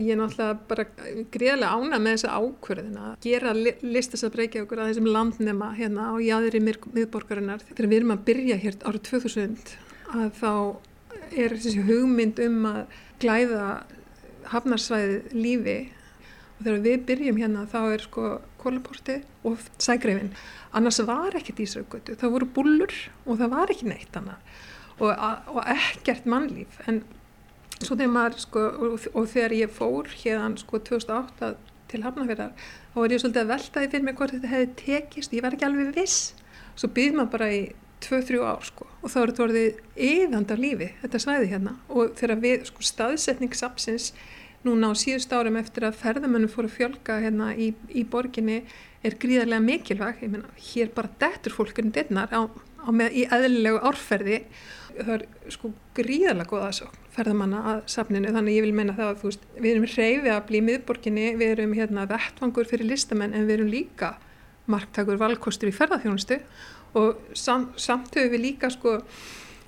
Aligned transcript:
Ég 0.00 0.14
er 0.14 0.18
náttúrulega 0.18 0.54
bara 0.68 0.86
greiðlega 1.34 1.72
ána 1.76 1.98
með 2.00 2.16
þessa 2.16 2.36
ákverðin 2.40 3.00
að 3.02 3.10
gera 3.26 3.52
listasafn 3.56 4.44
okkur 4.62 4.80
að 4.80 4.90
þessum 4.90 5.10
landnema 5.12 5.68
hérna 5.76 6.08
á 6.10 6.14
jæðri 6.22 6.62
miðborgarinnar. 6.64 7.64
Þegar 7.68 7.90
við 7.90 7.98
erum 8.00 8.14
að 8.14 8.24
byrja 8.30 8.56
hér 8.62 8.78
árið 8.88 9.02
2000 9.10 9.74
að 10.12 10.32
þá 10.40 10.52
er 11.42 11.56
þessi 11.56 11.84
hugmynd 11.86 12.40
um 12.46 12.66
að 12.72 12.80
glæða 13.22 13.66
hafnarsvæði 14.52 15.20
lífi 15.36 15.78
og 16.56 16.64
þegar 16.64 16.82
við 16.88 17.06
byrjum 17.12 17.40
hérna 17.42 17.68
þá 17.70 17.80
er 17.84 18.04
sko 18.08 18.26
kólaporti 18.62 19.20
og 19.46 19.62
sægreifin. 19.82 20.32
Annars 20.72 21.02
var 21.06 21.34
ekkert 21.36 21.62
Ísraugötu, 21.62 22.16
það 22.18 22.36
voru 22.36 22.52
bullur 22.58 22.94
og 23.26 23.40
það 23.40 23.54
var 23.54 23.72
ekki 23.74 23.90
neitt 23.90 24.16
annað 24.18 24.40
og, 25.02 25.10
og 25.52 25.60
ekkert 25.66 26.28
mannlíf 26.30 26.80
en 26.88 27.02
svo 27.86 27.98
þegar 27.98 28.14
maður 28.14 28.40
sko 28.42 28.62
og, 28.70 29.06
og 29.12 29.28
þegar 29.30 29.54
ég 29.56 29.72
fór 29.72 30.10
hérna 30.22 30.60
sko 30.60 30.80
2008 30.88 31.52
til 31.92 32.02
Hafnarfjörðar 32.06 32.52
þá 32.92 32.98
var 32.98 33.14
ég 33.14 33.22
svolítið 33.22 33.42
að 33.42 33.52
veltaði 33.52 33.90
fyrir 33.92 34.06
mig 34.06 34.18
hvort 34.18 34.34
þetta 34.36 34.52
hefði 34.52 34.68
tekist. 34.80 35.34
Ég 35.36 35.44
var 35.44 35.56
ekki 35.56 35.68
alveg 35.68 35.94
viss. 35.96 36.20
Svo 36.78 36.88
býð 36.92 37.16
maður 37.18 37.32
bara 37.36 37.48
í 37.52 37.62
2-3 38.02 38.40
ár 38.42 38.64
sko 38.66 38.88
og 39.02 39.10
þá 39.10 39.18
er 39.20 39.32
þetta 39.32 39.44
orðið 39.46 39.80
yðand 40.08 40.54
af 40.54 40.62
lífi 40.62 40.88
þetta 41.02 41.20
svæði 41.24 41.50
hérna. 41.52 41.74
Og 41.92 42.14
þegar 42.18 42.42
við 42.44 42.64
sko 42.70 42.86
staðsetning 42.86 43.58
sapsins 43.58 44.12
núna 44.66 44.90
á 44.90 44.98
síðust 44.98 45.34
árum 45.34 45.58
eftir 45.58 45.88
að 45.88 45.98
ferðamönnum 46.00 46.52
fóru 46.52 46.70
að 46.70 46.76
fjölga 46.76 47.18
hérna 47.22 47.50
í, 47.58 47.72
í 47.90 48.04
borginni 48.06 48.62
er 49.02 49.16
gríðarlega 49.18 49.64
mikilvæg, 49.64 50.20
ég 50.22 50.30
menna 50.30 50.52
hér 50.70 50.92
bara 50.94 51.10
dettur 51.18 51.56
fólkurinn 51.56 51.90
dittnar 51.94 52.30
á, 52.30 52.46
á 52.46 52.88
með 52.94 53.18
í 53.18 53.26
eðlilegu 53.26 53.82
árferði. 53.82 54.44
Það 54.94 55.14
er 55.16 55.26
sko 55.50 55.72
gríðarlega 55.98 56.52
góða 56.52 56.68
aðsókn 56.70 57.01
ferðamanna 57.12 57.62
að 57.72 57.80
safninu 57.94 58.32
þannig 58.34 58.58
ég 58.58 58.66
vil 58.66 58.74
meina 58.76 58.96
það 58.96 59.10
að 59.12 59.24
veist, 59.26 59.46
við 59.58 59.70
erum 59.74 59.88
reyfið 59.92 60.30
að 60.32 60.52
í 60.52 60.62
miðborginni, 60.68 61.26
við 61.40 61.54
erum 61.56 61.74
hérna 61.76 62.06
vettvangur 62.10 62.68
fyrir 62.70 62.88
listamenn 62.88 63.34
en 63.36 63.48
við 63.48 63.58
erum 63.58 63.72
líka 63.72 64.14
marktakur 64.70 65.20
valkostur 65.20 65.68
í 65.68 65.76
ferðarþjónustu 65.76 66.38
og 66.98 67.20
sam, 67.36 67.70
samt 67.76 68.14
höfum 68.16 68.32
við 68.36 68.44
líka 68.46 68.70
sko, 68.72 69.00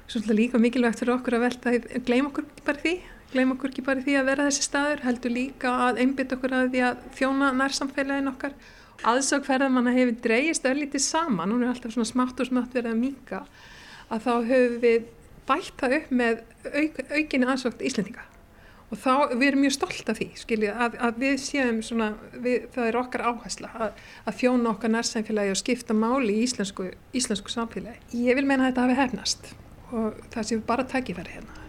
svolítið 0.06 0.38
líka 0.38 0.60
mikilvægt 0.62 1.02
fyrir 1.02 1.16
okkur 1.18 1.38
að 1.38 1.46
velta, 1.48 1.74
gleym 2.06 2.30
okkur 2.30 2.46
ekki 2.46 2.66
bara 2.68 2.82
því 2.84 2.94
gleym 3.34 3.54
okkur 3.56 3.72
ekki 3.72 3.84
bara 3.84 4.02
því 4.04 4.14
að 4.20 4.28
vera 4.30 4.46
þessi 4.46 4.64
staður 4.68 5.02
heldur 5.08 5.34
líka 5.34 5.72
að 5.88 6.00
einbytta 6.04 6.36
okkur 6.38 6.54
að 6.54 6.68
því 6.70 6.82
að 6.86 7.04
þjóna 7.18 7.50
nærsamfélagin 7.58 8.30
okkar. 8.30 8.54
Aðsók 9.10 9.46
ferðamanna 9.48 9.92
hefur 9.96 10.14
dreyist 10.24 10.68
öllítið 10.70 11.02
saman, 11.02 11.50
hún 11.50 11.64
er 11.64 11.72
alltaf 11.72 11.92
svona 11.92 12.08
smátt 12.08 12.40
og 12.40 12.48
smátt 12.48 12.76
verið 12.76 12.92
að 12.92 13.00
mýka 13.00 13.40
að 14.14 14.22
þá 14.24 14.32
höfum 14.52 14.76
við 14.84 15.08
bætt 15.48 15.74
það 15.80 15.98
upp 15.98 16.14
með 16.22 16.40
auk, 16.70 17.02
aukinni 17.10 17.50
aðsókt 17.50 17.84
Íslendinga 17.84 18.24
og 18.94 19.00
þá 19.00 19.34
við 19.34 19.46
erum 19.48 19.64
mjög 19.64 19.74
stolt 19.74 20.10
af 20.12 20.20
því 20.20 20.28
skiljið 20.38 20.82
að, 20.84 20.96
að 21.08 21.18
við 21.24 21.34
séum 21.42 21.80
svona, 21.82 22.12
við, 22.44 22.68
það 22.74 22.88
er 22.90 22.98
okkar 23.00 23.26
áhersla 23.30 23.70
að, 23.74 24.04
að 24.28 24.38
þjóna 24.42 24.70
okkar 24.74 24.92
nærsamfélagi 24.94 25.54
og 25.54 25.60
skipta 25.60 25.96
máli 25.98 26.36
í 26.36 26.44
íslensku, 26.44 26.90
íslensku 27.16 27.52
samfélagi. 27.52 28.02
Ég 28.14 28.38
vil 28.38 28.46
meina 28.46 28.68
að 28.68 28.72
þetta 28.72 28.86
hafi 28.86 28.98
hefnast 29.00 29.52
og 29.94 30.20
það 30.34 30.48
séu 30.50 30.64
bara 30.66 30.86
tækifæri 30.90 31.36
hérna. 31.38 31.60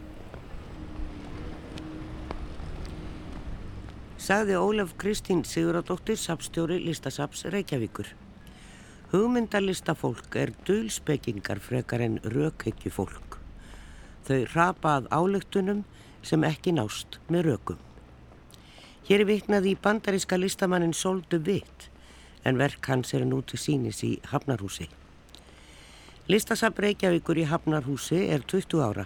Sagði 4.26 4.58
Ólaf 4.58 4.96
Kristín 4.98 5.44
Siguradóttir, 5.46 6.18
sapstjóri 6.18 6.80
Listasaps 6.82 7.46
Reykjavíkur. 7.54 8.10
Hugmyndalistafólk 9.12 10.38
er 10.42 10.54
dölspekingar 10.66 11.62
frekar 11.62 12.02
en 12.02 12.18
rökheggju 12.26 12.90
fólk. 12.92 13.35
Þau 14.26 14.46
rapað 14.56 15.10
álöktunum 15.14 15.84
sem 16.26 16.44
ekki 16.48 16.74
nást 16.74 17.20
með 17.30 17.52
rökum. 17.52 17.82
Hér 19.06 19.22
er 19.22 19.30
viknað 19.30 19.68
í 19.70 19.76
bandaríska 19.78 20.38
listamannin 20.42 20.96
Soldu 20.98 21.38
Vitt 21.46 21.90
en 22.46 22.58
verk 22.58 22.88
hans 22.90 23.14
er 23.14 23.26
nú 23.26 23.42
til 23.46 23.60
sínis 23.62 24.02
í 24.06 24.16
Hafnarhúsi. 24.32 24.88
Listasab 26.30 26.80
Reykjavíkur 26.82 27.38
í 27.38 27.46
Hafnarhúsi 27.50 28.24
er 28.34 28.42
20 28.50 28.82
ára 28.82 29.06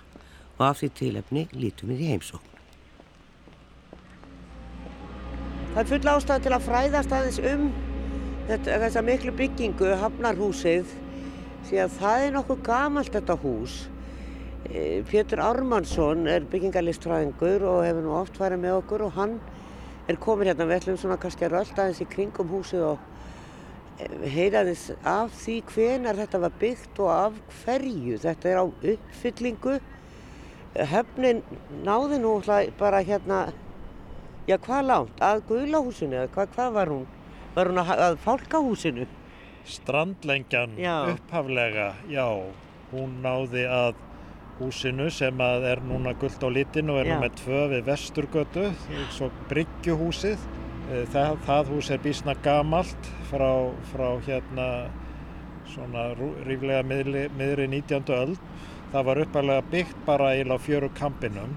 og 0.55 0.63
af 0.69 0.79
því 0.79 0.89
tilefni 0.95 1.43
lítum 1.51 1.91
við 1.91 2.05
í 2.05 2.09
heimsókn. 2.13 2.55
Það 5.73 5.83
er 5.83 5.89
full 5.91 6.11
ástæð 6.13 6.43
til 6.45 6.55
að 6.55 6.65
fræðast 6.65 7.13
aðeins 7.15 7.43
um 7.51 7.69
þetta, 8.47 8.79
þessa 8.85 9.03
miklu 9.05 9.35
byggingu 9.35 9.93
Hafnarhúsið 9.99 10.95
því 11.67 11.81
að 11.83 11.95
það 11.99 12.25
er 12.25 12.35
nokkuð 12.35 12.63
gamalt 12.71 13.15
þetta 13.15 13.35
hús 13.43 13.81
Eh, 14.67 15.03
Pétur 15.07 15.39
Ármannsson 15.39 16.27
er 16.27 16.43
byggingarlistfræðingur 16.51 17.63
og 17.63 17.77
hefur 17.85 18.03
nú 18.03 18.11
oft 18.19 18.35
farið 18.35 18.59
með 18.59 18.73
okkur 18.81 19.05
og 19.05 19.13
hann 19.15 19.37
er 20.11 20.17
komin 20.19 20.49
hérna, 20.49 20.65
við 20.67 20.81
ætlum 20.81 20.97
svona 20.99 21.15
kannski 21.21 21.45
að 21.47 21.53
rölda 21.53 21.85
aðeins 21.85 22.01
í 22.03 22.07
kringum 22.11 22.51
húsið 22.51 22.83
og 22.89 23.05
eh, 24.03 24.25
heyra 24.33 24.65
aðeins 24.65 24.89
af 25.07 25.37
því 25.39 25.55
hvenar 25.69 26.19
þetta 26.19 26.41
var 26.43 26.57
byggt 26.59 26.99
og 27.05 27.11
af 27.13 27.37
hverju. 27.61 28.17
Þetta 28.25 28.51
er 28.51 28.59
á 28.59 28.65
uppfyllingu. 28.95 29.77
Höfnin 30.91 31.39
náði 31.87 32.19
nú 32.19 32.35
bara 32.77 32.99
hérna, 32.99 33.39
já 34.45 34.57
hvað 34.59 34.83
lánt, 34.89 35.23
að 35.23 35.45
Guðlahúsinu 35.47 36.19
eða 36.19 36.33
hvað, 36.35 36.51
hvað 36.57 36.75
var 36.75 36.93
hún? 36.93 37.07
Var 37.55 37.71
hún 37.71 37.81
að, 37.85 37.95
að 38.09 38.19
Fálkahúsinu? 38.27 39.07
Strandlengjan 39.69 40.75
upphaflega, 41.15 41.93
já, 42.11 42.27
hún 42.91 43.17
náði 43.23 43.65
að 43.65 44.05
húsinu 44.59 45.09
sem 45.11 45.41
er 45.41 45.81
núna 45.87 46.13
gullt 46.19 46.43
á 46.43 46.49
litin 46.51 46.91
og 46.91 46.99
er 47.01 47.09
Já. 47.09 47.13
nú 47.15 47.23
með 47.23 47.37
tvö 47.41 47.61
við 47.73 47.85
vesturgötu, 47.87 48.65
svo 49.15 49.29
Bryggjuhúsið. 49.49 50.43
Eh, 50.89 51.05
það, 51.13 51.37
það 51.45 51.71
hús 51.73 51.91
er 51.93 52.03
bísna 52.03 52.35
gamalt 52.43 53.09
frá, 53.29 53.49
frá 53.91 54.07
hérna 54.27 54.67
svona 55.69 56.09
ríflega 56.47 56.83
miðri, 56.83 57.27
miðri 57.37 57.67
19. 57.69 58.13
öld. 58.15 58.39
Það 58.91 59.05
var 59.05 59.21
uppalega 59.23 59.65
byggt 59.71 60.05
bara 60.05 60.31
í 60.35 60.45
fjöru 60.65 60.89
kampinum 60.97 61.51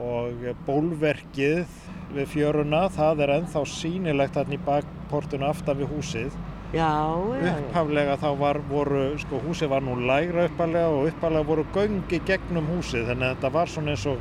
og 0.00 0.44
bólverkið 0.66 1.66
við 2.14 2.30
fjöruna 2.30 2.86
það 2.94 3.24
er 3.24 3.32
enþá 3.38 3.64
sínilegt 3.66 4.38
hann 4.38 4.54
í 4.54 4.58
bakportinu 4.66 5.46
aftan 5.50 5.78
við 5.78 5.92
húsið. 5.94 6.38
Upphaflega 6.70 8.14
þá 8.20 8.28
var, 8.38 8.60
voru, 8.68 9.00
sko 9.18 9.40
húsið 9.42 9.72
var 9.72 9.82
nú 9.82 9.96
lægra 10.06 10.44
upphaflega 10.46 10.92
og 10.94 11.08
upphaflega 11.08 11.48
voru 11.48 11.64
göngi 11.74 12.20
gegnum 12.28 12.68
húsið 12.76 13.08
þannig 13.10 13.26
að 13.26 13.34
þetta 13.34 13.50
var 13.56 13.72
svona 13.72 13.94
eins 13.96 14.04
og, 14.06 14.20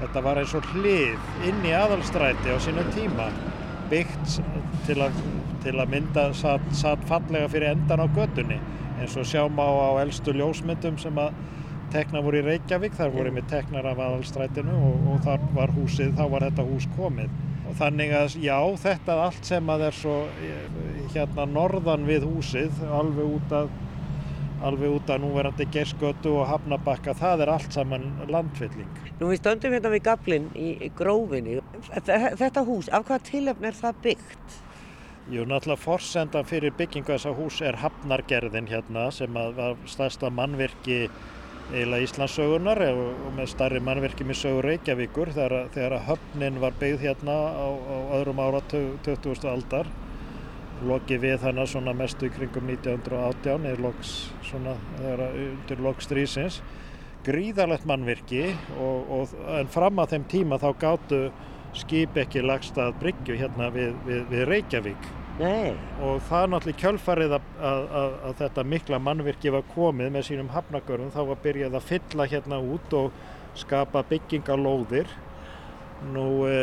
þetta 0.00 0.22
var 0.24 0.40
eins 0.40 0.54
og 0.56 0.70
hlið 0.72 1.44
inn 1.50 1.66
í 1.68 1.74
aðalstræti 1.76 2.54
á 2.54 2.58
sínu 2.64 2.86
tíma 2.96 3.28
byggt 3.90 4.38
til 4.86 4.96
að, 5.04 5.20
til 5.66 5.74
að 5.76 5.92
mynda 5.92 6.24
satt, 6.38 6.64
satt 6.74 7.04
fallega 7.10 7.50
fyrir 7.52 7.74
endan 7.74 8.02
á 8.02 8.08
gödunni 8.08 8.56
eins 8.96 9.16
og 9.20 9.28
sjáum 9.28 9.60
á, 9.60 9.68
á 9.68 10.00
eldstu 10.00 10.32
ljósmyndum 10.32 10.96
sem 11.02 11.20
að 11.20 11.36
tekna 11.92 12.22
voru 12.24 12.40
í 12.40 12.46
Reykjavík, 12.46 12.96
þar 12.96 13.12
voru 13.14 13.34
með 13.36 13.50
teknar 13.52 13.86
af 13.92 14.00
aðalstrætinu 14.00 14.72
og, 14.74 15.04
og 15.12 15.20
þar 15.28 15.44
var 15.54 15.76
húsið, 15.76 16.16
þá 16.16 16.24
var 16.32 16.48
þetta 16.48 16.64
hús 16.66 16.88
komið 16.96 17.36
og 17.66 17.74
þannig 17.80 18.14
að 18.14 18.36
já, 18.44 18.58
þetta 18.82 19.18
allt 19.26 19.48
sem 19.48 19.72
að 19.72 19.88
er 19.88 19.98
svo 19.98 20.16
hérna 21.14 21.46
norðan 21.50 22.06
við 22.08 22.26
húsið 22.28 22.82
alveg 22.86 23.36
út 23.38 23.54
af 23.56 23.74
alveg 24.64 24.94
út 24.96 25.10
af 25.12 25.20
núverandi 25.20 25.66
gerskötu 25.72 26.32
og 26.40 26.46
hafnabakka, 26.48 27.14
það 27.16 27.44
er 27.44 27.50
allt 27.52 27.74
saman 27.76 28.06
landfylling. 28.32 29.00
Nú 29.20 29.30
við 29.30 29.42
stöndum 29.42 29.74
hérna 29.76 29.92
við 29.92 30.04
gaflinn 30.06 30.46
í, 30.56 30.70
í 30.80 30.88
grófinni. 30.96 31.58
Þetta 31.92 32.64
hús, 32.64 32.88
af 32.88 33.04
hvað 33.08 33.26
tilöfn 33.30 33.68
er 33.68 33.76
það 33.76 34.00
byggt? 34.06 34.56
Jú, 35.26 35.42
náttúrulega 35.42 35.82
forsendan 35.82 36.46
fyrir 36.46 36.74
byggingu 36.78 37.10
þessa 37.12 37.34
hús 37.36 37.58
er 37.64 37.80
hafnargerðin 37.82 38.68
hérna 38.70 39.08
sem 39.14 39.36
að 39.36 39.56
var 39.58 39.80
stærsta 39.90 40.30
mannvirki 40.30 41.06
eiginlega 41.72 42.06
Íslandsögunar 42.06 42.80
og 42.92 43.30
með 43.34 43.50
starri 43.50 43.80
mannverkjum 43.82 44.30
í 44.30 44.36
sögur 44.38 44.68
Reykjavíkur 44.70 45.32
þegar, 45.34 45.70
þegar 45.74 46.04
höfnin 46.06 46.60
var 46.62 46.76
byggð 46.78 47.06
hérna 47.08 47.34
á, 47.34 47.66
á 47.66 47.96
öðrum 48.20 48.42
ára 48.44 48.60
20. 48.70 49.48
aldar 49.50 49.90
lokið 50.86 51.22
við 51.24 51.36
þannig 51.42 51.70
svona 51.72 51.94
mestu 51.96 52.28
í 52.28 52.32
kringum 52.34 52.70
1918 52.70 53.66
eða 53.70 53.82
loks 53.82 54.14
svona 54.46 54.76
þegar 54.98 55.22
undir 55.26 55.84
lokstrísins 55.88 56.60
gríðalegt 57.26 57.86
mannvirki 57.88 58.44
og, 58.78 59.12
og, 59.16 59.36
en 59.58 59.70
fram 59.72 59.98
að 59.98 60.14
þeim 60.14 60.26
tíma 60.30 60.60
þá 60.62 60.68
gáttu 60.84 61.22
skip 61.76 62.16
ekki 62.20 62.44
lagst 62.44 62.78
að 62.78 62.94
bryggju 63.02 63.38
hérna 63.40 63.72
við, 63.74 63.96
við, 64.06 64.22
við 64.30 64.44
Reykjavík 64.52 65.08
Nei. 65.36 65.74
og 66.00 66.22
það 66.24 66.42
er 66.42 66.50
náttúrulega 66.52 66.80
kjölfarið 66.80 67.32
að, 67.36 67.48
að, 67.60 67.82
að, 68.00 68.14
að 68.24 68.38
þetta 68.38 68.62
mikla 68.72 69.00
mannvirki 69.04 69.52
var 69.52 69.66
komið 69.74 70.14
með 70.14 70.24
sínum 70.30 70.48
hafnagörðum 70.54 71.10
þá 71.12 71.18
var 71.28 71.42
byrjað 71.44 71.76
að 71.76 71.88
fylla 71.90 72.26
hérna 72.32 72.60
út 72.64 72.96
og 72.96 73.18
skapa 73.56 74.00
byggingalóðir. 74.08 75.10
Nú 76.12 76.26
e, 76.48 76.56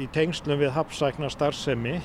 í 0.00 0.08
tengslum 0.16 0.60
við 0.60 0.72
hafsækna 0.76 1.28
starfsemi 1.32 1.98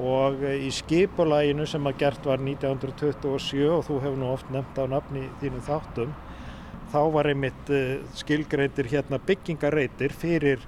og 0.00 0.44
e, 0.44 0.54
í 0.68 0.70
skipulæginu 0.72 1.64
sem 1.68 1.88
að 1.88 1.98
gert 2.04 2.28
var 2.28 2.44
1927 2.44 3.64
og 3.70 3.84
þú 3.88 4.00
hefur 4.04 4.20
nú 4.20 4.30
oft 4.34 4.52
nefnt 4.52 4.80
á 4.80 4.84
nafni 4.88 5.26
þínum 5.40 5.64
þáttum 5.64 6.16
þá 6.92 7.00
var 7.16 7.32
einmitt 7.32 7.72
e, 7.72 7.84
skilgreindir 8.20 8.92
hérna 8.92 9.20
byggingareitir 9.32 10.12
fyrir 10.12 10.64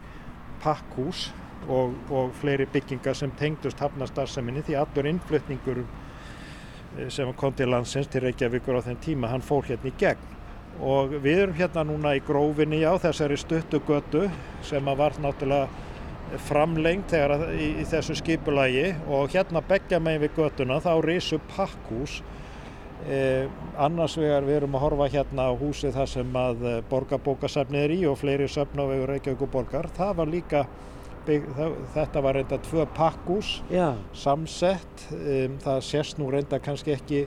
pakkhús 0.64 1.28
og, 1.68 1.94
og 2.10 2.32
fleiri 2.40 2.66
byggingar 2.72 3.16
sem 3.18 3.32
tengdust 3.38 3.80
hafnastarseminni 3.82 4.62
því 4.66 4.78
allur 4.80 5.08
innflutningur 5.10 5.82
eh, 5.82 7.08
sem 7.12 7.32
kom 7.38 7.54
til 7.56 7.70
landsins 7.72 8.10
til 8.12 8.24
Reykjavíkur 8.26 8.78
á 8.78 8.86
þenn 8.86 9.02
tíma, 9.02 9.32
hann 9.32 9.44
fór 9.44 9.66
hérna 9.68 9.90
í 9.90 9.96
gegn. 9.98 10.32
Og 10.84 11.14
við 11.24 11.42
erum 11.46 11.56
hérna 11.56 11.86
núna 11.88 12.12
í 12.18 12.22
grófinni 12.24 12.82
á 12.84 12.92
þessari 13.00 13.38
stuttugötu 13.40 14.26
sem 14.66 14.88
að 14.88 14.98
var 15.00 15.14
náttúrulega 15.24 15.68
framlengt 16.48 17.12
þegar 17.14 17.46
í, 17.54 17.70
í 17.80 17.84
þessu 17.88 18.16
skipulagi. 18.18 18.90
Og 19.08 19.32
hérna 19.32 19.62
begja 19.64 20.00
megin 20.02 20.26
við 20.26 20.42
götuna 20.42 20.80
þá 20.84 20.92
risu 21.04 21.40
pakkhús. 21.54 22.20
Eh, 23.06 23.46
annars 23.78 24.16
vegar 24.18 24.44
við 24.44 24.60
erum 24.60 24.76
að 24.76 24.84
horfa 24.86 25.08
hérna 25.12 25.48
á 25.48 25.52
húsið 25.54 25.96
þar 25.96 26.08
sem 26.10 26.36
að 26.40 26.62
eh, 26.66 26.78
borgarbókasafnið 26.90 27.84
er 27.84 27.92
í 27.94 27.98
og 28.08 28.16
fleiri 28.18 28.48
söfn 28.50 28.80
á 28.82 28.84
vegur 28.88 29.12
Reykjavík 29.12 29.44
og 29.44 29.52
borgar 29.52 29.88
það 29.96 30.14
var 30.20 30.30
líka 30.32 30.62
bygg, 31.26 31.48
það, 31.56 31.74
þetta 31.96 32.22
var 32.26 32.38
reynda 32.38 32.60
tvö 32.68 32.86
pakkhús 32.96 33.56
Já. 33.72 33.88
samsett 34.16 35.08
um, 35.12 35.58
það 35.64 35.82
sést 35.88 36.20
nú 36.20 36.30
reynda 36.32 36.60
kannski 36.62 36.94
ekki 36.96 37.26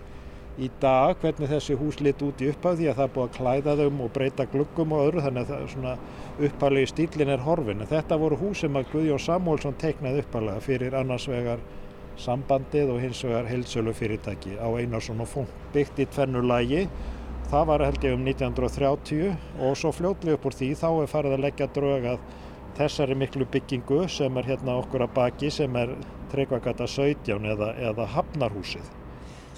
í 0.60 0.68
dag 0.82 1.16
hvernig 1.22 1.48
þessi 1.48 1.76
hús 1.80 2.00
lit 2.04 2.22
út 2.26 2.42
í 2.44 2.50
upphaf 2.52 2.76
því 2.80 2.90
að 2.92 2.98
það 2.98 3.06
er 3.06 3.14
búið 3.16 3.28
að 3.28 3.36
klæða 3.38 3.76
þau 3.80 3.86
og 3.90 4.10
breyta 4.16 4.46
gluggum 4.52 4.96
og 4.96 5.04
öðru 5.06 5.24
þannig 5.24 5.54
að 5.56 5.68
svona 5.74 5.94
upphaflegi 6.40 6.90
stílin 6.92 7.32
er 7.32 7.46
horfin. 7.46 7.86
Þetta 7.88 8.18
voru 8.20 8.40
hús 8.40 8.64
sem 8.64 8.76
að 8.76 8.90
Guðjón 8.94 9.24
Samúlsson 9.24 9.78
teiknaði 9.80 10.26
upphaflega 10.26 10.66
fyrir 10.66 10.98
annars 11.00 11.30
vegar 11.32 11.64
sambandið 12.20 12.92
og 12.92 13.00
hins 13.04 13.22
vegar 13.24 13.48
heilsölu 13.48 13.94
fyrirtæki 13.96 14.58
á 14.60 14.68
Einarsson 14.68 15.24
og 15.24 15.32
Funk. 15.32 15.56
Byggt 15.74 16.04
í 16.04 16.10
tvennu 16.12 16.44
lægi, 16.44 16.84
það 17.52 17.72
var 17.72 17.86
held 17.88 18.10
ég 18.10 18.18
um 18.18 18.28
1930 18.28 19.64
og 19.64 19.80
svo 19.80 19.94
fljótlega 19.96 20.36
upp 20.36 20.50
úr 20.50 20.60
því 20.60 20.74
þá 20.82 20.90
er 20.92 21.12
farið 21.14 21.38
að 21.38 21.46
leggja 21.48 21.70
drög 21.78 22.10
að 22.16 22.28
þessari 22.80 23.18
miklu 23.20 23.48
byggingu 23.52 24.06
sem 24.12 24.38
er 24.40 24.48
hérna 24.54 24.80
okkur 24.82 25.06
að 25.06 25.16
baki 25.18 25.52
sem 25.54 25.76
er 25.80 25.96
Tryggvagata 26.32 26.86
17 26.88 27.48
eða, 27.54 27.74
eða 27.90 28.06
Hafnarhúsið 28.16 28.86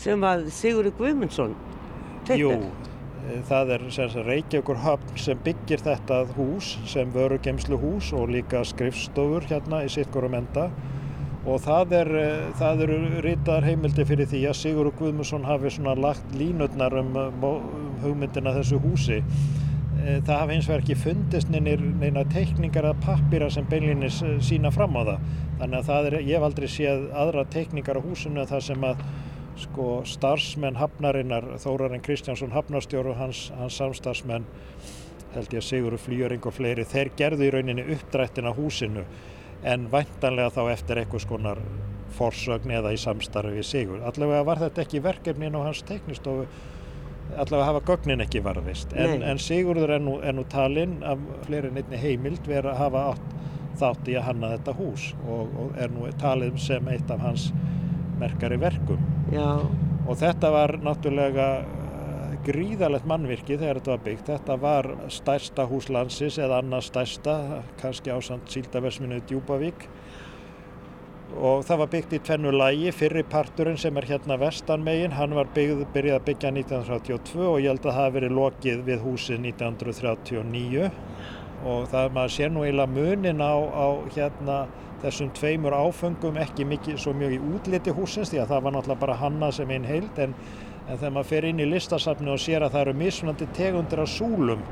sem 0.01 0.23
að 0.25 0.47
Sigurður 0.55 0.97
Guðmundsson 0.99 1.53
Jú, 2.37 2.53
teiknar. 2.55 3.43
það 3.49 3.73
er 3.75 3.85
Reykjavíkur 4.27 4.81
höfn 4.85 5.19
sem 5.19 5.43
byggir 5.45 5.83
þetta 5.85 6.23
hús 6.37 6.75
sem 6.89 7.11
vörugemslu 7.13 7.77
hús 7.81 8.11
og 8.17 8.31
líka 8.33 8.63
skrifstofur 8.65 9.45
hérna 9.51 9.83
í 9.85 9.91
sittgórum 9.93 10.39
enda 10.41 10.69
og 11.41 11.61
það 11.63 11.95
er, 11.97 12.09
það 12.59 12.83
eru 12.85 12.97
ritaðar 13.25 13.65
heimildi 13.65 14.05
fyrir 14.05 14.29
því 14.29 14.43
að 14.49 14.59
Sigurður 14.59 14.97
Guðmundsson 14.99 15.47
hafi 15.47 15.71
lagt 15.97 16.35
línutnar 16.37 16.93
um, 16.99 17.15
um 17.17 17.95
hugmyndina 18.03 18.53
þessu 18.59 18.77
húsi. 18.81 19.21
Eh, 20.01 20.21
Það 20.25 20.39
hafi 20.39 20.55
eins 20.55 20.69
og 20.69 20.79
ekki 20.79 20.95
fundist 20.97 21.51
neina, 21.53 22.23
teikningar 22.31 22.87
eða 22.89 23.01
pappira 23.05 23.49
sem 23.53 23.67
beinlinis 23.69 24.21
sína 24.41 24.71
fram 24.73 24.95
á 24.97 25.01
það. 25.05 25.27
Þannig 25.59 25.77
að 25.77 25.89
það 25.89 26.07
er, 26.09 26.15
ég 26.21 26.37
hef 26.37 26.45
aldrei 26.47 26.69
séð 26.73 27.03
aðra 27.23 27.43
teikningar 27.53 27.99
á 28.01 28.05
húsinu 28.05 28.45
þar 28.49 28.65
sem 28.65 28.87
að 28.87 29.03
sko 29.61 29.87
starfsmenn 30.07 30.79
hafnarinnar, 30.79 31.45
Þórarinn 31.61 32.01
Kristjánsson 32.01 32.53
hafnarstjóru 32.55 33.13
hans, 33.19 33.51
hans 33.59 33.77
samstarfsmenn, 33.77 34.47
held 35.35 35.53
ég 35.53 35.61
að 35.61 35.67
Sigurður 35.67 36.01
Flýjöring 36.01 36.47
og 36.49 36.55
fleiri, 36.55 36.87
þeir 36.87 37.11
gerðu 37.19 37.45
í 37.45 37.51
rauninni 37.53 37.85
uppdrættin 37.93 38.49
á 38.49 38.57
húsinu 38.57 39.05
en 39.61 39.85
væntanlega 39.91 40.55
þá 40.55 40.61
eftir 40.73 41.01
einhvers 41.03 41.27
konar 41.29 41.61
forsögn 42.17 42.73
eða 42.79 42.95
í 42.95 42.99
samstarfi 42.99 43.61
Sigur. 43.63 44.01
Allavega 44.01 44.47
var 44.47 44.63
þetta 44.63 44.81
ekki 44.83 45.03
verkefnin 45.03 45.55
á 45.55 45.61
hans 45.67 45.83
teiknistofu, 45.87 46.47
allavega 47.35 47.67
hafa 47.69 47.83
gögnin 47.87 48.23
ekki 48.25 48.41
varðist. 48.43 48.95
En, 48.97 49.21
en 49.23 49.39
Sigurður 49.39 49.95
er 49.97 50.03
nú, 50.03 50.17
er 50.23 50.35
nú 50.35 50.45
talinn 50.51 50.99
af 51.07 51.21
fleiri 51.45 51.71
en 51.71 51.79
einni 51.81 52.01
heimild 52.01 52.47
verið 52.49 52.73
að 52.73 52.81
hafa 52.85 53.05
átt 53.13 53.37
þátt 53.81 54.09
í 54.11 54.17
að 54.19 54.27
hanna 54.27 54.49
þetta 54.55 54.73
hús 54.77 55.05
og, 55.23 55.53
og 55.57 55.77
er 55.79 55.93
nú 55.93 56.09
talið 56.21 56.59
sem 56.61 56.89
eitt 56.91 57.13
af 57.13 57.23
hans 57.23 57.47
merkari 58.21 58.59
verkum. 58.61 58.99
Já, 59.31 59.61
Og 60.09 60.17
þetta 60.17 60.49
var 60.53 60.73
náttúrulega 60.81 61.47
eh, 61.61 62.33
gríðalegt 62.45 63.07
mannvirki 63.09 63.57
þegar 63.57 63.79
þetta 63.79 63.93
var 63.93 64.05
byggt. 64.07 64.29
Þetta 64.31 64.57
var 64.61 64.89
stærsta 65.13 65.65
hús 65.69 65.89
landsins 65.93 66.39
eða 66.41 66.61
annars 66.61 66.89
stærsta, 66.89 67.35
kannski 67.81 68.13
ásand 68.13 68.49
síldaversminu 68.51 69.21
Djúbavík. 69.29 69.85
Og 71.31 71.63
það 71.63 71.79
var 71.79 71.89
byggt 71.93 72.13
í 72.17 72.19
tvennu 72.27 72.51
lægi, 72.51 72.91
fyrri 72.91 73.21
parturinn 73.23 73.77
sem 73.79 73.95
er 73.97 74.07
hérna 74.09 74.35
vestanmegin, 74.41 75.13
hann 75.15 75.35
var 75.37 75.47
byggð, 75.55 75.85
byrjað 75.93 76.17
að 76.19 76.25
byggja 76.27 76.51
1932 76.57 77.45
og 77.47 77.59
ég 77.61 77.71
held 77.71 77.85
að 77.85 77.87
það 77.87 77.99
hafi 77.99 78.15
verið 78.17 78.35
lokið 78.35 78.81
við 78.89 79.05
húsið 79.05 79.45
1939 79.53 80.89
og 81.71 81.87
það 81.91 82.13
maður 82.17 82.33
sér 82.35 82.51
nú 82.51 82.65
eiginlega 82.65 82.95
munin 82.95 83.43
á, 83.45 83.53
á 83.53 83.87
hérna 84.15 84.57
þessum 85.01 85.31
tveimur 85.37 85.75
áfengum 85.77 86.39
ekki 86.41 86.65
mikið 86.67 86.99
svo 87.01 87.13
mjög 87.17 87.35
í 87.37 87.41
útliti 87.55 87.93
húsins 87.95 88.31
því 88.33 88.41
að 88.43 88.53
það 88.53 88.65
var 88.65 88.75
náttúrulega 88.75 89.03
bara 89.05 89.19
hannað 89.21 89.55
sem 89.57 89.73
einn 89.73 89.87
heild. 89.87 90.19
En, 90.21 90.33
en 90.87 90.97
þegar 90.97 91.13
maður 91.15 91.29
fer 91.31 91.47
inn 91.49 91.61
í 91.61 91.69
listasafni 91.69 92.33
og 92.33 92.41
sér 92.41 92.65
að 92.65 92.75
það 92.75 92.85
eru 92.85 92.97
mismunandi 93.01 93.47
tegundir 93.57 94.03
af 94.03 94.11
súlum 94.11 94.65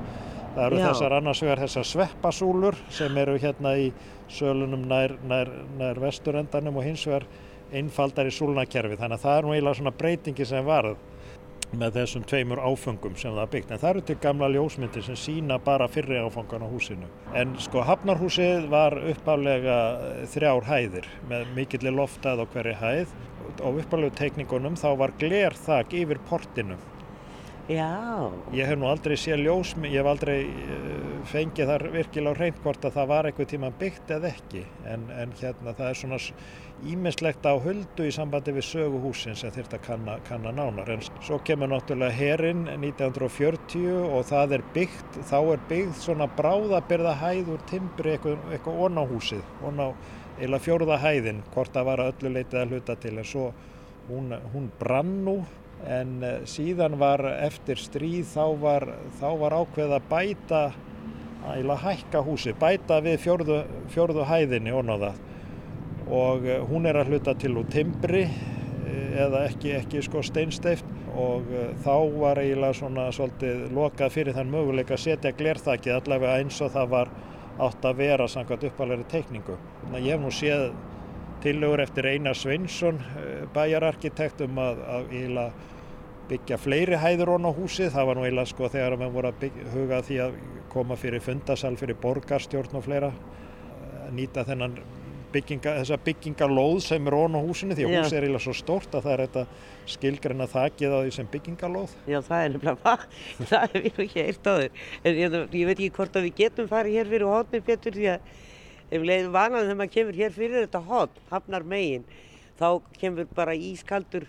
það 0.55 0.63
eru 0.65 0.79
Já. 0.79 0.85
þessar 0.87 1.17
annars 1.19 1.43
vegar 1.43 1.63
þessar 1.65 1.87
sveppasúlur 1.91 2.79
sem 2.93 3.21
eru 3.21 3.37
hérna 3.41 3.75
í 3.79 3.91
sölunum 4.29 4.87
nær, 4.89 5.15
nær, 5.27 5.51
nær 5.79 6.01
vesturendanum 6.01 6.79
og 6.79 6.85
hins 6.85 7.05
vegar 7.09 7.27
einfaldar 7.73 8.29
í 8.29 8.33
súlunakerfi 8.33 8.97
þannig 8.97 9.19
að 9.19 9.25
það 9.25 9.37
er 9.37 9.47
nú 9.47 9.55
eiginlega 9.55 9.79
svona 9.79 9.97
breytingi 9.99 10.47
sem 10.49 10.65
varð 10.65 10.97
með 11.77 11.99
þessum 11.99 12.23
tveimur 12.25 12.61
áfengum 12.65 13.17
sem 13.19 13.35
það 13.35 13.49
byggt. 13.53 13.71
En 13.71 13.81
það 13.81 13.89
eru 13.91 14.03
til 14.07 14.17
gamla 14.23 14.49
ljósmyndir 14.53 15.05
sem 15.05 15.17
sína 15.19 15.59
bara 15.61 15.87
fyrri 15.91 16.17
áfangan 16.17 16.65
á 16.65 16.67
húsinu. 16.69 17.09
En 17.37 17.53
sko 17.61 17.83
Hafnarhúsið 17.85 18.65
var 18.71 18.95
uppálega 19.11 19.79
þrjár 20.33 20.65
hæðir 20.69 21.09
með 21.29 21.51
mikilli 21.57 21.93
loftað 21.93 22.41
á 22.41 22.45
hverju 22.53 22.77
hæð. 22.81 23.13
Á 23.61 23.69
uppálegu 23.69 24.15
teikningunum 24.17 24.79
þá 24.79 24.89
var 24.97 25.13
glerþak 25.21 25.93
yfir 26.01 26.21
portinu 26.29 26.77
já, 27.69 27.93
ég 28.51 28.65
hef 28.65 28.79
nú 28.79 28.87
aldrei 28.89 29.15
séð 29.19 29.43
ljósmynd 29.45 29.93
ég 29.93 30.01
hef 30.01 30.09
aldrei 30.09 30.39
uh, 30.49 31.09
fengið 31.29 31.69
þar 31.69 31.85
virkilega 31.93 32.33
á 32.33 32.39
hreint 32.39 32.59
hvort 32.63 32.87
að 32.87 32.95
það 32.97 33.09
var 33.11 33.29
eitthvað 33.29 33.49
tíma 33.51 33.69
byggt 33.79 34.13
eða 34.15 34.31
ekki. 34.33 34.63
En, 34.89 35.05
en 35.13 35.33
hérna 35.39 35.73
það 35.77 35.91
er 35.91 35.99
svona 35.99 36.19
ímislegt 36.89 37.45
á 37.45 37.53
huldu 37.59 38.07
í 38.07 38.13
sambandi 38.15 38.53
við 38.55 38.65
sögu 38.69 39.01
húsins 39.03 39.43
sem 39.43 39.53
þurft 39.53 39.75
að 39.75 39.83
kanna, 39.85 40.17
kanna 40.27 40.53
nánar. 40.55 40.89
En 40.93 41.03
svo 41.25 41.39
kemur 41.45 41.71
náttúrulega 41.73 42.15
herinn 42.15 42.65
1940 42.71 43.89
og 44.07 44.23
það 44.29 44.57
er 44.59 44.65
byggt 44.75 45.19
þá 45.29 45.37
er 45.41 45.65
byggt 45.71 46.03
svona 46.03 46.29
bráðabyrða 46.39 47.17
hæð 47.21 47.53
úr 47.55 47.65
timbri 47.69 48.15
eitthvað, 48.15 48.45
eitthvað 48.53 48.85
onna 48.87 49.05
húsið 49.09 49.65
onna 49.67 49.91
eila 50.39 50.61
fjórða 50.63 51.01
hæðin 51.03 51.43
hvort 51.53 51.75
það 51.75 51.89
var 51.91 52.01
að 52.03 52.13
öllu 52.13 52.37
leitið 52.37 52.61
að 52.61 52.73
hluta 52.73 52.95
til. 53.03 53.17
En 53.19 53.27
svo 53.27 53.49
hún, 54.09 54.33
hún 54.53 54.69
brann 54.79 55.17
nú 55.25 55.41
en 55.87 56.19
eh, 56.23 56.37
síðan 56.49 56.97
var 56.99 57.23
eftir 57.39 57.79
stríð 57.79 58.27
þá 58.33 58.45
var, 58.61 58.85
þá 59.19 59.29
var 59.39 59.55
ákveð 59.61 59.95
að 59.95 60.07
bæta 60.11 60.61
að 61.49 61.71
hækka 61.83 62.21
húsi, 62.25 62.53
bæta 62.59 62.99
við 63.01 63.19
fjórðu, 63.23 63.59
fjórðu 63.93 64.25
hæðinni 64.27 64.75
það 64.75 65.13
og 66.09 66.45
eh, 66.45 66.61
hún 66.67 66.89
er 66.89 66.99
að 66.99 67.13
hluta 67.13 67.35
til 67.39 67.55
úr 67.61 67.69
timbri 67.71 68.25
eh, 68.25 69.23
eða 69.23 69.45
ekki, 69.47 69.73
ekki 69.79 70.03
sko 70.03 70.23
steinsteift 70.25 70.85
og 71.19 71.47
þá 71.83 71.95
var 72.19 72.39
eiginlega 72.39 72.77
svona 72.77 73.09
svolítið 73.11 73.65
lokað 73.75 74.13
fyrir 74.13 74.35
þann 74.37 74.51
möguleika 74.53 74.95
að 74.95 75.03
setja 75.07 75.33
glerþakið 75.35 75.95
allavega 75.95 76.37
eins 76.39 76.59
og 76.63 76.71
það 76.75 76.93
var 76.93 77.11
átt 77.59 77.85
að 77.85 77.97
vera 77.99 78.27
samkvæmt 78.29 78.69
uppalegri 78.69 79.07
teikningu. 79.11 79.57
Þannig 79.81 79.97
að 79.99 80.05
ég 80.05 80.15
hef 80.15 80.21
nú 80.23 80.31
séð 80.31 80.69
tillögur 81.43 81.83
eftir 81.83 82.07
Einar 82.09 82.37
Sveinsson 82.37 82.99
bæjararkitekt 83.55 84.41
um 84.45 84.59
að, 84.61 84.81
að 84.97 85.51
byggja 86.29 86.59
fleiri 86.61 86.99
hæður 86.99 87.35
ón 87.37 87.49
á 87.49 87.51
húsið. 87.55 87.91
Það 87.95 88.07
var 88.09 88.19
nú 88.19 88.25
eiginlega 88.27 88.51
sko 88.51 88.69
þegar 88.69 88.97
maður 88.99 89.15
voru 89.17 89.31
að 89.31 89.41
byggja, 89.43 89.67
huga 89.73 89.99
að 89.99 90.07
því 90.09 90.21
að 90.25 90.39
koma 90.69 90.97
fyrir 90.99 91.25
fundasal 91.25 91.75
fyrir 91.79 91.97
borgarstjórn 92.03 92.77
og 92.77 92.85
fleira 92.85 93.09
að 93.09 94.11
nýta 94.17 94.45
þennan 94.45 94.77
bygginga, 95.33 95.75
þessa 95.81 95.97
byggingalóð 96.05 96.79
sem 96.85 97.07
er 97.09 97.15
ón 97.17 97.37
á 97.37 97.41
húsinu 97.41 97.77
því 97.77 97.85
að 97.85 97.95
húsið 97.95 98.17
er 98.17 98.25
eiginlega 98.25 98.45
svo 98.45 98.55
stórt 98.57 98.95
að 98.97 99.05
það 99.05 99.13
er 99.13 99.23
þetta 99.25 99.43
skilgreina 99.93 100.47
þakið 100.49 100.95
á 100.95 100.99
því 100.99 101.15
sem 101.17 101.29
byggingalóð. 101.33 101.95
já, 102.09 102.19
það 102.25 102.43
er 102.43 102.53
nefnilega, 102.55 102.95
það 103.51 103.77
ég 103.79 103.97
nú 103.97 104.05
ekki 104.05 104.23
eirt 104.25 104.49
á 104.49 104.53
þér. 104.53 104.85
En 105.03 105.19
ég, 105.19 105.39
ég 105.61 105.69
veit 105.69 105.75
ekki 105.77 105.91
hvort 105.97 106.17
að 106.17 106.29
við 106.29 106.39
getum 106.43 106.69
farið 106.69 106.97
hér 106.99 107.11
fyrir 107.13 107.29
hótni 107.29 107.61
Pétur 107.65 107.97
því 107.97 108.09
að 108.15 108.31
ef 108.89 109.05
leiðum 109.05 109.35
vanaðum 109.35 109.69
þegar 109.69 109.79
maður 109.79 109.93
kemur 109.95 110.19
hér 110.19 110.35
fyrir 110.35 110.65
þetta 110.65 110.81
hótt, 110.89 111.23
hafnar 111.29 111.65
megin, 111.69 112.05
þá 112.59 112.67
kemur 112.99 113.31
bara 113.37 113.55
ískaldur 113.55 114.27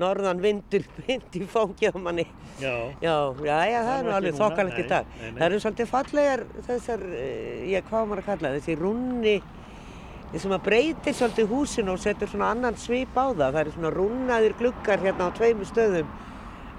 norðan 0.00 0.40
vindur 0.42 0.86
vind 1.06 1.38
í 1.38 1.44
fóngið 1.50 1.94
á 1.94 1.98
manni. 2.02 2.26
Já. 2.58 2.74
Já, 3.02 3.14
já, 3.46 3.58
já, 3.70 3.78
það 3.86 3.96
er 3.96 4.06
nú 4.06 4.14
alveg 4.18 4.38
þokkalegt 4.40 4.80
í 4.82 4.86
dag. 4.90 5.10
nei, 5.20 5.26
nei. 5.28 5.38
Það 5.38 5.46
eru 5.48 5.60
svolítið 5.64 5.92
fallegar 5.92 6.46
þessar, 6.68 7.04
eh, 7.14 7.60
já, 7.70 7.80
hvað 7.86 8.08
maður 8.10 8.24
að 8.24 8.30
kalla 8.32 8.54
þessi 8.56 8.78
rúnni, 8.80 9.36
sem 10.34 10.50
að 10.56 10.64
breytir 10.66 11.14
svolítið 11.14 11.50
húsinu 11.52 11.94
og 11.94 12.00
setur 12.02 12.30
svona 12.30 12.50
annan 12.50 12.78
svip 12.80 13.14
á 13.14 13.30
það. 13.30 13.44
Það 13.46 13.60
eru 13.60 13.74
svona 13.76 13.92
rúnnaðir 13.94 14.56
gluggar 14.58 15.04
hérna 15.04 15.30
á 15.30 15.36
tveimur 15.36 15.70
stöðum 15.70 16.08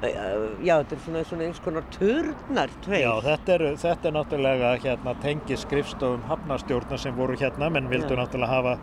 Já, 0.03 0.75
þetta 0.81 0.95
er 0.95 1.01
svona, 1.05 1.23
svona 1.25 1.47
eins 1.47 1.61
konar 1.63 1.85
turnar 1.93 2.73
tveir. 2.83 3.05
Já, 3.05 3.13
þetta 3.23 3.55
er, 3.55 3.63
þetta 3.79 4.09
er 4.09 4.15
náttúrulega 4.17 4.75
hérna, 4.83 5.15
tengi 5.23 5.57
skrifstofum 5.57 6.27
hafnastjórna 6.29 6.99
sem 7.01 7.15
voru 7.15 7.37
hérna, 7.39 7.71
menn 7.73 7.89
vildu 7.89 8.11
Já. 8.13 8.19
náttúrulega 8.19 8.51
hafa, 8.51 8.75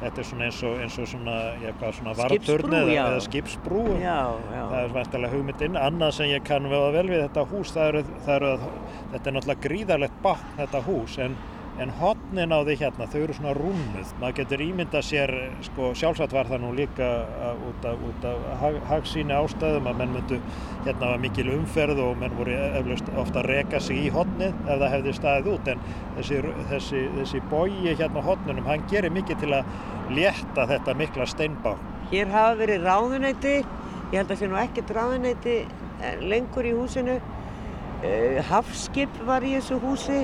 þetta 0.00 0.22
er 0.22 0.28
svona 0.30 0.46
eins 0.46 0.62
og, 0.64 0.78
eins 0.80 0.98
og 1.02 1.10
svona, 1.10 1.36
já, 1.60 1.72
hvað, 1.80 1.94
svona 1.98 2.16
varðturn 2.22 2.76
eða, 2.80 2.96
eða 3.02 3.20
skipsbrú. 3.26 3.84
Já, 4.00 4.18
já. 4.54 4.62
Það 4.62 4.80
er 4.84 4.94
vantilega 4.94 5.34
hugmyndinn. 5.34 5.80
Annað 5.88 6.14
sem 6.20 6.30
ég 6.30 6.46
kann 6.46 6.70
veða 6.70 6.92
vel 6.96 7.06
við 7.10 7.24
þetta 7.26 7.46
hús, 7.50 7.74
það 7.76 7.88
eru, 7.92 8.04
það 8.28 8.36
eru, 8.38 8.74
þetta 9.12 9.24
er 9.24 9.36
náttúrulega 9.38 9.66
gríðarlegt 9.66 10.22
bakk 10.22 10.46
þetta 10.62 10.84
hús, 10.86 11.18
en, 11.26 11.36
en 11.80 11.92
hotnin 11.96 12.52
á 12.52 12.60
því 12.60 12.74
hérna, 12.82 13.06
þau 13.08 13.20
eru 13.22 13.34
svona 13.36 13.52
rúnuð. 13.56 14.10
Maður 14.20 14.36
getur 14.40 14.62
ímyndað 14.64 15.04
sér, 15.08 15.32
sko, 15.64 15.90
sjálfsagt 15.96 16.34
var 16.36 16.50
það 16.50 16.62
nú 16.64 16.72
líka 16.76 17.08
út 17.68 17.86
af, 17.88 18.02
af 18.20 18.60
hag, 18.60 18.76
hagsýni 18.90 19.36
ástæðum 19.36 19.88
að 19.88 20.02
menn 20.02 20.12
myndu, 20.16 20.40
hérna 20.84 21.12
var 21.14 21.22
mikil 21.24 21.46
umferð 21.54 22.02
og 22.04 22.20
menn 22.20 22.36
voru 22.36 22.58
eflaust 22.66 23.08
ofta 23.22 23.40
að 23.40 23.48
reka 23.54 23.80
sig 23.80 24.02
í 24.04 24.12
hotnið 24.12 24.52
ef 24.66 24.82
það 24.82 24.94
hefði 24.96 25.16
staðið 25.16 25.50
út, 25.54 25.72
en 25.72 25.82
þessi, 26.18 26.42
þessi, 26.74 27.04
þessi 27.16 27.42
bogi 27.52 27.96
hérna 27.96 28.20
á 28.20 28.28
hotnunum, 28.28 28.68
hann 28.68 28.86
gerir 28.92 29.16
mikið 29.16 29.44
til 29.44 29.52
að 29.56 29.74
létta 30.20 30.68
þetta 30.74 30.96
mikla 31.00 31.28
steinbák. 31.32 31.88
Hér 32.12 32.32
hafa 32.34 32.54
verið 32.60 32.86
ráðuneyti, 32.90 33.56
ég 34.10 34.16
held 34.18 34.34
að 34.34 34.40
sé 34.42 34.50
nú 34.50 34.60
ekkert 34.60 34.92
ráðuneyti 34.96 35.60
eh, 35.64 36.24
lengur 36.28 36.66
í 36.66 36.76
húsinu. 36.76 37.20
Uh, 38.00 38.38
hafskip 38.48 39.12
var 39.28 39.44
í 39.44 39.58
þessu 39.58 39.76
húsi. 39.82 40.22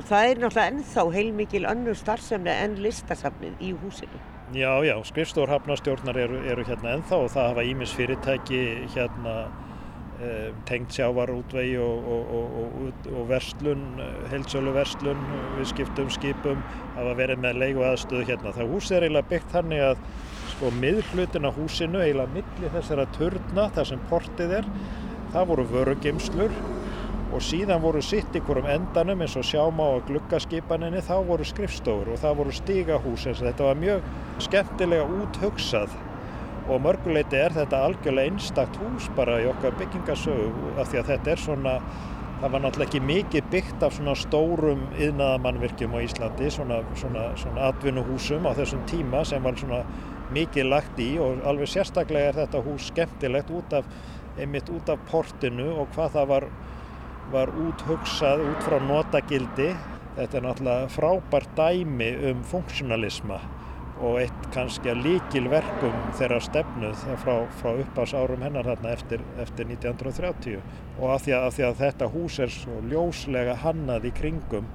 Það 0.00 0.28
er 0.28 0.38
náttúrulega 0.40 0.70
ennþá 0.72 1.02
heilmikil 1.14 1.66
önnur 1.68 1.96
starfsemni 1.98 2.52
en 2.52 2.78
listasafnið 2.84 3.60
í 3.60 3.72
húsinu. 3.82 4.20
Já, 4.52 4.70
já, 4.84 4.94
skrifstofur 5.08 5.48
hafnastjórnar 5.48 6.18
eru, 6.20 6.40
eru 6.44 6.64
hérna 6.68 6.96
ennþá 6.98 7.18
og 7.24 7.30
það 7.32 7.46
hafa 7.52 7.64
ímis 7.64 7.92
fyrirtæki 7.96 8.60
hérna 8.92 9.36
eh, 10.20 10.50
tengt 10.68 10.92
sjávarútvegi 10.92 11.78
og, 11.80 12.10
og, 12.16 12.34
og, 12.36 12.82
og, 13.12 13.22
verslun, 13.30 13.86
heilsölu 14.32 14.74
verslun, 14.76 15.24
við 15.56 15.70
skiptum 15.72 16.12
skipum, 16.12 16.60
hafa 16.98 17.16
verið 17.22 17.40
með 17.46 17.62
leigu 17.64 17.86
aðstöðu 17.88 18.28
hérna. 18.28 18.52
Það 18.58 18.74
hús 18.74 18.92
er 18.92 19.06
eiginlega 19.06 19.32
byggt 19.32 19.56
þannig 19.56 19.86
að 19.88 20.04
sko 20.52 20.74
miðhlutin 20.82 21.48
á 21.48 21.50
húsinu, 21.56 22.04
eiginlega 22.04 22.36
milli 22.36 22.74
þessara 22.76 23.08
turna, 23.16 23.70
þar 23.72 23.92
sem 23.94 24.06
portið 24.12 24.56
er, 24.60 24.70
það 25.32 25.52
voru 25.54 25.68
vörugeimslur 25.72 26.60
og 27.32 27.40
síðan 27.44 27.80
voru 27.82 28.02
sitt 28.04 28.34
ykkur 28.36 28.60
um 28.60 28.68
endanum 28.68 29.24
eins 29.24 29.34
og 29.40 29.46
sjáma 29.48 29.88
á 29.88 30.04
gluggaskipaninni 30.08 31.00
þá 31.04 31.14
voru 31.28 31.46
skrifstofur 31.48 32.12
og 32.12 32.20
það 32.20 32.38
voru 32.40 32.56
stígahús 32.56 33.26
eins 33.26 33.40
og 33.40 33.48
þetta 33.48 33.68
var 33.68 33.80
mjög 33.80 34.08
skemmtilega 34.46 35.06
úthugsað. 35.18 35.94
Og 36.70 36.78
mörguleiti 36.84 37.40
er 37.40 37.54
þetta 37.56 37.80
algjörlega 37.88 38.30
einstakt 38.30 38.76
hús 38.78 39.08
bara 39.16 39.40
í 39.42 39.48
okkar 39.50 39.74
byggingasögu 39.80 40.76
af 40.78 40.92
því 40.92 41.00
að 41.00 41.08
þetta 41.14 41.32
er 41.32 41.42
svona 41.42 41.76
það 42.42 42.54
var 42.54 42.62
náttúrulega 42.64 42.90
ekki 42.90 43.00
mikið 43.06 43.50
byggt 43.52 43.84
af 43.86 43.92
svona 43.94 44.14
stórum 44.18 44.80
yðnaðamannvirkjum 44.98 45.92
á 45.94 45.98
Íslandi 46.02 46.48
svona, 46.50 46.80
svona, 46.98 47.28
svona 47.38 47.68
atvinnuhúsum 47.70 48.48
á 48.50 48.52
þessum 48.58 48.82
tíma 48.90 49.20
sem 49.26 49.44
var 49.46 49.58
svona 49.60 49.84
mikið 50.34 50.66
lagt 50.66 50.98
í 51.02 51.12
og 51.22 51.44
alveg 51.46 51.70
sérstaklega 51.70 52.32
er 52.32 52.40
þetta 52.40 52.64
hús 52.66 52.88
skemmtilegt 52.90 53.52
út 53.54 53.76
af 53.78 53.86
einmitt 54.40 54.70
út 54.74 54.90
af 54.90 55.02
portinu 55.10 55.68
og 55.76 55.92
hvað 55.94 56.16
það 56.16 56.30
var 56.32 56.48
var 57.32 57.52
úthugsað 57.54 58.44
út 58.50 58.66
frá 58.66 58.78
notagildi. 58.82 59.72
Þetta 60.16 60.38
er 60.38 60.46
náttúrulega 60.46 60.92
frábært 60.92 61.52
dæmi 61.56 62.10
um 62.30 62.42
funksjonalisma 62.44 63.40
og 64.02 64.18
eitt 64.18 64.46
kannski 64.54 64.90
að 64.90 65.04
líkil 65.06 65.44
verkum 65.52 65.94
þeirra 66.18 66.40
stefnuð 66.42 67.02
frá, 67.22 67.34
frá 67.60 67.70
uppás 67.84 68.14
árum 68.18 68.42
hennar 68.42 68.66
þarna 68.66 68.94
eftir, 68.96 69.22
eftir 69.40 69.68
1930 69.70 70.56
og 70.98 71.12
af 71.14 71.22
því, 71.22 71.34
að, 71.36 71.44
af 71.46 71.56
því 71.56 71.66
að 71.68 71.76
þetta 71.82 72.08
hús 72.16 72.38
er 72.42 72.54
svo 72.54 72.80
ljóslega 72.90 73.54
hannað 73.62 74.08
í 74.10 74.14
kringum 74.16 74.66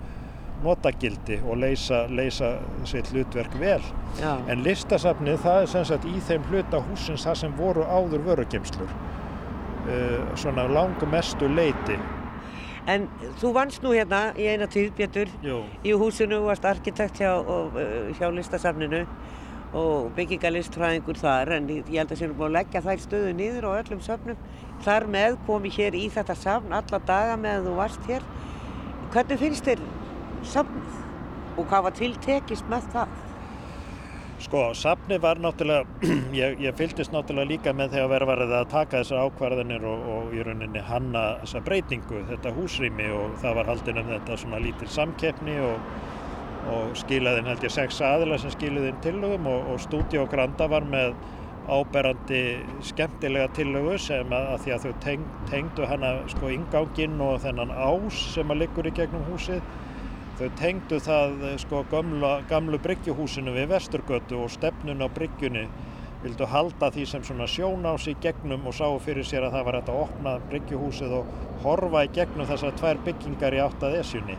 notagildi 0.64 1.38
og 1.46 1.60
leysa, 1.62 2.06
leysa 2.10 2.56
sitt 2.88 3.12
hlutverk 3.14 3.54
vel. 3.62 3.82
Já. 4.22 4.38
En 4.50 4.64
listasafnið 4.66 5.42
það 5.44 5.62
er 5.62 5.72
sem 5.74 5.86
sagt 5.92 6.08
í 6.10 6.18
þeim 6.30 6.48
hluta 6.50 6.82
húsins 6.88 7.28
það 7.28 7.42
sem 7.44 7.58
voru 7.60 7.86
áður 7.86 8.26
vörugemslur, 8.32 8.96
uh, 9.86 10.24
svona 10.40 10.66
langmestu 10.72 11.50
leiti. 11.52 12.00
En 12.88 13.10
þú 13.42 13.52
vannst 13.56 13.84
nú 13.84 13.92
hérna 13.92 14.32
í 14.40 14.46
eina 14.48 14.68
tíð, 14.72 14.94
Jú. 15.44 15.64
í 15.84 15.92
húsinu 15.92 16.40
varst 16.46 16.64
arkitekt 16.66 17.20
hjá, 17.20 17.34
hjá 18.16 18.30
listasafninu 18.32 19.06
og 19.76 20.14
byggingalistfræðingur 20.16 21.20
þar 21.20 21.52
en 21.58 21.68
ég 21.68 21.90
held 21.92 22.14
að 22.14 22.22
sér 22.22 22.32
búin 22.32 22.48
að 22.48 22.56
leggja 22.56 22.82
þær 22.86 23.04
stöðu 23.04 23.34
niður 23.36 23.68
á 23.68 23.72
öllum 23.82 24.00
söfnum. 24.02 24.38
Þar 24.86 25.08
með 25.12 25.36
kom 25.46 25.68
ég 25.68 25.76
hér 25.82 25.98
í 26.00 26.08
þetta 26.14 26.36
safn 26.40 26.72
alla 26.72 27.00
daga 27.04 27.36
meðan 27.36 27.68
þú 27.68 27.76
varst 27.76 28.08
hér. 28.08 28.24
Hvernig 29.12 29.42
finnst 29.44 29.68
þér 29.68 29.84
safnið 30.48 30.96
og 31.58 31.68
hvað 31.68 31.84
var 31.90 31.98
tiltekist 32.00 32.72
með 32.72 32.88
það? 32.94 33.27
Sko, 34.38 34.74
safni 34.78 35.18
var 35.18 35.40
náttúrulega, 35.42 35.86
ég, 36.38 36.60
ég 36.62 36.76
fylgdist 36.78 37.14
náttúrulega 37.14 37.50
líka 37.50 37.72
með 37.74 37.96
þegar 37.96 38.12
verið 38.12 38.30
varðið 38.30 38.52
að 38.60 38.68
taka 38.70 39.00
þessar 39.02 39.24
ákvarðanir 39.26 39.88
og, 39.90 40.04
og 40.14 40.36
í 40.38 40.44
rauninni 40.46 40.84
hanna 40.86 41.24
þessa 41.42 41.62
breytingu, 41.66 42.22
þetta 42.28 42.54
húsrými 42.54 43.08
og 43.18 43.34
það 43.42 43.58
var 43.58 43.72
haldin 43.72 44.02
um 44.04 44.12
þetta 44.12 44.38
svona 44.38 44.60
lítil 44.62 44.90
samkeppni 44.94 45.58
og, 45.66 45.90
og 46.76 46.94
skilaðin 47.02 47.50
held 47.50 47.66
ég 47.66 47.74
sex 47.74 47.98
aðila 48.06 48.38
sem 48.44 48.54
skiluðin 48.54 49.02
tillögum 49.02 49.50
og, 49.50 49.74
og 49.74 49.82
Studio 49.82 50.28
Granda 50.30 50.70
var 50.70 50.86
með 50.86 51.18
áberandi 51.68 52.44
skemmtilega 52.86 53.50
tillögu 53.58 53.98
sem 54.00 54.30
að, 54.32 54.54
að 54.54 54.64
því 54.64 54.76
að 54.76 54.86
þau 54.86 55.02
teng, 55.08 55.26
tengdu 55.50 55.90
hana 55.90 56.14
sko 56.30 56.54
inganginn 56.54 57.18
og 57.26 57.42
þennan 57.44 57.74
ás 57.74 58.22
sem 58.38 58.54
að 58.54 58.62
liggur 58.62 58.88
í 58.88 58.94
gegnum 59.02 59.26
húsið 59.32 59.66
Þau 60.38 60.50
tengdu 60.54 60.98
það 61.02 61.40
sko 61.64 61.80
gamla, 61.90 62.32
gamlu 62.46 62.78
bryggjuhúsinu 62.84 63.56
við 63.56 63.72
Vesturgötu 63.72 64.38
og 64.44 64.52
stefnun 64.54 65.02
á 65.02 65.10
bryggjunni. 65.10 65.64
Vildu 66.22 66.46
halda 66.50 66.92
því 66.94 67.06
sem 67.10 67.24
svona 67.26 67.48
sjónás 67.50 68.06
í 68.10 68.14
gegnum 68.22 68.68
og 68.70 68.76
sáu 68.78 69.00
fyrir 69.02 69.26
sér 69.26 69.48
að 69.48 69.56
það 69.58 69.66
var 69.66 69.78
hægt 69.80 69.90
að 69.94 70.00
opna 70.04 70.36
bryggjuhúsið 70.52 71.16
og 71.20 71.32
horfa 71.64 72.04
í 72.06 72.12
gegnum 72.14 72.50
þessar 72.50 72.78
tvær 72.78 73.02
byggingar 73.06 73.58
í 73.58 73.62
áttað 73.66 73.98
esjunni. 74.04 74.38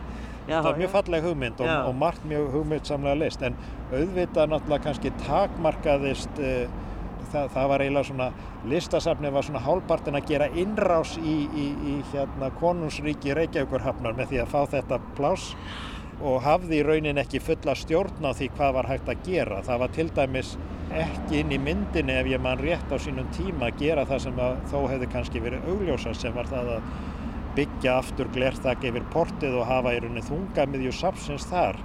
Já, 0.49 0.61
það 0.61 0.69
var 0.69 0.79
mjög 0.81 0.93
falleg 0.95 1.27
hugmynd 1.27 1.63
og, 1.63 1.71
og 1.89 1.97
margt 1.99 2.23
mjög 2.31 2.47
hugmyndsamlega 2.55 3.19
list 3.19 3.43
en 3.45 3.57
auðvitað 3.91 4.53
náttúrulega 4.53 4.85
kannski 4.87 5.11
takmarkaðist 5.25 6.39
uh, 6.39 6.88
það, 7.33 7.51
það 7.55 7.69
var 7.71 7.83
eiginlega 7.83 8.09
svona 8.09 8.29
listasafni 8.69 9.31
var 9.33 9.47
svona 9.47 9.61
hálpartin 9.65 10.19
að 10.19 10.31
gera 10.31 10.49
innrás 10.63 11.15
í, 11.21 11.35
í, 11.47 11.67
í 11.91 11.95
hérna 12.11 12.51
konungsríki 12.59 13.37
Reykjavíkurhafnar 13.37 14.17
með 14.17 14.33
því 14.33 14.43
að 14.43 14.51
fá 14.53 14.59
þetta 14.75 14.99
pláss 15.17 15.53
og 16.19 16.41
hafði 16.43 16.81
í 16.81 16.83
raunin 16.83 17.21
ekki 17.21 17.39
fulla 17.43 17.75
stjórn 17.79 18.25
á 18.27 18.35
því 18.35 18.49
hvað 18.57 18.73
var 18.75 18.89
hægt 18.89 19.11
að 19.11 19.21
gera. 19.27 19.61
Það 19.63 19.81
var 19.83 19.93
til 19.95 20.07
dæmis 20.17 20.55
ekki 20.89 21.39
inn 21.43 21.53
í 21.55 21.59
myndinni 21.61 22.17
ef 22.19 22.27
ég 22.27 22.41
man 22.43 22.59
rétt 22.59 22.91
á 22.91 22.97
sínum 22.99 23.29
tíma 23.35 23.69
að 23.69 23.85
gera 23.85 24.05
það 24.09 24.25
sem 24.25 24.41
að 24.43 24.57
þó 24.71 24.79
hefði 24.91 25.09
kannski 25.13 25.43
verið 25.43 25.69
augljósast 25.71 26.25
sem 26.25 26.35
var 26.35 26.49
það 26.49 26.73
að 26.75 26.91
byggja 27.59 27.95
aftur 27.99 28.31
glerþak 28.35 28.83
yfir 28.89 29.05
portið 29.13 29.55
og 29.61 29.69
hafa 29.69 29.95
í 29.95 30.01
rauninni 30.03 30.25
þungamiðju 30.27 30.93
sapsins 30.99 31.47
þar. 31.49 31.79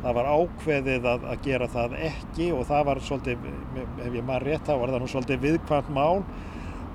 Það 0.00 0.14
var 0.16 0.28
ákveðið 0.32 1.06
að, 1.10 1.24
að 1.28 1.42
gera 1.44 1.66
það 1.68 1.96
ekki 2.06 2.46
og 2.56 2.62
það 2.70 2.86
var 2.88 3.00
svolítið, 3.04 3.42
ef 4.06 4.14
ég 4.16 4.24
man 4.24 4.40
rétt 4.40 4.64
þá 4.64 4.74
var 4.80 4.94
það 4.94 5.02
nú 5.02 5.08
svolítið 5.12 5.42
viðkvæmt 5.44 5.90
mál 5.92 6.22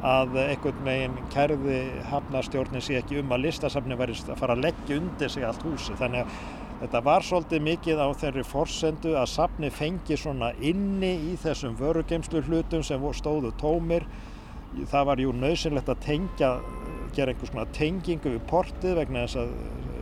að 0.05 0.35
einhvern 0.41 0.81
meginn 0.85 1.15
kærði 1.33 1.79
hafnastjórnin 2.09 2.83
sé 2.83 3.00
ekki 3.00 3.19
um 3.21 3.33
að 3.33 3.45
listasafni 3.45 3.97
væri 3.97 4.17
að 4.25 4.39
fara 4.41 4.57
að 4.57 4.65
leggja 4.67 5.00
undir 5.00 5.31
sig 5.31 5.45
allt 5.45 5.65
húsi. 5.65 5.95
Þannig 5.97 6.25
að 6.25 6.81
þetta 6.81 7.03
var 7.05 7.25
svolítið 7.25 7.63
mikið 7.69 8.01
á 8.01 8.07
þeirri 8.21 8.45
forsendu 8.45 9.15
að 9.17 9.31
safni 9.31 9.71
fengi 9.74 10.17
svona 10.19 10.51
inni 10.59 11.13
í 11.31 11.35
þessum 11.41 11.77
vörugeimslu 11.79 12.43
hlutum 12.50 12.83
sem 12.85 13.07
stóðu 13.17 13.53
tómir. 13.62 14.05
Það 14.75 15.07
var 15.07 15.21
jú 15.24 15.31
nöðsynlegt 15.31 15.89
að 15.93 16.03
tengja, 16.03 16.51
gera 17.15 17.31
einhvers 17.31 17.53
konar 17.53 17.69
tengingu 17.74 18.33
við 18.33 18.43
portið 18.50 18.97
vegna 19.00 19.24
þess 19.24 19.45
að 19.45 19.53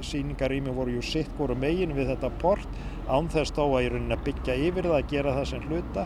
síningarými 0.04 0.74
voru 0.76 0.98
jú 0.98 1.04
sitt 1.06 1.32
voru 1.38 1.56
megin 1.56 1.94
við 1.96 2.10
þetta 2.12 2.32
port 2.42 2.82
án 3.08 3.30
þess 3.32 3.56
þó 3.56 3.64
að 3.66 3.86
í 3.86 3.90
rauninni 3.94 4.16
að 4.18 4.24
byggja 4.28 4.60
yfir 4.68 4.88
það 4.90 4.98
að 5.00 5.12
gera 5.12 5.36
það 5.38 5.50
sem 5.52 5.68
hluta. 5.70 6.06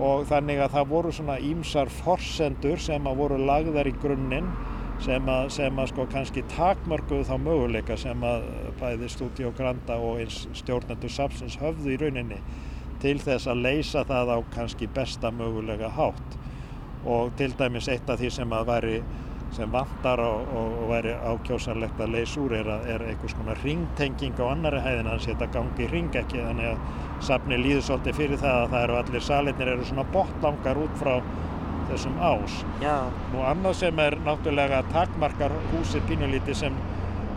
Og 0.00 0.26
þannig 0.30 0.60
að 0.64 0.74
það 0.76 0.90
voru 0.94 1.12
svona 1.12 1.38
ímsar 1.44 1.90
forsendur 1.92 2.80
sem 2.80 3.08
að 3.10 3.22
voru 3.22 3.40
lagðar 3.42 3.90
í 3.90 3.94
grunninn 4.00 4.50
sem 5.04 5.28
að, 5.32 5.46
sem 5.54 5.78
að 5.80 5.88
sko 5.92 6.06
kannski 6.12 6.42
takmörguðu 6.52 7.26
þá 7.28 7.36
möguleika 7.40 7.96
sem 8.00 8.24
að 8.26 8.44
bæði 8.80 9.08
Studio 9.12 9.52
Granda 9.56 9.96
og 10.00 10.20
eins 10.22 10.42
stjórnendur 10.60 11.12
Sapsins 11.12 11.56
höfðu 11.60 11.94
í 11.94 11.98
rauninni 12.00 12.40
til 13.00 13.16
þess 13.22 13.48
að 13.48 13.64
leysa 13.64 14.04
það 14.08 14.34
á 14.36 14.38
kannski 14.54 14.88
besta 14.92 15.32
mögulega 15.32 15.88
hátt. 15.96 16.36
Og 17.08 17.32
til 17.40 17.54
dæmis 17.56 17.88
eitt 17.88 18.08
af 18.12 18.20
því 18.20 18.32
sem 18.34 18.52
að 18.52 18.66
væri 18.68 18.96
sem 19.56 19.70
vantar 19.72 20.22
og, 20.22 20.48
og, 20.54 20.74
og 20.82 20.90
væri 20.92 21.12
ákjósanlegt 21.32 22.00
að 22.00 22.14
leysa 22.14 22.40
úr 22.42 22.54
er, 22.60 22.68
að, 22.70 22.88
er 22.94 23.04
einhvers 23.10 23.36
konar 23.38 23.60
ringtenging 23.64 24.38
á 24.38 24.44
annari 24.46 24.82
hæðin 24.84 25.10
hans 25.10 25.26
þetta 25.26 25.50
gangi 25.54 25.88
ring 25.90 26.18
ekki 26.20 26.42
þannig 26.44 26.70
að 26.70 27.24
safni 27.26 27.58
líður 27.60 27.86
svolítið 27.88 28.20
fyrir 28.20 28.42
það 28.42 28.58
að 28.60 28.74
það 28.74 28.84
eru 28.84 28.98
allir 29.00 29.24
salinir 29.26 29.72
eru 29.74 29.88
svona 29.88 30.06
botlangar 30.14 30.82
út 30.84 31.00
frá 31.00 31.14
þessum 31.90 32.20
ás. 32.22 32.60
Já. 32.82 33.10
Nú 33.32 33.42
annað 33.46 33.80
sem 33.80 34.02
er 34.02 34.16
náttúrulega 34.26 34.84
takmarkar 34.94 35.54
húsið 35.72 36.06
pínulíti 36.10 36.54
sem, 36.56 36.76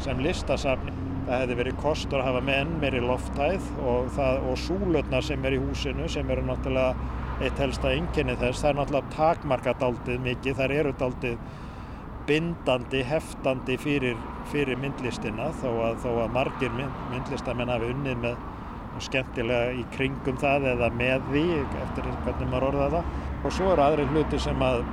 sem 0.04 0.22
listasafn. 0.24 0.94
Það 1.24 1.40
hefði 1.40 1.56
verið 1.56 1.76
kostur 1.80 2.20
að 2.20 2.26
hafa 2.28 2.40
með 2.44 2.58
enn 2.62 2.72
meiri 2.82 3.00
lofthæð 3.00 3.68
og, 3.80 4.10
það, 4.12 4.48
og 4.52 4.58
súlutnar 4.60 5.24
sem 5.24 5.46
er 5.48 5.56
í 5.56 5.60
húsinu 5.62 6.10
sem 6.12 6.32
eru 6.36 6.44
náttúrulega 6.50 7.22
eitt 7.44 7.62
helsta 7.64 7.94
ynginni 7.96 8.36
þess. 8.42 8.60
Það 8.60 8.70
er 8.70 8.80
náttúrulega 8.82 9.14
takmarkadaldið 9.16 10.26
mikið, 10.28 10.58
þar 10.60 10.76
eru 10.82 10.92
daldið 11.00 11.38
bindandi, 12.28 13.04
heftandi 13.08 13.78
fyrir, 13.82 14.18
fyrir 14.52 14.80
myndlistina 14.80 15.52
þó 15.62 15.70
að, 15.90 16.02
þó 16.04 16.10
að 16.24 16.34
margir 16.38 16.74
mynd, 16.78 17.06
myndlistamenn 17.12 17.72
hafi 17.74 17.92
unnið 17.94 18.20
með 18.24 18.50
skemmtilega 19.04 19.72
í 19.74 19.86
kringum 19.96 20.38
það 20.42 20.68
eða 20.76 20.90
með 20.94 21.24
því 21.32 21.46
eftir 21.84 22.10
hvernig 22.26 22.52
maður 22.52 22.68
orða 22.72 22.90
það. 22.98 23.16
Og 23.44 23.56
svo 23.56 23.72
eru 23.74 23.86
aðri 23.88 24.06
hluti 24.12 24.40
sem 24.42 24.62
að 24.64 24.84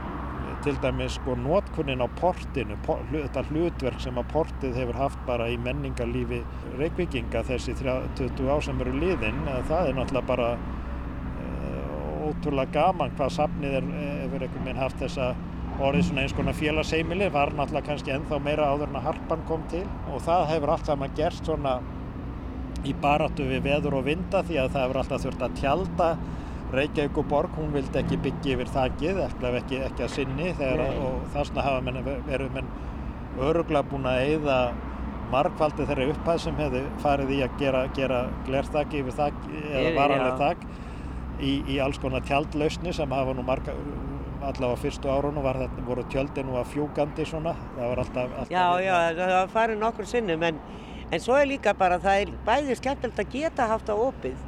til 0.65 0.77
dæmis 0.83 1.15
sko 1.17 1.35
notkunnin 1.41 2.03
á 2.05 2.09
portinu 2.21 2.77
þetta 2.85 3.45
hlutverk 3.49 4.01
sem 4.03 4.19
að 4.21 4.27
portið 4.33 4.77
hefur 4.77 4.99
haft 4.99 5.23
bara 5.29 5.47
í 5.49 5.57
menningarlífi 5.61 6.43
reykvikinga 6.81 7.43
þessi 7.49 7.77
20 7.81 8.51
ár 8.53 8.65
sem 8.67 8.83
eru 8.85 8.93
liðin 8.99 9.41
það 9.71 9.89
er 9.89 9.97
náttúrulega 9.97 10.29
bara 10.29 10.51
uh, 10.59 12.29
ótrúlega 12.29 12.75
gaman 12.77 13.15
hvað 13.17 13.33
safnið 13.39 13.79
er, 13.79 13.89
hefur 14.27 14.45
einhvern 14.45 14.67
veginn 14.67 14.83
haft 14.83 15.01
þessa 15.01 15.31
orðið 15.81 16.05
svona 16.09 16.25
eins 16.25 16.35
konar 16.37 16.57
félagseimili 16.59 17.31
var 17.33 17.55
náttúrulega 17.57 17.89
kannski 17.89 18.13
ennþá 18.15 18.41
meira 18.45 18.69
áður 18.69 18.91
en 18.91 18.99
að 19.01 19.07
harpan 19.09 19.47
kom 19.49 19.63
til. 19.73 19.87
Og 20.13 20.21
það 20.27 20.47
hefur 20.53 20.75
allt 20.75 20.91
saman 20.91 21.17
gert 21.17 21.41
svona 21.41 21.79
í 22.87 22.93
baratu 23.01 23.47
við 23.49 23.65
veður 23.69 23.99
og 24.01 24.07
vinda 24.09 24.43
því 24.47 24.61
að 24.61 24.71
það 24.75 24.85
hefur 24.87 25.01
alltaf 25.03 25.25
þurft 25.25 25.47
að 25.47 25.59
tjálta 25.61 26.11
Reykjavík 26.71 27.17
og 27.19 27.27
Borg, 27.27 27.57
hún 27.59 27.73
vildi 27.75 27.99
ekki 27.99 28.21
byggja 28.23 28.55
yfir 28.55 28.69
þakkið, 28.71 29.17
ekki, 29.59 29.81
ekki 29.89 30.05
að 30.07 30.13
sinni 30.15 30.53
þegar, 30.55 31.01
og 31.03 31.25
þessna 31.35 31.65
hafa 31.67 31.81
menn, 31.83 31.99
verið 32.29 32.53
menn 32.55 32.69
öruglega 33.43 33.89
búin 33.91 34.07
að 34.07 34.21
eyða 34.29 34.59
margfaldi 35.33 35.87
þeirra 35.89 36.07
upphæð 36.13 36.39
sem 36.45 36.61
hefði 36.63 36.85
farið 37.03 37.35
í 37.35 37.41
að 37.47 37.57
gera, 37.59 37.83
gera 37.97 38.21
glerþakki 38.47 39.03
yfir 39.03 39.19
þakk 39.19 39.51
eða 39.73 39.91
varanlega 39.99 40.39
þakk 40.45 40.65
í, 41.41 41.53
í 41.75 41.81
alls 41.83 41.99
konar 42.03 42.25
tjaldlausni 42.27 42.95
sem 42.95 43.19
hafa 43.19 43.35
nú 43.35 43.45
marga, 43.47 43.75
allavega 44.41 44.77
fyrstu 44.81 45.11
árunum 45.13 45.45
voru 45.87 46.05
tjöldin 46.13 46.49
nú 46.49 46.57
að 46.61 46.71
fjúgandi 46.75 47.27
svona, 47.29 47.55
það 47.77 47.91
var 47.93 48.03
alltaf... 48.05 48.31
alltaf 48.39 48.55
já, 48.55 48.65
já, 48.85 48.95
það 49.19 49.35
var 49.35 49.51
farið 49.55 49.83
nokkur 49.83 50.09
sinnum 50.09 50.47
en, 50.49 50.61
en 51.11 51.25
svo 51.25 51.37
er 51.37 51.51
líka 51.51 51.75
bara, 51.77 51.99
það 52.01 52.23
er 52.23 52.33
bæðið 52.47 52.81
skemmtilegt 52.81 53.21
að 53.25 53.35
geta 53.35 53.69
haft 53.71 53.93
opið 53.95 54.39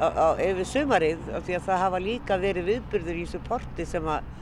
á, 0.00 0.06
á, 0.08 0.26
yfir 0.40 0.70
sumarið 0.72 1.28
af 1.36 1.44
því 1.44 1.58
að 1.58 1.68
það 1.68 1.84
hafa 1.84 2.00
líka 2.06 2.40
verið 2.40 2.72
viðbyrður 2.72 3.20
í 3.20 3.26
þessu 3.26 3.42
porti 3.46 3.86
sem 3.88 4.08
að 4.08 4.32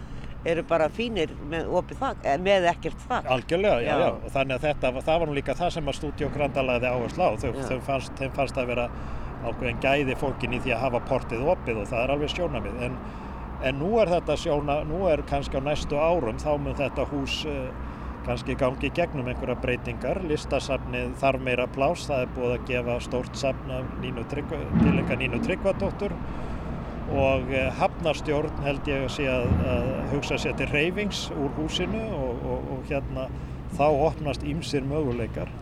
eru 0.45 0.65
bara 0.69 0.91
fínir 0.93 1.31
með 1.49 1.71
opið 1.73 2.01
þakk, 2.03 2.27
með 2.45 2.67
ekkert 2.69 3.05
þakk. 3.09 3.29
Algjörlega, 3.33 3.77
já, 3.81 3.95
já, 4.03 4.09
og 4.13 4.33
þannig 4.35 4.59
að 4.59 4.67
þetta, 4.69 4.91
það 5.07 5.21
var 5.23 5.31
nú 5.31 5.37
líka 5.39 5.55
það 5.57 5.71
sem 5.79 5.87
að 5.89 5.99
Studio 5.99 6.31
Granda 6.35 6.65
lagði 6.69 6.91
áherslu 6.91 7.25
á, 7.25 7.31
þau, 7.41 7.53
þau 7.71 7.79
fannst, 7.87 8.17
þeim 8.21 8.35
fannst 8.37 8.61
að 8.61 8.73
vera 8.75 8.89
ákveðin 9.45 9.81
gæði 9.81 10.17
fólkin 10.21 10.57
í 10.57 10.61
því 10.65 10.75
að 10.77 10.83
hafa 10.85 11.01
portið 11.09 11.47
opið 11.55 11.81
og 11.81 11.89
það 11.89 12.03
er 12.03 12.13
alveg 12.15 12.35
sjónamið, 12.35 12.83
en, 12.85 12.99
en 13.65 13.81
nú 13.81 13.97
er 14.03 14.13
þetta 14.13 14.37
sjóna, 14.39 14.79
nú 14.89 15.07
er 15.11 15.25
kannski 15.29 15.59
á 15.59 15.63
næstu 15.65 15.99
árum, 15.99 16.39
þá 16.41 16.53
mun 16.61 16.79
þetta 16.79 17.07
hús 17.11 17.41
uh, 17.49 17.69
kannski 18.25 18.57
gangi 18.61 18.91
gegnum 18.95 19.29
einhverja 19.29 19.57
breytingar. 19.61 20.23
Listasafnið 20.29 21.15
þarf 21.21 21.45
meira 21.45 21.67
plás, 21.73 22.07
það 22.09 22.25
er 22.25 22.33
búið 22.37 22.55
að 22.57 22.67
gefa 22.71 22.99
stórt 23.05 23.41
safn 23.41 23.75
af 23.75 23.91
tilenga 24.01 25.19
Nínu 25.21 25.41
Tryggvadóttur 25.45 26.17
og 27.15 27.51
eh, 27.53 27.69
hafnarstjórn 27.79 28.63
held 28.65 28.89
ég 28.89 29.05
að 29.05 29.11
sé 29.13 29.27
að, 29.29 29.51
að 29.69 29.91
hugsa 30.15 30.39
sér 30.41 30.57
til 30.57 30.71
reyfings 30.73 31.27
úr 31.37 31.53
húsinu 31.59 32.01
og, 32.17 32.47
og, 32.49 32.71
og 32.73 32.89
hérna 32.89 33.29
þá 33.77 33.87
opnast 33.91 34.47
ímsir 34.49 34.87
möguleikar. 34.89 35.53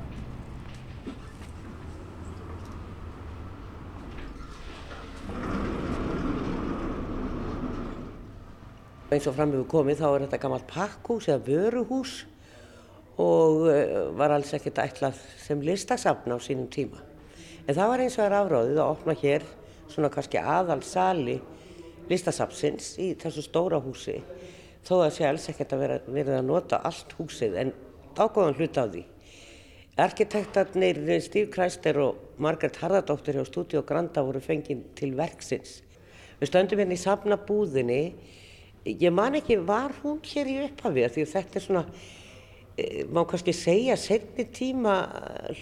Eins 9.14 9.28
og 9.30 9.36
fram 9.36 9.52
hefur 9.54 9.70
komið 9.70 10.02
þá 10.02 10.06
er 10.08 10.24
þetta 10.26 10.42
gammalt 10.42 10.68
pakkhús 10.70 11.28
eða 11.30 11.44
vöruhús 11.46 12.12
og 13.22 13.66
eh, 13.72 13.96
var 14.18 14.34
alls 14.34 14.52
ekkert 14.56 14.80
ætlað 14.82 15.18
sem 15.42 15.62
listasafn 15.62 16.32
á 16.32 16.38
sínum 16.40 16.70
tíma. 16.72 17.00
En 17.66 17.76
það 17.76 17.92
var 17.92 18.04
eins 18.04 18.18
og 18.18 18.24
er 18.26 18.36
afráðið 18.38 18.80
að 18.82 18.92
opna 18.96 19.16
hér 19.20 19.46
svona 19.92 20.10
kannski 20.12 20.40
aðal 20.40 20.80
sali 20.86 21.38
listasafnsins 22.10 22.96
í 23.02 23.12
þessu 23.20 23.44
stóra 23.46 23.80
húsi 23.82 24.18
þó 24.82 24.96
að 25.04 25.14
sé 25.16 25.26
alls 25.28 25.48
ekkert 25.52 25.74
að 25.76 25.82
vera, 25.84 25.98
verið 26.08 26.38
að 26.38 26.48
nota 26.48 26.80
allt 26.82 27.14
húsið 27.18 27.58
en 27.60 27.72
ágóðan 28.18 28.56
hlut 28.58 28.78
á 28.80 28.84
því. 28.86 29.04
Arkitektarnir 30.02 30.98
Steve 31.20 31.50
Kreister 31.52 31.98
og 32.00 32.40
Margaret 32.40 32.78
Harðardóttir 32.80 33.36
hjá 33.36 33.44
Studio 33.46 33.82
Granda 33.86 34.24
voru 34.24 34.40
fengið 34.40 34.86
til 34.98 35.12
verksins. 35.18 35.82
Við 36.40 36.48
stöndum 36.50 36.80
hérna 36.80 36.96
í 36.96 37.02
safnabúðinni, 37.02 38.00
ég 38.86 39.12
man 39.14 39.38
ekki 39.38 39.60
var 39.66 39.94
hún 40.02 40.18
hér 40.26 40.50
í 40.50 40.58
upphafið 40.66 41.16
því 41.16 41.30
þetta 41.34 41.58
er 41.60 41.66
svona 41.66 41.86
Eh, 42.76 43.04
má 43.12 43.20
kannski 43.28 43.52
segja 43.52 43.96
setni 44.00 44.46
tíma 44.48 44.94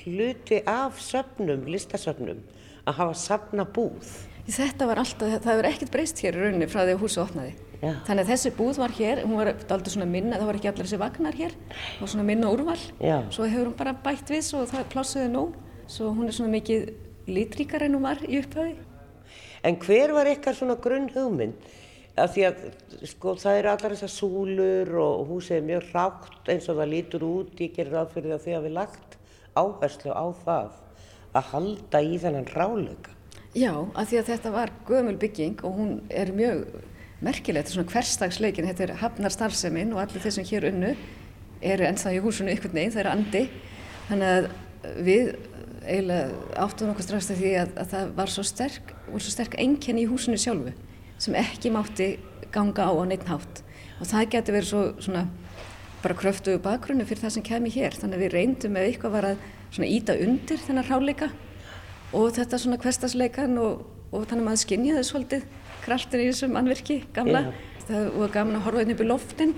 hluti 0.04 0.61
af 0.62 1.00
söfnum, 1.02 1.64
listasöfnum 1.66 2.38
að 2.87 3.00
hafa 3.00 3.16
safna 3.18 3.64
búð. 3.66 4.12
Þetta 4.46 4.87
var 4.87 5.00
alltaf, 5.02 5.33
það 5.42 5.50
hefur 5.50 5.68
ekkert 5.72 5.90
breyst 5.94 6.22
hér 6.22 6.38
í 6.38 6.44
rauninni 6.44 6.68
frá 6.70 6.85
því 6.85 6.94
að 6.94 7.02
húsu 7.02 7.20
opnaði. 7.22 7.56
Já. 7.80 7.96
Þannig 8.06 8.22
að 8.22 8.30
þessi 8.30 8.52
búð 8.54 8.78
var 8.78 8.94
hér, 8.94 9.22
hún 9.24 9.40
var 9.40 9.50
aldrei 9.56 9.90
svona 9.90 10.06
minna, 10.11 10.38
það 10.38 10.50
var 10.50 10.61
ekki 10.61 10.70
allir 10.70 10.87
þessi 10.87 11.00
vagnar 11.02 11.38
hér, 11.40 11.56
það 11.72 12.04
var 12.04 12.12
svona 12.14 12.28
minna 12.30 12.52
úrval. 12.54 12.78
Já. 13.02 13.16
Svo 13.35 13.50
hefur 13.50 13.70
hún 13.72 13.76
bara 13.83 13.96
bætt 14.06 14.30
við 14.30 14.46
svo 14.46 14.62
það 14.70 14.88
plássiði 14.94 15.35
nóg, 15.35 15.59
svo 15.90 16.14
hún 16.14 16.30
er 16.30 16.38
svona 16.38 16.54
mikið 16.54 16.92
lítríkar 17.30 17.88
en 17.88 17.98
hún 17.98 18.06
var 18.06 18.22
í 18.22 18.38
upphauði. 18.38 18.76
En 19.66 19.83
hver 19.83 20.14
var 20.14 20.30
eitthvað 20.30 20.62
svona 20.62 20.78
grunn 20.78 21.11
hugmynd? 21.11 21.70
Af 22.20 22.35
því 22.35 22.44
að 22.48 22.61
sko 23.11 23.35
það 23.40 23.59
eru 23.61 23.70
allar 23.72 23.94
þessar 23.94 24.12
súlur 24.12 24.92
og 25.02 25.30
húsið 25.30 25.56
er 25.59 25.66
mjög 25.68 25.88
rátt 25.94 26.50
eins 26.52 26.68
og 26.70 26.80
það 26.80 26.92
lítur 26.94 27.24
út, 27.26 27.54
ég 27.61 27.74
gerir 27.76 27.96
ráð 27.96 28.12
fyrir 28.16 28.35
það 28.35 28.44
því 28.44 28.56
að 28.56 28.66
við 28.66 28.76
lagt 28.76 29.16
áherslu 29.61 30.14
á 30.14 30.26
það 30.44 30.76
að 31.30 31.50
halda 31.52 32.02
í 32.02 32.18
þennan 32.20 32.48
ráleika. 32.54 33.14
Já, 33.54 33.72
af 33.74 34.11
því 34.11 34.20
að 34.20 34.30
þetta 34.30 34.52
var 34.54 34.72
gömul 34.87 35.16
bygging 35.18 35.64
og 35.66 35.78
hún 35.78 35.94
er 36.11 36.30
mjög 36.35 36.66
merkilegt, 37.20 37.68
þetta 37.68 37.72
er 37.72 37.76
svona 37.78 37.94
hverstagsleikin, 37.94 38.68
þetta 38.70 38.87
er 38.87 38.96
hafnar 39.02 39.35
starfseminn 39.35 39.94
og 39.94 40.04
allir 40.04 40.22
þeir 40.22 40.37
sem 40.38 40.48
hér 40.50 40.68
unnu 40.70 40.92
eru 41.61 41.87
ennþá 41.88 42.14
í 42.16 42.20
húsinu 42.24 42.54
ykkur 42.54 42.74
neginn, 42.76 42.94
það 42.94 43.02
er 43.02 43.11
andi, 43.11 43.42
þannig 44.09 44.37
að 44.37 44.46
við 45.04 45.33
eiginlega 45.80 46.61
áttum 46.62 46.92
okkur 46.92 47.06
strax 47.06 47.30
því 47.33 47.50
að, 47.61 47.74
að 47.80 47.90
það 47.92 48.14
var 48.20 48.33
svo 48.33 48.44
sterk, 48.46 48.94
svo 49.11 49.33
sterk 49.33 49.56
enginni 49.61 50.04
í 50.04 50.09
húsinu 50.11 50.38
sjálfu 50.40 50.72
sem 51.20 51.37
ekki 51.38 51.72
mátti 51.74 52.11
ganga 52.54 52.88
á 52.88 52.92
á 52.96 53.04
neitt 53.06 53.28
hátt. 53.28 53.62
Og 54.00 54.09
það 54.09 54.28
getur 54.35 54.56
verið 54.56 54.70
svo 54.70 54.83
svona 55.04 55.26
bara 56.00 56.16
kröftuðu 56.16 56.61
bakgrunni 56.64 57.04
fyrir 57.04 57.26
það 57.26 57.35
sem 57.37 57.46
kemi 57.46 57.72
hér. 57.74 57.96
Þannig 57.96 58.16
að 58.18 58.24
við 58.24 58.35
reyndum 58.37 58.76
með 58.76 58.88
eitthvað 58.88 59.16
var 59.16 59.30
að 59.33 59.42
svona 59.70 59.90
íta 59.92 60.16
undir 60.16 60.62
þennar 60.64 60.88
ráleika 60.90 61.30
og 62.16 62.30
þetta 62.35 62.59
svona 62.59 62.78
hverstasleikan 62.80 63.59
og, 63.61 63.83
og 64.11 64.24
þannig 64.24 64.40
að 64.40 64.46
maður 64.48 64.62
skinnjaði 64.64 65.02
svolítið 65.06 65.44
kraftin 65.85 66.22
í 66.24 66.30
þessum 66.30 66.56
anverki 66.59 67.02
gamla. 67.14 67.50
Yeah. 67.50 67.85
það 67.90 68.09
var 68.22 68.33
gaman 68.35 68.59
að 68.59 68.64
horfa 68.66 68.83
inn 68.85 68.94
upp 68.94 69.04
í 69.04 69.09
loftin 69.09 69.54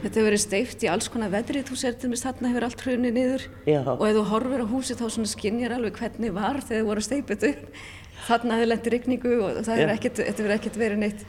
þetta 0.00 0.14
hefur 0.14 0.26
verið 0.26 0.42
steift 0.42 0.84
í 0.84 0.90
alls 0.90 1.08
konar 1.12 1.32
veðrið. 1.32 1.64
Þú 1.68 1.78
sér 1.80 1.96
til 2.00 2.10
með 2.12 2.22
þarna 2.24 2.52
hefur 2.52 2.66
allt 2.66 2.84
hrunið 2.84 3.16
niður. 3.16 3.46
Yeah. 3.68 3.88
og 3.88 4.04
ef 4.06 4.18
þú 4.18 4.26
horfir 4.34 4.64
á 4.64 4.66
húsi 4.70 4.98
þá 5.00 5.06
skinnjar 5.32 5.74
alveg 5.76 5.98
hvernig 5.98 6.36
var 6.36 6.60
þegar 6.60 6.84
þú 6.84 6.90
voru 6.92 7.06
steipið 7.08 7.48
upp 7.50 7.82
þarna 8.26 8.58
hefur 8.58 8.70
lengt 8.72 8.90
rigningu 8.94 9.36
og 9.38 9.60
það 9.64 9.80
hefur 9.80 9.94
ekkert, 9.94 10.22
ekkert 10.56 10.78
verið 10.80 11.02
neitt 11.04 11.24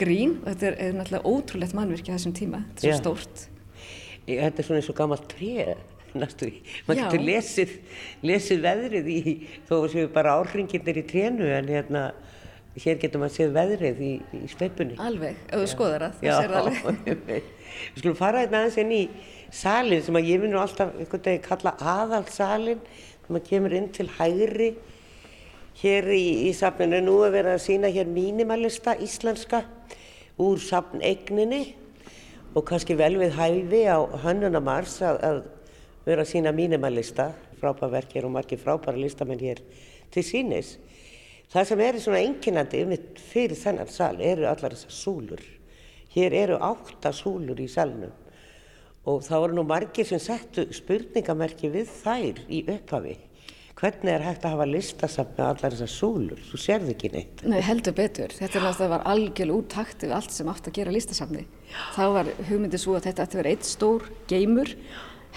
grín 0.00 0.38
og 0.40 0.48
þetta 0.50 0.68
er, 0.70 0.76
er 0.86 0.98
náttúrulega 0.98 1.32
ótrúlegt 1.34 1.76
mannverki 1.76 2.12
á 2.12 2.16
þessum 2.16 2.34
tíma, 2.36 2.64
þetta 2.72 2.86
er 2.86 2.94
svo 2.94 3.00
stórt. 3.02 3.46
Þetta 4.30 4.62
er 4.62 4.66
svona 4.66 4.80
eins 4.80 4.90
og 4.92 4.98
gammalt 5.00 5.28
tré, 5.30 5.76
næstu 6.20 6.48
því. 6.48 6.60
Man 6.88 7.00
getur 7.00 7.24
lesið, 7.26 7.76
lesið 8.26 8.66
veðrið 8.66 9.12
í, 9.12 9.22
þó 9.68 9.74
séu 9.92 10.10
bara 10.14 10.36
árringinir 10.40 11.00
í 11.02 11.06
trénu 11.10 11.48
en 11.56 11.70
hérna, 11.70 12.04
hér 12.80 13.00
getur 13.02 13.22
maður 13.22 13.36
séð 13.36 13.56
veðrið 13.56 14.04
í, 14.06 14.12
í 14.40 14.44
speipunni. 14.50 14.98
Alveg, 15.02 15.40
ef 15.48 15.64
þú 15.64 15.70
skoðar 15.74 16.06
það, 16.06 16.22
það 16.22 16.40
sér 16.44 16.56
alveg. 16.60 17.50
Við 17.90 18.02
skulum 18.02 18.18
fara 18.18 18.44
hérna 18.44 18.62
aðeins 18.62 18.80
inn 18.82 18.94
í 18.94 19.02
salin 19.54 20.02
sem 20.06 20.16
að 20.18 20.30
ég 20.30 20.46
nú 20.46 20.58
alltaf 20.62 20.94
einhvern 20.96 21.26
veginn 21.26 21.44
kalla 21.44 21.74
aðalsalin, 21.92 22.80
þegar 23.20 23.34
maður 23.34 23.46
kemur 23.50 23.76
inn 23.78 23.90
til 23.94 24.08
hægri 24.18 24.70
hér 25.78 26.08
í, 26.12 26.48
í 26.48 26.54
safninu. 26.56 26.98
Nú 27.04 27.20
er 27.26 27.34
verið 27.34 27.54
að 27.54 27.62
sína 27.64 27.90
hér 27.94 28.10
mínimalista 28.10 28.96
íslenska 28.98 29.62
úr 30.40 30.58
safneigninni 30.62 31.62
og 32.56 32.66
kannski 32.66 32.96
vel 32.98 33.14
við 33.20 33.36
hæfi 33.38 33.84
á 33.86 33.98
hönnunamars 34.24 34.98
að, 35.06 35.22
að 35.22 35.40
vera 36.08 36.26
að 36.26 36.32
sína 36.32 36.54
mínimalista, 36.56 37.30
frábærverkir 37.60 38.26
og 38.26 38.34
margir 38.34 38.58
frábæra 38.58 38.98
listamenn 38.98 39.40
hér 39.40 39.62
til 40.10 40.26
sínis. 40.26 40.74
Það 41.50 41.70
sem 41.70 41.86
er 41.86 42.02
svona 42.02 42.24
enginandi 42.26 42.84
fyrir 43.30 43.58
þennan 43.58 43.90
sal 43.90 44.16
eru 44.22 44.46
allar 44.50 44.74
þessar 44.74 44.94
súlur 44.94 45.48
Hér 46.10 46.34
eru 46.34 46.56
átta 46.58 47.12
súlur 47.14 47.58
í 47.62 47.68
salnum 47.70 48.10
og 49.06 49.22
það 49.22 49.42
voru 49.44 49.56
nú 49.56 49.62
margir 49.64 50.06
sem 50.08 50.20
settu 50.20 50.64
spurningamerki 50.74 51.70
við 51.72 51.92
þær 52.02 52.40
í 52.50 52.58
upphafi. 52.66 53.14
Hvernig 53.80 54.12
er 54.12 54.20
hægt 54.20 54.42
að 54.44 54.52
hafa 54.52 54.64
listasafn 54.68 55.38
með 55.38 55.46
allar 55.46 55.72
þessar 55.72 55.88
súlur? 55.88 56.40
Þú 56.50 56.58
sérði 56.60 56.92
ekki 56.92 57.08
neitt. 57.14 57.38
Nei, 57.48 57.62
heldur 57.64 57.94
betur. 57.96 58.34
Þetta 58.36 58.58
er 58.58 58.66
náttúrulega 58.66 58.92
var 58.92 59.06
algjörl 59.08 59.54
úttakt 59.54 60.04
við 60.04 60.12
allt 60.18 60.34
sem 60.36 60.50
átt 60.52 60.68
að 60.68 60.74
gera 60.76 60.92
listasafni. 60.92 61.46
Þá 61.94 62.02
var 62.18 62.28
hugmyndið 62.50 62.82
svo 62.82 62.98
að 62.98 63.06
þetta 63.06 63.24
ætti 63.24 63.38
að 63.38 63.40
vera 63.40 63.54
eitt 63.54 63.70
stór 63.70 64.04
geymur, 64.28 64.74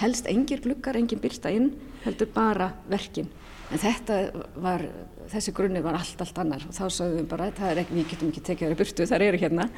helst 0.01 0.27
engir 0.27 0.65
glukkar, 0.65 0.99
engin 0.99 1.23
byrta 1.23 1.56
inn, 1.56 1.71
heldur 2.03 2.34
bara 2.36 2.73
verkin. 2.91 3.32
En 3.71 3.79
þetta 3.79 4.19
var, 4.60 4.84
þessi 5.32 5.56
grunni 5.56 5.79
var 5.88 6.01
allt, 6.01 6.19
allt 6.19 6.43
annar 6.43 6.67
og 6.67 6.75
þá 6.75 6.84
sagðum 6.89 7.21
við 7.23 7.32
bara, 7.32 7.51
það 7.56 7.71
er 7.71 7.84
ekki, 7.86 7.99
við 8.01 8.12
getum 8.12 8.34
ekki 8.34 8.47
tekið 8.49 8.67
þær 8.67 8.75
í 8.75 8.82
burtu, 8.84 9.12
þar 9.13 9.29
eru 9.32 9.43
hérna. 9.47 9.71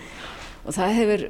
Og 0.65 0.73
það 0.73 0.99
hefur 1.03 1.29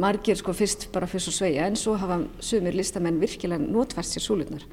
margir 0.00 0.40
sko 0.40 0.56
fyrst 0.56 0.88
bara 0.94 1.12
fyrst 1.12 1.28
og 1.28 1.42
sveia 1.42 1.68
en 1.68 1.76
svo 1.76 2.00
hafa 2.00 2.22
sumir 2.40 2.72
listamenn 2.72 3.20
virkilega 3.20 3.60
notvært 3.68 4.08
sér 4.08 4.24
súlurnar 4.24 4.64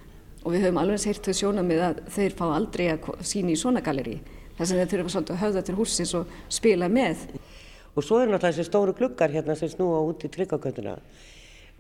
og 0.48 0.54
við 0.56 0.64
höfum 0.64 0.78
alveg 0.80 1.06
heilt 1.10 1.28
þau 1.28 1.38
sjónamið 1.42 1.82
að 1.84 1.98
þeir 2.16 2.36
fá 2.40 2.46
aldrei 2.48 2.86
að 2.94 3.08
sína 3.28 3.52
í 3.52 3.60
svona 3.60 3.84
galeri 3.84 4.16
þar 4.56 4.70
sem 4.70 4.80
þeir 4.80 4.92
þurfa 4.94 5.14
svolítið 5.14 5.36
að 5.36 5.42
höfða 5.44 5.64
til 5.68 5.76
húsins 5.76 6.14
og 6.16 6.36
spila 6.48 6.88
með. 6.88 7.26
Og 7.98 8.06
svo 8.06 8.22
er 8.22 8.32
náttúrulega 8.32 8.54
þessi 8.54 8.68
stóru 8.70 8.94
glukkar 8.96 9.34
hérna 9.34 9.58
sem 9.60 9.70
snúa 9.70 10.00
út 10.08 10.24
í 10.24 10.32
tryggakvönduna. 10.32 10.96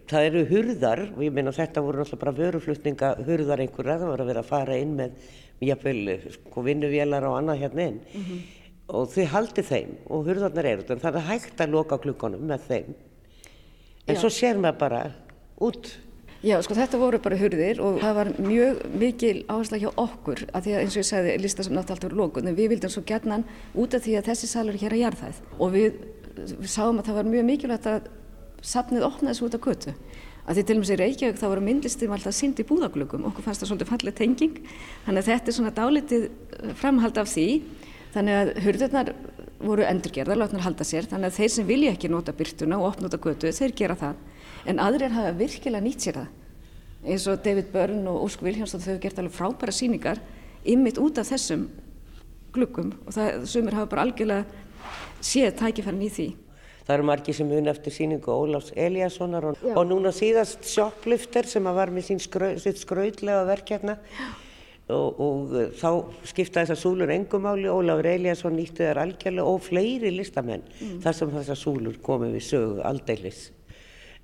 Það 0.07 0.27
eru 0.27 0.43
hurðar, 0.51 1.01
og 1.15 1.23
ég 1.23 1.33
meina 1.35 1.53
þetta 1.55 1.83
voru 1.85 2.03
náttúrulega 2.03 2.23
bara 2.25 2.35
vöruflutninga 2.37 3.09
hurðar 3.23 3.63
einhverja, 3.63 3.97
það 4.01 4.11
voru 4.11 4.25
að 4.25 4.31
vera 4.33 4.43
að 4.43 4.51
fara 4.51 4.77
inn 4.83 4.93
með 4.99 5.15
jáfnveil 5.63 6.33
sko 6.35 6.63
vinnuvélar 6.65 7.25
og 7.25 7.37
annað 7.39 7.63
hérna 7.63 7.87
inn 7.89 7.99
mm 7.99 8.23
-hmm. 8.23 8.41
og 8.87 9.07
þið 9.13 9.27
haldi 9.33 9.63
þeim 9.63 9.93
og 10.05 10.25
hurðarnar 10.27 10.65
eru 10.65 10.81
þannig 10.83 11.05
að 11.05 11.13
það 11.13 11.21
er 11.21 11.29
hægt 11.31 11.61
að 11.61 11.71
loka 11.71 11.97
klukkonum 11.97 12.43
með 12.45 12.67
þeim 12.67 12.93
en 14.07 14.15
Já. 14.15 14.19
svo 14.19 14.29
sér 14.29 14.57
maður 14.57 14.77
bara 14.77 15.01
út 15.57 15.97
Já, 16.45 16.59
sko 16.61 16.75
þetta 16.77 16.99
voru 17.01 17.17
bara 17.21 17.37
hurðir 17.39 17.79
og 17.81 17.95
það 17.97 18.17
var 18.19 18.29
mjög 18.37 18.81
mikil 19.01 19.39
áhersla 19.49 19.79
hjá 19.81 19.87
okkur 19.89 20.43
að 20.51 20.67
því 20.67 20.75
að 20.75 20.83
eins 20.83 20.93
og 20.93 21.01
ég 21.01 21.07
segði, 21.07 21.31
lista 21.41 21.63
sem 21.65 21.73
náttúrulega 21.73 21.95
alltaf 21.95 22.11
voru 22.11 22.19
lókuð, 22.19 22.45
en 22.45 22.57
við 22.59 22.69
vildum 22.75 22.93
svo 22.93 23.01
gerna 23.09 23.39
út 23.73 23.97
af 23.97 24.03
því 24.05 24.13
að 24.19 24.29
þessi 24.29 24.49
salur 24.51 24.77
hér 24.77 24.93
að 24.93 25.01
jarðæð 25.01 25.39
og 25.57 25.73
við, 25.73 25.97
við 26.51 26.69
sáum 26.69 27.01
að 27.01 27.09
það 27.09 27.17
var 27.17 27.31
mjög 27.31 27.47
mikilvægt 27.49 27.89
að 27.89 28.11
safnið 28.61 29.07
opnaðis 29.07 29.41
út 29.47 29.57
á 29.57 29.59
kötu. 29.65 29.95
Að 30.47 30.59
því 30.59 30.63
til 30.67 30.75
og 30.77 30.81
með 30.83 30.89
sér 30.91 31.01
Reykjavík 31.01 31.41
þá 31.41 31.47
voru 31.47 31.65
myndlistum 31.65 32.13
alltaf 32.15 32.37
synd 32.37 32.61
í 32.61 32.67
búðaglöggum, 32.69 33.25
okkur 33.27 33.47
fannst 33.47 33.63
það 33.63 33.71
svolítið 33.71 33.91
fallið 33.91 34.17
tenging, 34.21 34.61
þannig 35.07 35.23
að 35.23 35.31
þetta 35.31 35.51
er 35.51 35.57
svona 35.57 35.73
dálitið 35.75 36.27
eh, 36.29 36.71
framhald 36.77 37.19
af 37.19 37.33
því, 37.33 37.47
þannig 38.13 38.37
að 38.37 38.53
hurðurnar 38.63 39.11
voru 39.57 39.83
endurgerðar, 39.89 40.39
látnar 40.39 40.63
halda 40.63 40.87
sér, 40.87 41.09
þannig 41.09 41.33
að 41.33 41.39
þeir 41.41 41.51
sem 41.57 41.67
vilja 41.67 41.93
ekki 41.97 42.13
nota 42.13 42.35
byrtuna 42.37 42.79
og 42.79 42.95
á 42.95 43.17
götu, 43.17 43.51
þeir 43.51 43.75
gera 43.75 43.97
það 43.99 44.23
en 44.67 44.81
aðrir 44.83 45.15
hafa 45.15 45.35
virkilega 45.37 45.83
nýtt 45.83 46.07
sér 46.07 46.21
það. 46.21 46.31
Eins 47.07 47.27
og 47.31 47.43
David 47.45 47.69
Byrne 47.71 48.09
og 48.11 48.25
Ósk 48.25 48.41
Viljánsson 48.43 48.81
þau 48.83 48.91
hefur 48.91 49.03
gert 49.05 49.21
alveg 49.21 49.35
frábæra 49.35 49.75
síningar 49.75 50.19
ymmit 50.67 50.97
út 50.99 51.21
af 51.21 51.29
þessum 51.29 51.67
gluggum. 52.55 52.91
Og 53.05 53.15
það 53.15 53.45
sumir 53.47 53.77
hafa 53.77 53.91
bara 53.91 54.07
algjörlega 54.07 54.91
séð 55.23 55.55
tækifærin 55.61 56.03
í 56.03 56.11
því. 56.11 56.27
Það 56.87 56.95
eru 56.95 57.05
margi 57.09 57.33
sem 57.35 57.49
mun 57.51 57.67
eftir 57.67 57.91
síningu 57.91 58.31
Ólafs 58.31 58.71
Eliassonar 58.79 59.49
og, 59.49 59.63
og 59.73 59.87
núna 59.89 60.13
síðast 60.15 60.63
Shoplifter 60.67 61.47
sem 61.47 61.65
var 61.75 61.91
með 61.91 62.05
sín 62.07 62.21
skrau, 62.23 62.53
sitt 62.63 62.79
skraudlega 62.79 63.41
verkefna. 63.49 63.97
Og, 64.87 65.19
og 65.19 65.55
þá 65.75 65.89
skipta 66.29 66.61
þessar 66.63 66.79
súlur 66.79 67.11
engumáli, 67.11 67.67
Ólafur 67.67 68.07
Eliasson 68.07 68.55
nýtti 68.55 68.85
þær 68.85 69.01
algjörlega 69.03 69.51
og 69.51 69.65
fleiri 69.65 70.13
listamenn 70.15 70.63
mm. 70.63 71.01
þar 71.03 71.17
sem 71.19 71.33
þessar 71.35 71.59
súlur 71.59 71.99
komið 72.03 72.37
við 72.37 72.45
sögu 72.47 72.79
aldeilis. 72.87 73.41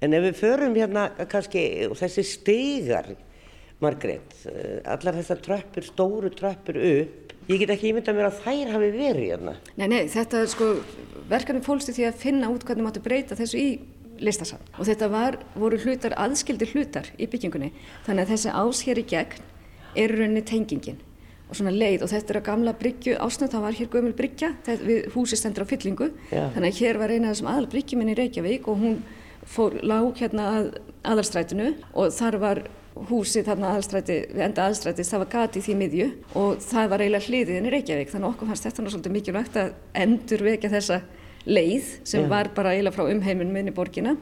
En 0.03 0.15
ef 0.15 0.25
við 0.25 0.39
förum 0.41 0.73
hérna 0.75 1.07
kannski 1.31 1.61
þessi 1.95 2.25
stegar, 2.27 3.13
Margrét, 3.83 4.35
eh, 4.47 4.79
allar 4.87 5.15
þessar 5.15 5.39
tröppur, 5.43 5.85
stóru 5.87 6.31
tröppur 6.31 6.77
upp, 6.79 7.33
ég 7.47 7.59
get 7.59 7.71
ekki 7.71 7.91
ímynda 7.91 8.15
mér 8.15 8.29
að 8.29 8.41
þær 8.43 8.71
hafi 8.75 8.89
verið 8.95 9.25
hérna. 9.31 9.55
Nei, 9.79 9.87
nei, 9.87 10.03
þetta 10.11 10.43
er 10.43 10.51
sko, 10.51 10.69
verkanum 11.31 11.63
fólkstu 11.63 11.95
því 11.95 12.07
að 12.07 12.19
finna 12.19 12.51
út 12.51 12.63
hvernig 12.63 12.87
máttu 12.87 13.03
breyta 13.03 13.35
þessu 13.35 13.59
í 13.59 13.79
listasam. 14.23 14.59
Og 14.79 14.87
þetta 14.87 15.09
var, 15.11 15.39
voru 15.55 15.79
hlutar, 15.83 16.15
aðskildir 16.19 16.71
hlutar 16.75 17.09
í 17.17 17.27
byggingunni. 17.27 17.73
Þannig 18.05 18.23
að 18.23 18.31
þessi 18.35 18.53
ás 18.55 18.83
hér 18.87 19.01
í 19.01 19.07
gegn 19.07 19.49
er 19.95 20.15
rauninni 20.15 20.43
tengingin 20.47 21.01
og 21.49 21.57
svona 21.59 21.73
leið 21.75 22.05
og 22.05 22.09
þetta 22.09 22.33
er 22.33 22.39
að 22.39 22.47
gamla 22.47 22.73
bryggju 22.79 23.17
ásnönd, 23.21 23.51
það 23.53 23.65
var 23.67 23.75
hér 23.77 23.89
gömul 23.93 24.13
bryggja, 24.17 24.53
húsi 25.13 25.37
stendur 25.37 25.67
á 25.67 25.69
fyllingu, 25.69 26.07
Já. 26.31 26.49
þannig 26.55 26.71
að 26.71 26.79
hér 26.79 26.97
var 27.01 27.13
eina 27.13 27.29
af 27.29 27.35
þessum 27.35 27.49
aðal 27.51 27.67
bryggjuminn 27.69 28.13
í 28.13 28.15
Reykjavík 28.17 28.69
og 28.71 28.79
hún 28.79 28.95
fór 29.49 29.75
lág 29.83 30.21
hérna 30.21 30.47
að 30.57 30.69
aðalstrætinu 31.03 31.73
og 31.93 32.13
þar 32.15 32.39
var 32.41 32.63
húsið 33.09 33.47
þarna 33.47 33.71
aðalstræti, 33.73 34.17
við 34.33 34.45
enda 34.45 34.67
aðalstrætis, 34.67 35.09
það 35.09 35.23
var 35.23 35.31
gati 35.33 35.59
í 35.59 35.65
því 35.65 35.75
miðju 35.79 36.07
og 36.39 36.61
það 36.61 36.91
var 36.91 37.03
eiginlega 37.03 37.27
hliðiðin 37.27 37.67
í 37.67 37.73
Reykjavík. 37.73 38.11
Þannig 38.13 38.29
okkur 38.29 38.51
fannst 38.51 38.67
þetta 38.67 38.85
svolítið 38.85 39.15
mikilvægt 39.15 39.59
að 39.59 39.73
endur 40.03 40.45
vekja 40.45 40.71
þessa 40.73 40.99
leið 41.49 41.89
sem 42.05 42.21
yeah. 42.21 42.29
var 42.31 42.51
bara 42.55 42.75
eiginlega 42.75 42.95
frá 42.95 43.09
umheimun 43.09 43.53
minni 43.53 43.73
borgina. 43.75 44.15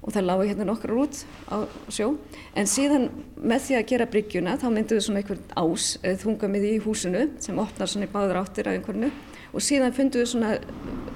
Og 0.00 0.14
það 0.14 0.30
lági 0.30 0.48
hérna 0.48 0.64
nokkur 0.64 0.94
út 1.02 1.18
á 1.52 1.56
sjó. 1.92 2.14
En 2.56 2.68
síðan 2.70 3.10
með 3.36 3.66
því 3.66 3.76
að 3.76 3.88
gera 3.90 4.06
bryggjuna 4.08 4.54
þá 4.62 4.68
mynduðu 4.72 5.02
svona 5.04 5.20
einhvern 5.20 5.42
ás 5.60 5.90
þungamið 6.22 6.64
í 6.70 6.76
húsinu 6.86 7.26
sem 7.44 7.60
opnar 7.60 7.90
svona 7.90 8.08
í 8.08 8.12
báður 8.14 8.40
áttir 8.40 8.70
af 8.70 8.78
einhvernu 8.78 9.10
og 9.50 9.64
síðan 9.64 9.94
funduðu 9.94 10.26
svona 10.30 10.56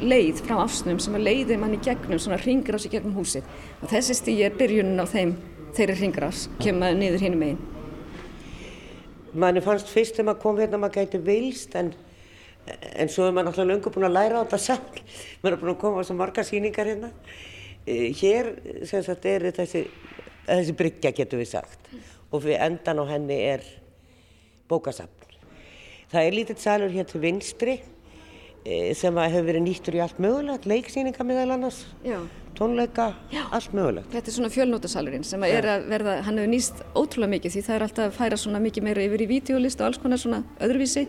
leið 0.03 0.43
frá 0.45 0.57
afsnum 0.65 0.99
sem 1.03 1.15
að 1.17 1.27
leiði 1.29 1.59
mann 1.61 1.77
í 1.77 1.83
gegnum, 1.83 2.19
svona 2.19 2.41
ringrás 2.43 2.87
í 2.89 2.93
gegnum 2.93 3.15
húsið 3.19 3.47
og 3.81 3.91
þessi 3.93 4.17
stíð 4.19 4.43
er 4.49 4.57
byrjunin 4.59 5.03
á 5.03 5.07
þeim 5.07 5.37
þeirri 5.75 5.97
ringrás, 5.99 6.49
kemur 6.63 6.95
niður 6.99 7.25
hinn 7.25 7.37
um 7.39 7.45
einn. 7.49 7.63
Manni 9.35 9.63
fannst 9.63 9.91
fyrst 9.91 10.15
þegar 10.15 10.29
maður 10.29 10.43
kom 10.45 10.61
hérna 10.63 10.79
maður 10.79 11.01
gæti 11.01 11.21
vilst 11.27 11.75
en, 11.79 11.91
en 12.71 13.11
svo 13.11 13.27
er 13.27 13.35
maður 13.35 13.51
náttúrulega 13.51 13.73
lungur 13.73 13.95
búin 13.95 14.09
að 14.09 14.15
læra 14.15 14.43
á 14.43 14.43
þetta 14.45 14.61
samt, 14.63 15.01
maður 15.43 15.57
er 15.57 15.63
búin 15.63 15.73
að 15.75 15.81
koma 15.83 16.03
á 16.03 16.07
svo 16.07 16.19
marga 16.19 16.47
síningar 16.47 16.91
hérna. 16.91 17.11
Eh, 17.85 18.15
hér 18.17 18.53
sem 18.89 19.03
sagt 19.05 19.27
er 19.29 19.49
þessi, 19.57 19.83
þessi 20.47 20.77
bryggja 20.79 21.13
getur 21.17 21.43
við 21.43 21.51
sagt 21.57 21.91
og 22.31 22.47
við 22.47 22.63
endan 22.63 23.03
á 23.03 23.05
henni 23.11 23.41
er 23.51 23.67
bókasafn. 24.71 25.11
Það 26.13 26.29
er 26.29 26.37
lítill 26.37 26.61
salur 26.63 26.95
hér 26.95 27.11
til 27.11 27.21
vinstri 27.23 27.75
sem 28.97 29.19
hefur 29.21 29.45
verið 29.45 29.65
nýttur 29.67 29.97
í 29.99 30.01
allt 30.01 30.21
mögulegt, 30.23 30.65
leiksýninga 30.65 31.25
meðal 31.27 31.51
annars, 31.53 31.83
Já. 32.05 32.17
tónleika, 32.57 33.11
Já. 33.33 33.43
allt 33.53 33.75
mögulegt. 33.77 34.09
Þetta 34.15 34.31
er 34.31 34.37
svona 34.39 34.53
fjölnótasalurinn 34.55 35.25
sem 35.25 35.43
er 35.45 35.69
að 35.69 35.89
verða, 35.91 36.15
hann 36.25 36.39
hefur 36.41 36.53
nýst 36.55 36.81
ótrúlega 36.97 37.35
mikið 37.35 37.53
því 37.57 37.65
það 37.67 37.77
er 37.77 37.85
alltaf 37.89 38.07
að 38.09 38.17
færa 38.17 38.39
svona 38.41 38.63
mikið 38.65 38.87
meira 38.89 39.05
yfir 39.05 39.25
í 39.27 39.29
videolist 39.29 39.81
og 39.83 39.91
alls 39.91 40.01
konar 40.01 40.23
svona 40.23 40.41
öðruvísi, 40.65 41.05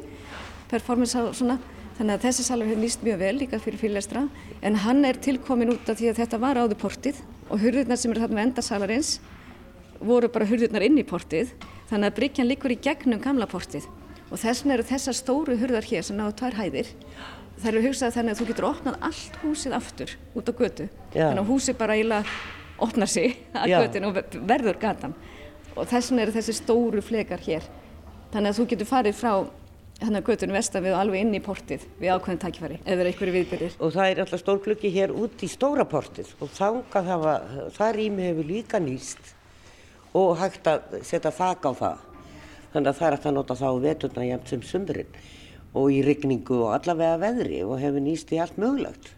performance 0.68 1.24
svona, 1.40 1.60
þannig 1.96 2.18
að 2.18 2.28
þessi 2.28 2.44
salur 2.50 2.68
hefur 2.68 2.84
nýst 2.84 3.08
mjög 3.08 3.20
vel 3.24 3.36
líka 3.40 3.62
fyrir 3.64 3.80
fyrirlestra 3.80 4.28
en 4.62 4.76
hann 4.84 5.06
er 5.08 5.16
tilkomin 5.16 5.72
út 5.72 5.88
af 5.88 5.96
því 6.02 6.12
að 6.12 6.20
þetta 6.20 6.42
var 6.44 6.60
áður 6.60 6.82
portið 6.82 7.22
og 7.48 7.62
hurðirnar 7.62 8.02
sem 8.02 8.12
eru 8.12 8.26
þarna 8.26 8.36
með 8.36 8.48
endasalarins 8.50 9.20
voru 10.04 10.28
bara 10.28 10.48
hurðirnar 10.50 10.84
inn 10.84 11.00
í 11.00 11.06
portið 11.08 11.54
þannig 11.88 12.10
að 12.10 12.18
bryggjan 12.20 12.50
likur 12.50 12.74
í 12.76 12.82
gegnum 12.84 13.22
gamla 13.24 13.48
portið 13.48 13.88
og 14.28 14.42
þess 14.42 14.66
vegna 14.66 14.76
eru 14.76 14.88
þessar 14.90 15.16
stóru 15.16 15.56
hurðar 15.62 15.88
hér 15.88 16.04
sem 16.04 16.18
náðu 16.20 16.36
tvær 16.42 16.58
hæðir 16.60 16.90
það 17.62 17.70
eru 17.72 17.84
hugsað 17.88 18.16
þannig 18.18 18.36
að 18.36 18.42
þú 18.42 18.48
getur 18.52 18.68
opnað 18.70 18.96
allt 19.10 19.40
húsið 19.44 19.76
aftur 19.78 20.14
út 20.36 20.52
á 20.52 20.54
götu. 20.60 20.88
Já. 21.16 21.26
þannig 21.30 21.44
að 21.44 21.52
húsið 21.52 21.78
bara 21.80 21.98
eiginlega 21.98 22.38
opnar 22.86 23.12
sig 23.12 23.38
að 23.62 23.70
Já. 23.72 23.78
götun 23.84 24.08
og 24.10 24.20
verður 24.50 24.80
gatan. 24.82 25.14
Og 25.76 25.88
þess 25.92 26.12
vegna 26.12 26.26
eru 26.26 26.36
þessi 26.36 26.56
stóru 26.56 27.04
flekar 27.04 27.44
hér. 27.44 27.64
Þannig 28.34 28.52
að 28.52 28.60
þú 28.60 28.66
getur 28.74 28.90
farið 28.90 29.16
frá 29.20 29.32
þannig 30.02 30.20
að 30.20 30.28
götunum 30.28 30.58
vestan 30.58 30.84
við 30.84 30.96
alveg 31.00 31.22
inn 31.24 31.36
í 31.38 31.40
portið 31.44 31.84
við 32.02 32.10
ákveðin 32.12 32.40
takkifæri 32.42 32.78
ef 32.82 32.90
það 32.90 33.04
er 33.04 33.10
einhverju 33.12 33.34
viðbyrðir 33.36 33.76
og 33.80 33.94
það 33.96 34.10
er 34.10 34.20
alltaf 34.26 34.42
stór 34.42 34.58
klukki 34.66 34.90
hér 34.92 35.14
út 35.16 35.46
í 35.46 35.48
stóra 35.48 35.86
portið. 35.88 36.34
Og 36.44 36.52
þangað 36.52 37.08
hafa 37.14 37.36
það 37.78 37.94
rými 37.96 38.26
hefur 38.28 38.50
líka 38.50 38.82
nýst 38.84 39.32
og 40.16 40.36
hægt 40.42 40.68
að 40.68 40.98
setja 41.08 41.32
þak 41.32 41.64
á 41.64 41.72
það. 41.80 42.04
Þannig 42.76 42.92
að 42.92 43.00
það 43.00 43.08
er 43.08 43.18
að 43.22 43.38
nota 43.38 43.56
þá 43.56 43.68
veturna 43.86 44.28
jæmt 44.28 44.52
sem 44.52 44.66
sumurinn 44.68 45.16
og 45.76 45.92
í 45.92 46.00
rigningu 46.06 46.62
og 46.64 46.74
allavega 46.78 47.20
veðri 47.22 47.62
og 47.68 47.80
hefur 47.82 48.04
nýst 48.04 48.32
í 48.34 48.40
allt 48.42 48.58
mögulegt. 48.62 49.12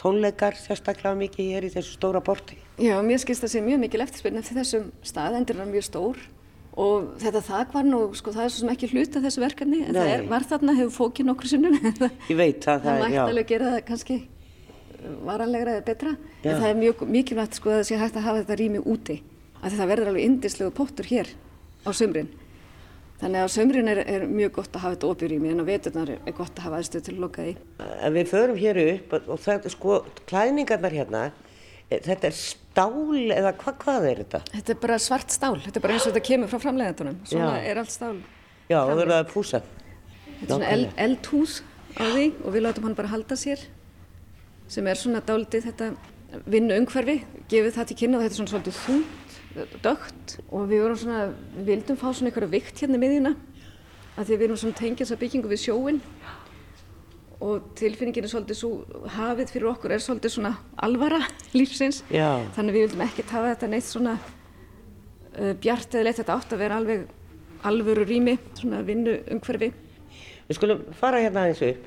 Tónleikar 0.00 0.56
sérstaklega 0.56 1.14
mikið 1.20 1.50
hér 1.52 1.66
í 1.68 1.72
þessu 1.74 1.96
stóra 1.98 2.22
borti. 2.24 2.56
Já, 2.80 2.96
mér 3.04 3.20
skilst 3.22 3.44
að 3.44 3.52
sé 3.54 3.62
mjög 3.64 3.82
mikil 3.84 4.00
eftirspiln 4.04 4.40
eftir 4.40 4.58
þessum 4.58 4.86
stað, 5.04 5.36
endur 5.38 5.60
er 5.60 5.68
mjög 5.68 5.86
stór 5.86 6.22
og 6.72 7.10
þetta 7.20 7.42
þak 7.44 7.74
var 7.76 7.84
nú, 7.84 8.00
sko 8.16 8.32
það 8.32 8.46
er 8.46 8.52
svo 8.54 8.62
sem 8.62 8.72
ekki 8.72 8.88
hluta 8.94 9.20
þessu 9.20 9.42
verkefni 9.42 9.82
en 9.84 9.92
Nei. 9.92 9.98
það 9.98 10.12
er, 10.14 10.22
var 10.30 10.46
þarna 10.48 10.76
hefur 10.78 10.94
fókið 10.96 11.28
nokkur 11.28 11.50
sinnum. 11.50 11.76
Ég 12.32 12.38
veit 12.38 12.64
það, 12.64 12.86
það, 12.86 12.86
það 12.86 12.88
já. 12.88 12.94
Það 12.94 13.02
mætti 13.04 13.22
alveg 13.26 13.50
gera 13.52 13.72
það 13.74 13.82
kannski 13.90 14.18
varanlegra 15.26 15.76
eða 15.76 15.84
betra, 15.90 16.14
já. 16.40 16.46
en 16.48 16.62
það 16.62 16.68
er 16.70 16.80
mjög 16.80 17.04
mikilvægt 17.10 17.58
sko 17.58 17.72
að 17.72 17.80
það 17.80 17.88
sé 17.90 18.00
hægt 18.00 18.16
að 18.16 18.26
hafa 18.28 18.42
þetta 18.42 18.58
rými 18.62 18.82
úti, 18.94 19.18
að 19.60 19.76
það 19.76 19.92
verður 19.92 20.10
alveg 20.12 20.28
indislegu 20.30 20.74
pottur 20.78 21.10
hér 21.10 21.32
á 21.84 21.90
sumrin 21.92 22.30
Þannig 23.22 23.38
að 23.38 23.50
sömrin 23.54 23.90
er, 23.92 24.00
er 24.02 24.24
mjög 24.26 24.56
gott 24.56 24.74
að 24.74 24.82
hafa 24.82 24.96
þetta 24.96 25.10
opið 25.12 25.30
rými 25.30 25.50
en 25.52 25.62
á 25.62 25.66
veturnar 25.68 26.10
er, 26.10 26.22
er 26.26 26.34
gott 26.34 26.56
að 26.58 26.64
hafa 26.66 26.78
aðstöð 26.80 27.04
til 27.06 27.12
að 27.14 27.20
loka 27.22 27.44
því. 27.46 27.52
En 28.02 28.14
við 28.16 28.30
förum 28.32 28.58
hér 28.58 28.80
upp 28.82 29.14
og, 29.14 29.28
og 29.30 29.42
þetta 29.44 29.70
sko, 29.70 29.98
klæðningarnar 30.30 30.96
hérna, 30.96 31.20
e, 31.86 32.00
þetta 32.02 32.28
er 32.32 32.38
stál 32.40 33.20
eða 33.36 33.52
hva, 33.60 33.74
hvað 33.84 34.08
er 34.10 34.22
þetta? 34.24 34.40
Þetta 34.56 34.74
er 34.74 34.80
bara 34.82 34.98
svart 35.06 35.36
stál, 35.36 35.54
þetta 35.62 35.78
er 35.78 35.86
bara 35.86 35.94
eins 35.94 36.08
og 36.08 36.16
þetta 36.16 36.24
kemur 36.32 36.50
frá 36.50 36.62
framleiðandunum. 36.64 37.20
Svona 37.30 37.52
Já. 37.54 37.68
er 37.70 37.82
allt 37.84 37.94
stál. 37.94 38.16
Já, 38.66 38.78
það 38.80 38.96
verður 39.04 39.16
að 39.20 39.30
púsa. 39.30 39.62
Þetta 40.26 40.42
er 40.42 40.52
svona 40.56 40.72
eld, 40.74 40.90
eldhús 41.06 41.60
á 41.94 42.04
því 42.08 42.26
og 42.42 42.56
við 42.56 42.66
látum 42.66 42.88
hann 42.88 42.98
bara 42.98 43.12
halda 43.12 43.38
sér 43.38 43.62
sem 44.72 44.86
er 44.88 44.98
svona 44.98 45.22
dálítið 45.22 45.68
þetta 45.68 45.92
vinnu 46.48 46.76
umhverfi, 46.80 47.18
gefið 47.50 47.74
það 47.76 47.88
til 47.90 47.96
kynna 48.02 48.18
og 48.18 48.24
þetta 48.24 48.32
er 48.32 48.40
svona 48.40 48.52
svolítið 48.54 48.78
þungt, 48.82 49.21
dögt 49.84 50.36
og 50.50 50.68
við 50.70 50.84
vorum 50.84 51.00
svona, 51.00 51.24
við 51.56 51.70
vildum 51.70 51.98
fá 52.00 52.06
svona 52.10 52.30
einhverja 52.30 52.52
vikt 52.52 52.82
hérna 52.82 53.00
miðjuna 53.02 53.34
að 54.16 54.24
því 54.26 54.34
að 54.34 54.38
við 54.38 54.46
erum 54.46 54.60
svona 54.62 54.78
tengið 54.78 55.04
þessa 55.04 55.20
byggingu 55.22 55.52
við 55.52 55.62
sjóin 55.62 56.00
og 57.42 57.70
tilfinningin 57.78 58.28
er 58.28 58.32
svolítið 58.32 58.58
svo 58.60 59.06
hafið 59.16 59.54
fyrir 59.54 59.70
okkur 59.72 59.96
er 59.96 60.04
svolítið 60.04 60.36
svona 60.36 60.52
alvara 60.76 61.22
lífsins 61.56 62.02
Já. 62.12 62.42
þannig 62.56 62.76
við 62.76 62.86
vildum 62.86 63.06
ekkert 63.08 63.34
hafa 63.34 63.54
þetta 63.54 63.70
neitt 63.72 63.88
svona 63.88 64.16
uh, 64.18 65.54
bjart 65.58 65.96
eða 65.96 66.06
leitt 66.08 66.20
þetta 66.22 66.36
átt 66.38 66.54
að 66.54 66.62
vera 66.62 66.78
alveg 66.82 67.08
alvöru 67.62 68.04
rými, 68.06 68.36
svona 68.58 68.82
vinnu 68.86 69.20
umhverfi 69.30 69.72
Við 70.52 70.58
skulum 70.58 70.80
fara 70.98 71.20
hérna 71.22 71.46
aðeins 71.46 71.62
upp. 71.64 71.84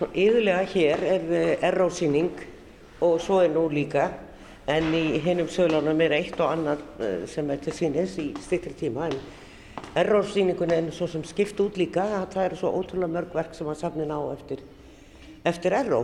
Svo 0.00 0.06
yðurlega 0.16 0.62
hér 0.64 1.02
er 1.04 1.24
eh, 1.36 1.64
errósýning 1.68 2.30
og 3.04 3.18
svo 3.20 3.42
er 3.44 3.50
nú 3.52 3.66
líka 3.68 4.06
en 4.64 4.86
í 4.96 5.18
hinnum 5.20 5.48
sölunum 5.52 5.98
er 6.00 6.14
eitt 6.16 6.38
og 6.40 6.54
annað 6.54 6.84
eh, 7.04 7.26
sem 7.28 7.50
er 7.52 7.58
til 7.60 7.74
sínis 7.76 8.14
í 8.16 8.30
styttri 8.40 8.72
tíma 8.78 9.10
en 9.10 9.18
errósýningun 10.00 10.72
er 10.72 10.86
svo 10.96 11.04
sem 11.04 11.20
skipt 11.28 11.60
út 11.60 11.76
líka 11.76 12.06
að 12.16 12.24
það 12.32 12.44
eru 12.46 12.58
svo 12.62 12.70
ótrúlega 12.78 13.12
mörg 13.12 13.36
verk 13.36 13.52
sem 13.58 13.68
að 13.68 13.76
safnin 13.82 14.14
á 14.16 14.20
eftir, 14.32 14.62
eftir 15.44 15.76
erró. 15.76 15.98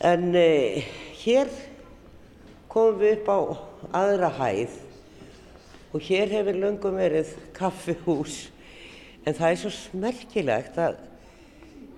En 0.00 0.32
eh, 0.32 0.86
hér 1.26 1.52
komum 2.72 3.02
við 3.02 3.18
upp 3.18 3.28
á 3.28 3.38
aðra 4.00 4.30
hæð 4.38 4.78
og 5.92 6.08
hér 6.08 6.32
hefur 6.38 6.62
löngum 6.64 6.96
verið 7.04 7.36
kaffihús 7.60 8.46
en 9.26 9.36
það 9.36 9.50
er 9.50 9.60
svo 9.60 9.74
smerkilegt 9.76 10.80
að 10.80 10.96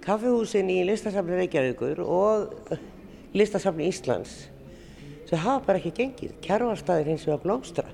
kaffihúsin 0.09 0.71
í 0.73 0.81
listasafni 0.89 1.37
Reykjavíkur 1.43 2.03
og 2.05 2.73
listasafni 3.37 3.89
Íslands 3.91 4.47
þau 5.29 5.39
hafa 5.43 5.61
bara 5.67 5.81
ekki 5.81 5.93
gengið, 5.99 6.37
kjærvarstaðir 6.45 7.13
hins 7.13 7.27
vegar 7.29 7.43
blómstra 7.45 7.85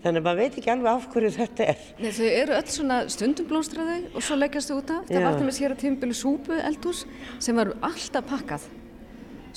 þannig 0.00 0.20
að 0.20 0.26
maður 0.26 0.40
veit 0.40 0.58
ekki 0.60 0.72
alveg 0.72 0.90
af 0.92 1.08
hverju 1.12 1.30
þetta 1.36 1.66
er 1.72 1.82
Nei, 2.00 2.10
þau 2.16 2.28
eru 2.28 2.56
öll 2.56 2.74
svona 2.74 3.00
stundum 3.12 3.48
blómstraði 3.50 3.98
og 4.14 4.24
svo 4.24 4.38
leggjast 4.38 4.70
þau 4.70 4.76
út 4.78 4.92
af. 4.94 5.10
Það 5.10 5.26
var 5.26 5.36
til 5.36 5.48
með 5.48 5.56
sér 5.58 5.74
að 5.74 5.82
tímabili 5.82 6.16
súpu 6.16 6.56
eldhús 6.56 7.02
sem 7.42 7.60
var 7.60 7.74
alltaf 7.84 8.28
pakkað. 8.30 8.66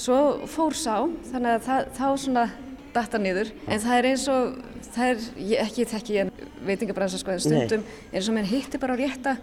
Svo 0.03 0.19
fór 0.49 0.75
sá, 0.75 0.95
þannig 1.29 1.53
að 1.53 1.65
það, 1.67 1.89
þá 1.99 2.06
svona 2.25 2.45
datta 2.93 3.21
niður. 3.21 3.51
En 3.69 3.82
það 3.84 3.99
er 3.99 4.08
eins 4.10 4.25
og, 4.34 4.58
það 4.89 5.12
er, 5.12 5.27
ég, 5.38 5.63
ekki 5.63 5.88
þekki 5.93 6.17
ég 6.17 6.45
veitingabransa 6.67 7.21
sko, 7.21 7.36
en 7.36 7.43
stundum 7.43 7.86
eins 8.12 8.29
og 8.29 8.36
menn 8.36 8.49
hitti 8.49 8.82
bara 8.82 8.97
á 8.97 8.99
rétta 8.99 9.38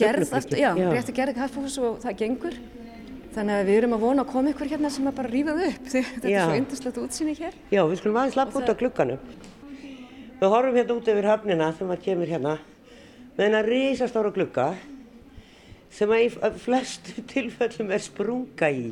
gerð, 0.00 0.32
aftur, 0.38 0.58
já, 0.60 0.70
já. 0.76 0.88
rétta 0.92 1.14
gerð 1.16 1.38
kaffehús 1.40 1.78
og 1.82 2.00
það 2.04 2.18
gengur. 2.22 2.58
Þannig 3.36 3.58
að 3.58 3.68
við 3.68 3.78
erum 3.82 3.94
að 3.96 4.04
vona 4.06 4.22
að 4.24 4.30
koma 4.32 4.52
ykkur 4.54 4.70
hérna 4.70 4.90
sem 4.92 5.08
að 5.10 5.16
bara 5.18 5.28
rífa 5.28 5.54
þau 5.56 5.66
upp. 5.68 5.88
því 5.92 6.02
Þetta 6.14 6.30
Já. 6.30 6.36
er 6.40 6.46
svo 6.46 6.60
yndislegt 6.60 7.00
útsýni 7.02 7.34
hér. 7.36 7.56
Já, 7.68 7.82
við 7.84 7.98
skulum 8.00 8.18
aðeins 8.22 8.38
lappa 8.38 8.60
út 8.62 8.70
af 8.72 8.78
glugganum. 8.80 9.24
Við 10.40 10.52
horfum 10.52 10.78
hérna 10.78 10.96
út 10.96 11.10
yfir 11.12 11.28
höfnina 11.30 11.72
þegar 11.76 11.90
maður 11.90 12.04
kemur 12.06 12.32
hérna 12.32 12.54
með 13.36 13.42
hennar 13.44 13.68
risastóra 13.68 14.32
glugga 14.32 14.68
sem 15.92 16.12
að 16.16 16.24
í 16.24 16.54
flestu 16.64 17.22
tilfellum 17.34 17.92
er 17.92 18.04
sprunga 18.04 18.70
í. 18.72 18.86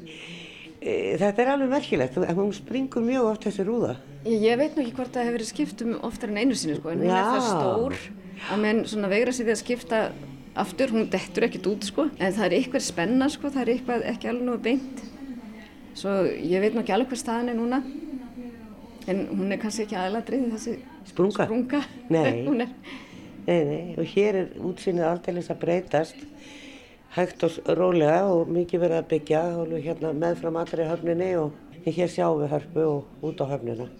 E, 0.84 1.16
Þetta 1.20 1.44
er 1.44 1.52
alveg 1.54 1.72
merkilegt, 1.72 2.20
en 2.20 2.36
hún 2.36 2.52
springur 2.56 3.04
mjög 3.04 3.30
oft 3.30 3.48
þessi 3.48 3.64
rúða. 3.64 3.96
Ég, 4.28 4.44
ég 4.44 4.60
veit 4.60 4.76
nú 4.76 4.84
ekki 4.84 4.96
hvort 4.98 5.16
það 5.16 5.28
hefur 5.28 5.38
verið 5.38 5.50
skipt 5.54 5.84
um 5.84 5.96
oftar 6.04 6.32
en 6.32 6.42
einu 6.44 6.56
sinni 6.56 6.76
sko, 6.76 6.92
en 6.92 7.00
hún 7.04 7.12
er 7.16 7.32
það 7.32 7.48
stór 7.48 7.98
að 8.52 8.60
menn 8.60 8.84
veigra 9.08 9.32
sig 9.32 9.48
við 9.48 9.56
að 9.56 9.62
skipta 9.62 10.04
aftur, 10.56 10.92
hún 10.94 11.08
dettur 11.10 11.46
ekkert 11.48 11.66
út 11.70 11.86
sko, 11.88 12.08
en 12.18 12.32
það 12.34 12.46
er 12.46 12.56
eitthvað 12.58 12.84
spenna 12.86 13.28
sko, 13.32 13.50
það 13.50 13.62
er 13.64 13.72
eitthvað 13.74 14.04
ekki 14.12 14.30
alveg 14.30 14.48
nú 14.48 14.56
beint. 14.62 15.04
Svo 15.98 16.12
ég 16.26 16.62
veit 16.62 16.74
nú 16.74 16.82
ekki 16.82 16.94
alveg 16.94 17.10
hvað 17.12 17.22
staðan 17.22 17.52
er 17.52 17.58
núna, 17.58 17.80
en 19.10 19.24
hún 19.34 19.52
er 19.54 19.60
kannski 19.62 19.84
ekki 19.86 19.98
aðladrið 20.00 20.46
þessi 20.54 20.76
Sprunga? 21.10 21.44
sprunga. 21.48 21.82
Nei. 22.08 22.44
hún 22.48 22.64
er, 22.64 22.70
Nei, 23.44 23.58
nei, 23.68 23.94
og 24.00 24.06
hér 24.08 24.38
er 24.40 24.52
útsýnið 24.64 25.04
aldeilis 25.04 25.50
að 25.52 25.58
breytast 25.60 26.22
hægt 27.12 27.42
og 27.44 27.58
rólega 27.76 28.22
og 28.32 28.48
mikið 28.48 28.80
verið 28.86 29.00
að 29.02 29.10
byggja 29.10 29.42
alveg 29.58 29.84
hérna 29.84 30.12
meðfram 30.16 30.56
allri 30.62 30.86
höfninni 30.88 31.28
og 31.42 31.52
hér 31.84 32.08
sjáum 32.08 32.40
við 32.40 32.54
hörpu 32.54 32.86
og 32.88 33.28
út 33.28 33.42
á 33.44 33.46
höfnina. 33.52 33.90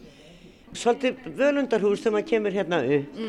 Svolítið 0.74 1.20
völundarhús 1.36 2.00
þegar 2.00 2.16
maður 2.16 2.30
kemur 2.32 2.56
hérna 2.56 2.80
upp 2.96 3.20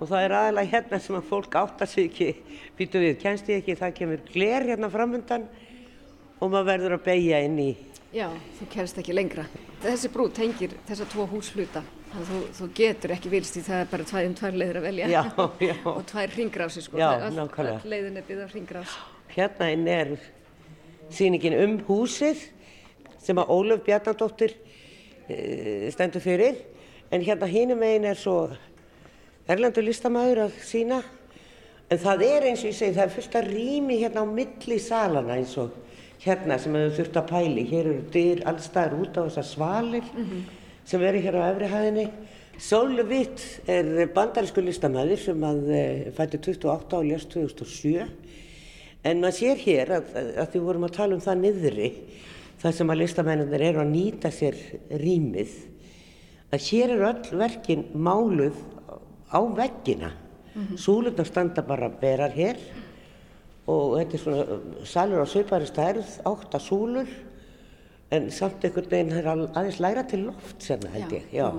og 0.00 0.08
það 0.08 0.24
er 0.24 0.34
aðalega 0.38 0.72
hérna 0.72 0.98
sem 1.04 1.16
að 1.18 1.26
fólk 1.28 1.56
áttar 1.60 1.88
sig 1.90 2.08
ekki, 2.08 2.30
býtu 2.78 3.02
við, 3.02 3.18
kennst 3.20 3.48
ég 3.52 3.60
ekki, 3.60 3.76
það 3.76 3.94
kemur 3.98 4.22
gler 4.32 4.66
hérna 4.70 4.88
framundan 4.92 5.44
og 6.40 6.48
maður 6.48 6.68
verður 6.70 6.96
að 6.96 7.02
beigja 7.04 7.40
inn 7.44 7.58
í. 7.60 7.70
já, 8.16 8.26
þú 8.58 8.68
kemst 8.72 8.98
ekki 8.98 9.14
lengra. 9.14 9.44
Þessi 9.84 10.08
brú 10.12 10.28
tengir 10.34 10.72
þessa 10.88 11.06
tvo 11.12 11.26
húsfluta, 11.30 11.82
þannig 12.10 12.24
að 12.24 12.30
þú, 12.32 12.40
þú 12.58 12.68
getur 12.80 13.14
ekki 13.14 13.30
vilst 13.32 13.58
í 13.60 13.62
það 13.66 13.82
er 13.84 13.90
bara 13.92 14.06
tvær, 14.08 14.26
um 14.30 14.34
tvær 14.40 14.56
leiðir 14.62 14.80
að 14.80 14.86
velja. 14.88 15.10
Já, 15.12 15.22
já. 15.68 15.74
og 15.92 16.00
tvær 16.10 16.34
hringrási 16.34 16.82
sko, 16.86 16.98
Já, 16.98 17.10
nákvæmlega. 17.36 17.76
öll 17.84 17.92
leiðin 17.94 18.16
er 18.16 18.26
byggð 18.28 18.42
af 18.46 18.56
hringrás. 18.56 18.96
Hérna 19.36 19.70
inn 19.76 19.86
er 19.88 20.16
sýningin 21.14 21.58
um 21.60 21.76
húsið 21.86 22.42
sem 23.20 23.38
að 23.38 23.52
Ólöf 23.52 23.84
Bjarnadóttir 23.86 24.56
e, 25.28 25.90
stendur 25.92 26.22
fyrir 26.24 26.58
en 27.12 27.22
hérna 27.26 27.46
hinum 27.50 27.82
einn 27.84 28.06
er 28.08 28.18
svo 28.18 28.48
erlendur 29.50 29.86
listamæður 29.86 30.42
að 30.46 30.56
sína 30.66 31.00
en 31.90 32.00
það 32.00 32.24
er 32.26 32.48
eins 32.50 32.64
og 32.64 32.70
ég 32.70 32.78
segi 32.78 32.96
það 32.96 33.04
er 33.06 33.14
fullt 33.16 33.38
af 33.40 33.48
rými 33.50 34.00
hérna 34.00 34.24
á 34.24 34.34
milli 34.38 34.80
salana 34.82 35.36
eins 35.38 35.56
og 35.60 35.76
hérna 36.24 36.58
sem 36.60 36.76
hefur 36.76 36.96
þurft 36.98 37.20
að 37.20 37.30
pæli 37.30 37.66
hér 37.70 37.84
eru 37.84 38.02
dyr 38.14 38.42
allstaðar 38.50 38.98
út 39.00 39.18
á 39.18 39.22
þessar 39.26 39.48
svalir 39.48 40.10
sem 40.84 41.02
eru 41.06 41.22
hér 41.22 41.38
á 41.40 41.42
efri 41.50 41.70
hæðinni. 41.70 42.06
Sólu 42.60 43.06
Vitt 43.08 43.40
er 43.70 44.10
bandarísku 44.12 44.60
listamæður 44.60 45.22
sem 45.22 45.44
að 45.48 45.60
fætti 46.16 46.40
28 46.44 46.98
og 46.98 47.06
lést 47.08 47.30
2007 47.32 48.04
En 49.00 49.22
maður 49.22 49.36
sér 49.38 49.60
hér 49.62 49.90
að, 49.96 50.08
að, 50.12 50.26
að 50.42 50.48
því 50.52 50.60
vorum 50.66 50.84
að 50.84 50.96
tala 50.98 51.16
um 51.16 51.22
það 51.24 51.38
niðri, 51.40 51.86
þar 52.60 52.74
sem 52.76 52.90
að 52.92 53.00
listamennir 53.00 53.62
eru 53.70 53.80
að 53.80 53.92
nýta 53.94 54.32
sér 54.34 54.58
rýmið, 55.00 55.54
að 56.52 56.66
hér 56.66 56.92
eru 56.96 57.06
öll 57.08 57.38
verkin 57.40 57.86
máluð 57.96 58.58
á 59.32 59.40
veggina. 59.56 60.10
Mm 60.54 60.76
Súlurnar 60.76 61.26
standa 61.26 61.62
bara 61.62 61.88
berar 61.88 62.32
hér 62.34 62.56
og 63.70 63.98
þetta 64.00 64.14
er 64.14 64.22
svona 64.24 64.60
salur 64.84 65.22
á 65.22 65.26
svipari 65.30 65.66
stærð, 65.66 66.08
átta 66.26 66.58
súlur, 66.58 67.06
en 68.10 68.30
samt 68.34 68.64
einhvern 68.64 68.88
veginn 68.90 69.12
er 69.14 69.28
al- 69.30 69.46
aðeins 69.54 69.78
læra 69.80 70.02
til 70.08 70.24
loft 70.26 70.58
sérna 70.58 70.90
held 70.90 71.12
Já, 71.12 71.20
ég. 71.20 71.22
Já. 71.32 71.50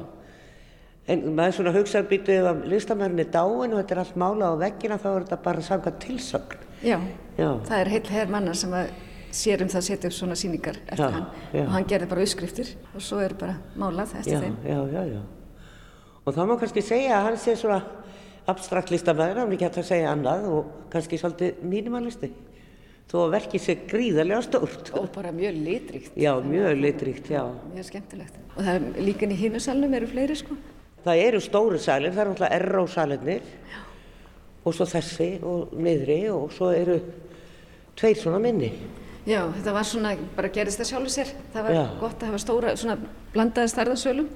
En 1.08 1.24
maður 1.36 1.56
svona 1.56 1.72
hugsaður 1.74 2.10
býtu 2.12 2.30
ef 2.36 2.46
að 2.52 2.66
listamærin 2.70 3.20
er 3.24 3.32
dáin 3.32 3.72
og 3.74 3.80
þetta 3.80 3.96
er 3.96 4.00
allt 4.04 4.16
málað 4.20 4.54
á 4.54 4.62
veggina 4.66 4.98
þá 5.00 5.08
er 5.16 5.24
þetta 5.24 5.42
bara 5.44 5.62
samkvæmt 5.62 6.00
tilsögn. 6.04 6.58
Já, 6.84 7.00
Já. 7.38 7.50
það 7.66 7.80
er 7.80 7.90
heil 7.96 8.08
herr 8.12 8.28
manna 8.28 8.54
sem 8.54 8.72
að 8.76 8.92
sér 9.32 9.62
um 9.64 9.68
það 9.72 9.80
að 9.80 9.88
setja 9.88 10.10
upp 10.12 10.14
svona 10.20 10.36
sýningar 10.36 10.78
eftir 10.88 11.06
Já, 11.08 11.12
hann 11.12 11.26
já. 11.54 11.62
og 11.64 11.70
hann 11.72 11.86
gerði 11.88 12.08
bara 12.12 12.22
auðskriftir 12.22 12.76
og 12.96 13.02
svo 13.02 13.20
er 13.24 13.34
bara 13.40 13.56
málað 13.78 14.18
eftir 14.20 14.34
já, 14.36 14.42
þeim. 14.44 14.58
já, 14.68 14.80
já, 14.92 15.04
já. 15.16 15.22
Og 16.26 16.36
þá 16.36 16.42
má 16.46 16.56
kannski 16.62 16.84
segja 16.86 17.18
að 17.18 17.28
hann 17.30 17.38
sé 17.42 17.56
svona 17.58 17.82
abstrakt 18.52 18.92
listamæður, 18.94 19.42
hann 19.42 19.52
er 19.52 19.58
ekki 19.58 19.68
hægt 19.68 19.80
að 19.82 19.88
segja 19.90 20.12
annað 20.14 20.48
og 20.52 20.74
kannski 20.94 21.20
svolítið 21.22 21.62
mínimalisti. 21.72 22.30
Þó 23.12 23.16
að 23.26 23.34
verkið 23.34 23.64
sé 23.66 23.76
gríðarlega 23.90 24.44
stórt. 24.46 24.92
Og 24.96 25.10
bara 25.12 25.34
mjög 25.36 25.58
litríkt. 25.66 26.14
Já, 26.16 26.32
mjög 26.46 26.78
litríkt, 26.80 27.32
já. 27.34 27.42
Mjög 27.74 27.90
skemmtilegt. 27.90 28.38
Og 28.56 28.62
það 28.62 28.78
er 28.78 29.02
líka 29.04 29.28
í 29.28 29.40
hinusalunum 29.42 29.98
eru 29.98 30.08
fleiri 30.12 30.38
sko. 30.40 30.56
Það 31.04 31.24
eru 31.26 31.42
stóru 31.44 31.82
salir, 31.82 32.14
það 32.14 32.22
eru 32.24 32.34
náttúrulega 32.36 32.60
erró-salirnir 32.60 33.52
og 34.62 34.78
svo 34.78 34.86
þessi 34.86 35.30
og 35.42 35.74
niðri 35.74 36.22
og 36.32 36.52
svo 36.54 36.70
eru 36.78 37.00
tveir 37.98 38.22
svona 38.22 38.40
minni. 38.42 38.70
Já, 39.26 39.42
þetta 39.58 39.74
var 39.74 39.86
svona, 39.86 40.14
bara 40.38 40.54
gerist 40.54 40.80
það 40.82 40.92
sjálfur 40.94 41.14
sér. 41.14 41.34
Það 41.54 41.68
var 41.68 41.76
Já. 41.76 41.84
gott 42.00 42.22
að 42.22 42.32
hafa 42.32 42.42
stóra, 42.42 42.76
svona 42.78 42.98
blandaði 43.34 43.74
stærðasölum 43.74 44.30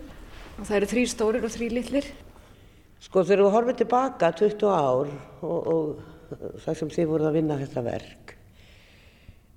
og 0.55 0.63
það 0.63 0.77
eru 0.79 0.89
þrý 0.91 1.03
stórir 1.11 1.45
og 1.47 1.53
þrý 1.53 1.69
litlir. 1.73 2.09
Sko 3.03 3.23
þegar 3.25 3.43
þú 3.43 3.53
horfið 3.53 3.79
tilbaka 3.81 4.31
20 4.39 4.71
ár 4.71 5.11
og, 5.45 5.67
og 5.75 6.59
það 6.63 6.79
sem 6.79 6.93
þið 6.95 7.09
voruð 7.11 7.29
að 7.29 7.37
vinna 7.37 7.59
þetta 7.59 7.85
verk, 7.85 8.35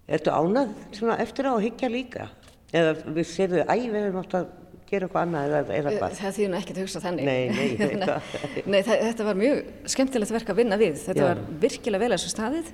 ertu 0.09 0.35
ánað 0.35 0.75
eftir 1.23 1.49
á 1.49 1.53
að 1.55 1.65
hyggja 1.67 1.93
líka? 1.93 2.29
Eða 2.69 2.97
við 3.17 3.29
séum 3.31 3.55
þau, 3.55 3.63
æ, 3.65 3.77
við 3.89 4.01
erum 4.03 4.21
átt 4.21 4.35
að 4.37 4.51
gera 4.89 5.07
eitthvað 5.09 5.25
annað 5.27 5.49
eða, 5.49 5.77
eða 5.79 5.93
hvað? 5.95 6.17
Það 6.19 6.35
þýðir 6.39 6.57
ekkert 6.59 6.79
að 6.79 6.85
hugsa 6.85 7.03
þannig. 7.05 7.29
Nei, 7.29 7.49
nei, 7.53 7.69
það. 8.09 8.33
Nei, 8.65 8.79
það, 8.87 9.03
þetta 9.05 9.27
var 9.29 9.39
mjög 9.43 9.61
skemmtilegt 9.95 10.35
verk 10.35 10.53
að 10.53 10.61
vinna 10.63 10.79
við. 10.81 10.99
Þetta 11.05 11.23
Já. 11.23 11.29
var 11.29 11.43
virkilega 11.65 12.03
vel 12.05 12.11
að 12.11 12.17
þessu 12.17 12.33
staðið. 12.35 12.73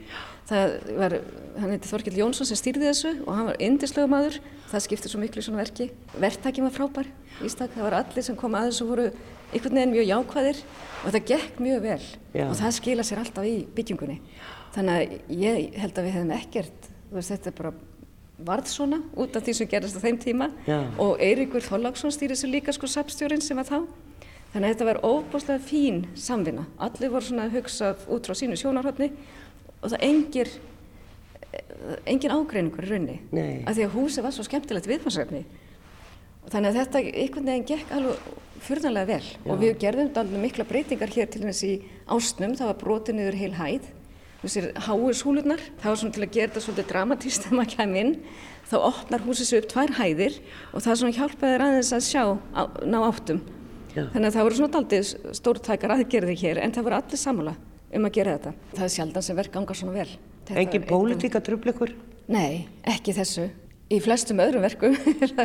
Það 0.50 0.74
var, 1.00 1.16
hann 1.60 1.74
heiti 1.74 1.90
Þorkild 1.90 2.20
Jónsson 2.20 2.50
sem 2.50 2.60
stýrði 2.60 2.90
þessu 2.90 3.14
og 3.24 3.30
hann 3.38 3.48
var 3.50 3.60
indislega 3.68 4.10
maður. 4.14 4.40
Það 4.72 4.84
skipti 4.88 5.12
svo 5.12 5.22
miklu 5.22 5.42
í 5.42 5.46
svona 5.46 5.62
verki. 5.62 5.88
Verktækjum 6.24 6.68
var 6.68 6.76
frábær 6.78 7.10
í 7.44 7.52
stak. 7.52 7.72
Það 7.76 7.88
var 7.88 7.98
allir 8.02 8.26
sem 8.26 8.38
kom 8.38 8.58
að 8.58 8.70
þessu 8.70 8.88
voru 8.90 9.08
einhvern 9.54 9.78
veginn 9.78 9.94
mjög 9.94 10.08
jákvæðir 10.10 10.60
og 11.04 11.08
þetta 11.14 11.24
gekk 11.30 11.58
mjög 11.62 11.82
vel 11.84 12.02
Já. 12.34 12.46
og 12.48 12.54
það 12.58 12.76
skila 12.78 13.06
sér 13.06 13.22
alltaf 13.22 13.46
í 13.46 13.56
byggingunni. 13.76 14.20
Þannig 14.74 14.94
að 14.94 15.34
ég 15.44 15.76
held 15.78 15.98
að 16.00 16.08
við 16.08 16.16
hefðum 16.16 16.32
ekkert, 16.34 16.88
þetta 17.14 17.50
er 17.50 17.56
bara 17.60 17.74
varð 18.38 18.70
svona 18.70 19.00
út 19.14 19.36
af 19.36 19.44
því 19.46 19.54
sem 19.58 19.70
gerðist 19.70 19.98
á 19.98 20.04
þeim 20.04 20.18
tíma. 20.22 20.50
Já. 20.66 20.80
og 20.98 21.20
Eiríkur 21.22 21.62
Þorláksson 21.64 22.14
stýrið 22.14 22.40
sér 22.40 22.52
líka 22.54 22.74
sko 22.74 22.90
sapstjórin 22.90 23.42
sem 23.44 23.56
var 23.56 23.68
þá. 23.68 23.78
Þannig 24.54 24.68
að 24.68 24.74
þetta 24.74 24.88
var 24.90 25.00
óbúslega 25.02 25.62
fín 25.66 26.04
samvinna. 26.14 26.66
Allir 26.78 27.10
voru 27.10 27.26
svona 27.26 27.48
að 27.48 27.58
hugsa 27.58 27.94
út 28.06 28.26
frá 28.26 28.38
sínu 28.38 28.58
sjónarhóttni 28.58 29.10
og 29.80 29.90
það 29.90 30.06
engir 30.06 30.50
eh, 31.52 31.98
engin 32.06 32.34
ágreiningur 32.34 32.86
í 32.86 32.90
raunni 32.90 33.18
Nei. 33.34 33.64
af 33.66 33.74
því 33.74 33.86
að 33.88 33.96
húsið 33.98 34.26
var 34.26 34.34
svo 34.36 34.46
skemmtilegt 34.46 34.88
viðfansefni 34.88 35.44
þannig 36.52 36.70
að 36.70 36.78
þetta 36.80 37.02
einhvern 37.02 37.50
veginn 37.50 37.68
gekk 37.68 37.92
alveg 37.96 38.32
furðanlega 38.64 39.10
vel. 39.10 39.28
Og 39.48 39.60
við 39.60 39.76
gerðum 39.82 40.40
mikla 40.40 40.66
breytingar 40.68 41.12
hér 41.12 41.28
til 41.30 41.42
dæmis 41.42 41.62
í 41.66 41.74
ásnum. 42.08 42.54
Það 42.56 42.70
var 42.70 42.80
brotið 42.80 43.18
niður 43.18 43.38
heil 43.40 43.54
hæð 43.58 43.90
þessir 44.44 44.70
háu 44.86 45.12
súlurnar, 45.16 45.62
það 45.80 45.90
var 45.90 46.00
svona 46.00 46.16
til 46.16 46.24
að 46.24 46.34
gera 46.36 46.52
þetta 46.52 46.64
svolítið 46.66 46.90
dramatíst 46.92 47.46
þegar 47.46 47.58
maður 47.58 47.74
kemur 47.74 48.02
inn 48.02 48.14
þá 48.64 48.76
opnar 48.80 49.24
húsið 49.24 49.50
sér 49.50 49.62
upp 49.62 49.70
tvær 49.72 49.96
hæðir 49.98 50.38
og 50.72 50.84
það 50.84 51.00
svona 51.00 51.16
hjálpaði 51.18 51.54
þér 51.54 51.66
aðeins 51.68 51.92
að 51.94 52.04
sjá 52.08 52.22
á, 52.54 52.62
ná 52.84 52.98
áttum 53.04 53.40
Já. 53.94 54.04
þannig 54.14 54.28
að 54.28 54.36
það 54.36 54.46
voru 54.48 54.60
svona 54.60 54.76
daldið 54.78 55.10
stórtækar 55.40 55.96
aðgerði 55.98 56.38
hér 56.40 56.62
en 56.64 56.74
það 56.74 56.88
voru 56.88 57.00
allir 57.00 57.20
sammála 57.20 57.56
um 57.94 58.08
að 58.08 58.14
gera 58.16 58.38
þetta 58.38 58.54
það 58.74 58.86
er 58.88 58.94
sjaldan 58.98 59.26
sem 59.28 59.38
verk 59.38 59.54
ganga 59.54 59.76
svona 59.78 59.98
vel 59.98 60.08
Þetta 60.44 60.60
Engin 60.60 60.82
pólitík 60.84 61.36
að 61.38 61.46
trubla 61.46 61.72
ykkur? 61.72 61.92
Nei, 62.32 62.66
ekki 62.88 63.14
þessu. 63.16 63.46
Í 63.92 64.00
flestum 64.04 64.42
öðrum 64.44 64.64
verkum. 64.64 64.96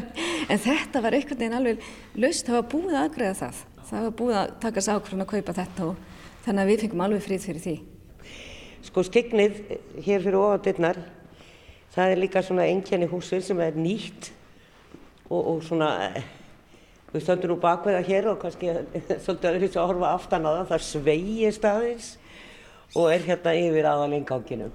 en 0.51 0.59
þetta 0.59 1.03
var 1.03 1.15
einhvern 1.15 1.39
veginn 1.39 1.55
alveg 1.55 1.85
laust. 2.19 2.47
Það 2.47 2.57
var 2.57 2.65
búið 2.73 2.95
að 2.95 3.05
aðgreða 3.05 3.37
það. 3.39 3.61
Það 3.89 4.03
var 4.05 4.17
búið 4.19 4.39
að 4.41 4.51
taka 4.65 4.83
sig 4.83 4.97
ákvörðun 4.99 5.25
að 5.25 5.31
kaupa 5.31 5.55
þetta 5.59 5.87
og 5.87 6.03
þannig 6.45 6.63
að 6.63 6.71
við 6.71 6.83
fengum 6.83 7.05
alveg 7.05 7.25
frið 7.25 7.45
fyrir 7.47 7.63
því. 7.63 7.75
Sko 8.85 9.03
skignið 9.03 9.57
hér 10.05 10.23
fyrir 10.23 10.37
ofandinnar, 10.39 10.99
það 11.91 12.13
er 12.13 12.21
líka 12.21 12.43
svona 12.45 12.67
engjarni 12.71 13.09
húsið 13.11 13.43
sem 13.49 13.63
er 13.63 13.75
nýtt 13.75 14.29
og, 15.29 15.39
og 15.39 15.63
svona, 15.67 15.89
eh, 16.07 16.23
við 17.11 17.25
stöndum 17.25 17.53
nú 17.53 17.59
bakveða 17.59 18.05
hér 18.07 18.29
og 18.31 18.39
kannski 18.43 18.71
svolítið 19.25 19.49
öðru 19.51 19.69
að 19.73 19.91
horfa 19.91 20.13
aftan 20.13 20.47
á 20.47 20.51
það, 20.51 20.63
það 20.71 20.87
sveigir 20.87 21.57
staðins 21.57 22.09
og 22.95 23.11
er 23.13 23.27
hérna 23.27 23.57
yfir 23.59 23.89
aðal 23.91 24.15
innganginum 24.17 24.71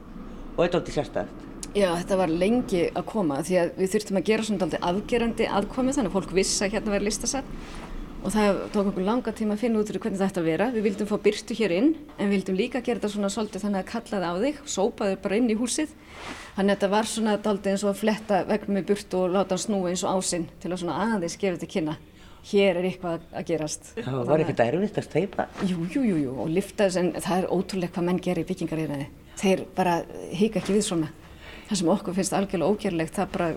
og 0.54 0.60
þetta 0.60 0.68
er 0.68 0.80
alltaf 0.80 0.98
sérstært. 0.98 1.40
Já, 1.74 1.88
þetta 1.98 2.16
var 2.20 2.30
lengi 2.30 2.84
að 2.94 3.06
koma 3.10 3.40
því 3.42 3.56
að 3.58 3.70
við 3.80 3.94
þurftum 3.96 4.18
að 4.20 4.28
gera 4.28 4.44
svona 4.46 4.66
aldrei 4.68 4.84
afgerandi 4.90 5.46
aðkomi 5.58 5.94
þannig 5.96 6.12
að 6.12 6.18
fólk 6.20 6.34
vissi 6.36 6.60
að 6.62 6.76
hérna 6.76 6.92
væri 6.94 7.08
listasafn 7.08 7.56
og 8.24 8.32
það 8.32 8.60
tók 8.72 8.86
okkur 8.88 9.04
langa 9.04 9.32
tíma 9.36 9.52
að 9.54 9.62
finna 9.66 9.80
út 9.82 9.90
hvernig 9.92 10.20
þetta 10.20 10.40
að 10.40 10.46
vera. 10.48 10.68
Við 10.72 10.86
vildum 10.86 11.08
fá 11.10 11.18
byrtu 11.26 11.56
hér 11.58 11.74
inn 11.76 11.90
en 12.16 12.30
við 12.30 12.32
vildum 12.38 12.56
líka 12.56 12.80
gera 12.80 13.02
þetta 13.02 13.10
svona 13.12 13.30
svolítið 13.34 13.66
þannig 13.66 13.82
að 13.82 13.90
kallaði 13.90 14.30
á 14.32 14.34
þig, 14.44 14.62
sópaði 14.74 15.18
bara 15.26 15.38
inn 15.40 15.52
í 15.52 15.56
húsið. 15.60 15.92
Þannig 16.56 16.64
að 16.64 16.74
þetta 16.78 16.90
var 16.94 17.10
svona 17.10 17.36
daldið 17.44 17.74
eins 17.74 17.84
og 17.84 17.92
að 17.92 18.00
fletta 18.00 18.40
vegnum 18.48 18.80
í 18.80 18.84
burtu 18.88 19.20
og 19.20 19.34
láta 19.34 19.56
hann 19.56 19.64
snúa 19.66 19.92
eins 19.92 20.04
og 20.06 20.16
ásinn 20.16 20.48
til 20.62 20.72
að 20.72 20.80
svona 20.80 20.98
aðeins 21.04 21.36
gefa 21.36 21.58
þetta 21.58 21.70
kynna. 21.74 21.96
Hér 22.44 22.80
er 22.80 22.88
eitthvað 22.88 23.22
að 23.32 23.46
gerast. 23.48 23.92
Það 23.96 24.20
var 24.28 24.44
ekkert 24.44 24.64
erfitt 24.66 25.00
að 25.00 25.06
steipa. 25.08 25.46
Jú, 25.64 25.84
jú, 25.92 26.02
jú, 26.04 26.16
jú, 26.26 26.34
og 26.44 26.52
lifta 26.52 26.88
þess, 26.88 26.98
en 27.00 27.12
það 27.24 27.38
er 27.40 27.52
ótrúlega 27.56 27.94
hvað 27.96 28.08
menn 28.08 28.20
gerir 28.24 28.44
í 28.44 28.48
byggingaríðræði. 28.50 29.06
Þeir 29.40 29.62
bara 29.76 29.94
hika 30.36 30.60
ekki 30.60 30.76
við 30.76 30.84
svona. 30.88 31.08
Það 31.70 31.80
sem 31.80 31.90
okkur 31.94 32.16
finnst 32.18 32.36
algjörlega 32.36 32.76
ógerlegt, 32.76 33.16
það 33.16 33.32
bara 33.32 33.48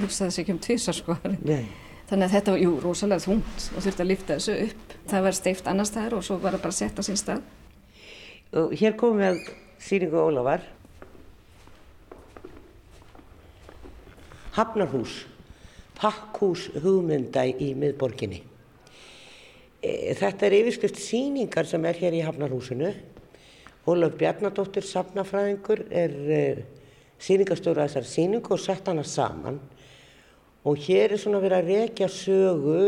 hugsaði 0.00 0.32
sig 0.32 0.46
ekki 0.46 0.56
um 0.56 0.62
tvisar, 0.64 0.96
sko. 0.96 1.18
Nei. 1.44 1.68
Þannig 2.10 2.26
að 2.26 2.32
þetta 2.34 2.52
var, 2.52 2.60
jú, 2.64 2.70
rosalega 2.82 3.22
þungt 3.22 3.64
og 3.70 3.84
þurfti 3.84 4.02
að 4.02 4.08
lifta 4.10 4.36
þessu 4.36 4.54
upp. 4.64 4.94
Það 5.10 5.24
var 5.26 5.36
steift 5.38 5.68
annars 5.70 5.92
staðar 5.92 6.16
og 6.16 6.24
svo 6.26 6.38
var 6.42 6.56
það 6.56 6.64
bara 6.64 6.74
sett 6.74 6.98
á 6.98 7.02
sín 7.06 7.18
stað. 7.20 7.44
Og 8.58 8.72
hér 8.80 8.96
komum 8.98 9.20
við 9.22 9.28
að 9.28 9.52
sýningu 9.86 10.18
Ólafar. 10.18 10.64
Hafnarhús, 14.58 15.20
pakkhús 16.00 16.66
hugmynda 16.82 17.46
í 17.46 17.70
miðborginni. 17.78 18.42
E, 19.78 19.92
Þetta 20.18 20.48
er 20.48 20.56
yfirskrift 20.58 20.98
sýningar 20.98 21.70
sem 21.70 21.86
er 21.86 22.02
hér 22.02 22.18
í 22.18 22.26
Hafnarhúsinu. 22.26 22.90
Ólaf 23.86 24.18
Bjarnadóttir, 24.18 24.82
safnafræðingur, 24.82 25.86
er 25.94 26.16
e, 26.26 26.42
sýningarstjóra 27.22 27.86
þessar 27.86 28.10
sýningu 28.10 28.58
og 28.58 28.66
sett 28.66 28.90
hana 28.90 29.06
saman. 29.06 29.62
Og 30.60 30.76
hér 30.76 31.14
er 31.14 31.20
svona 31.20 31.40
verið 31.40 31.56
að 31.56 31.70
rekja 31.72 32.06
sögu 32.12 32.80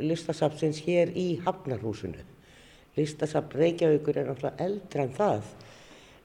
listasafnsins 0.00 0.78
hér 0.86 1.10
í 1.12 1.34
Hafnarhúsinu. 1.44 2.22
Listasafn 2.96 3.58
Reykjavíkur 3.60 4.16
er 4.16 4.30
náttúrulega 4.30 4.64
eldra 4.64 5.04
en 5.04 5.12
það. 5.18 5.50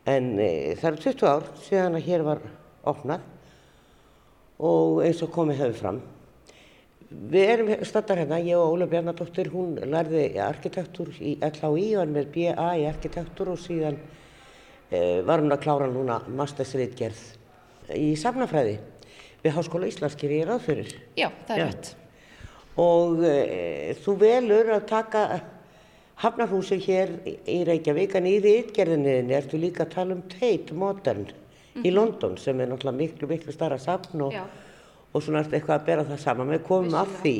En 0.07 0.29
e, 0.39 0.47
það 0.79 0.87
eru 0.91 1.01
20 1.03 1.27
ár 1.27 1.49
síðan 1.65 1.99
að 1.99 2.07
hér 2.07 2.23
var 2.23 2.43
opnað 2.87 3.27
og 4.63 5.03
eins 5.03 5.19
og 5.25 5.33
komið 5.35 5.61
hefur 5.65 5.79
fram. 5.81 6.01
Við 7.11 7.51
erum 7.51 7.73
staddar 7.85 8.23
hérna, 8.23 8.39
ég 8.39 8.55
og 8.55 8.77
Óla 8.77 8.87
Bjarnadóttir, 8.89 9.51
hún 9.51 9.75
lærði 9.91 10.29
arkitektur 10.41 11.11
í 11.19 11.35
LHI 11.43 11.89
og 11.97 12.05
er 12.05 12.11
með 12.15 12.31
BA 12.33 12.71
í 12.79 12.87
arkitektur 12.87 13.51
og 13.51 13.59
síðan 13.61 13.99
e, 14.89 15.21
var 15.27 15.43
hún 15.43 15.51
að 15.51 15.63
klára 15.67 15.91
núna 15.91 16.21
mastersritgerð 16.39 17.25
í 17.99 18.13
safnafræði 18.17 18.79
við 19.45 19.53
Háskóla 19.59 19.87
Íslands 19.91 20.17
gerir 20.19 20.41
ég 20.41 20.49
ráð 20.49 20.63
fyrir. 20.65 20.91
Já, 21.19 21.29
það 21.47 21.55
er 21.55 21.61
Já. 21.61 21.65
rétt. 21.69 21.91
Og 22.81 23.21
e, 23.23 23.35
þú 24.03 24.15
velur 24.25 24.71
að 24.75 24.87
taka 24.89 25.25
Hafnarhúsi 26.23 26.77
hér 26.79 27.09
í- 27.27 27.63
Reykjavík 27.67 28.13
en 28.15 28.27
í 28.31 28.35
ritgerðinniðinni 28.43 29.35
ertu 29.35 29.59
líka 29.59 29.83
að 29.85 29.93
tala 29.97 30.15
um 30.15 30.21
Tate 30.31 30.73
Modern 30.73 31.25
í 31.83 31.91
London 31.91 32.37
sem 32.39 32.59
er 32.63 32.69
náttúrulega 32.71 32.97
miklu, 33.01 33.27
miklu 33.27 33.51
starra 33.51 33.77
safn 33.79 34.21
og, 34.23 34.35
og 35.11 35.23
svona 35.23 35.41
ertu 35.43 35.57
eitthvað 35.57 35.75
að 35.81 35.85
bera 35.89 36.05
það 36.07 36.21
saman. 36.23 36.53
Við 36.55 36.63
komum 36.69 36.95
að 36.95 37.11
því 37.21 37.35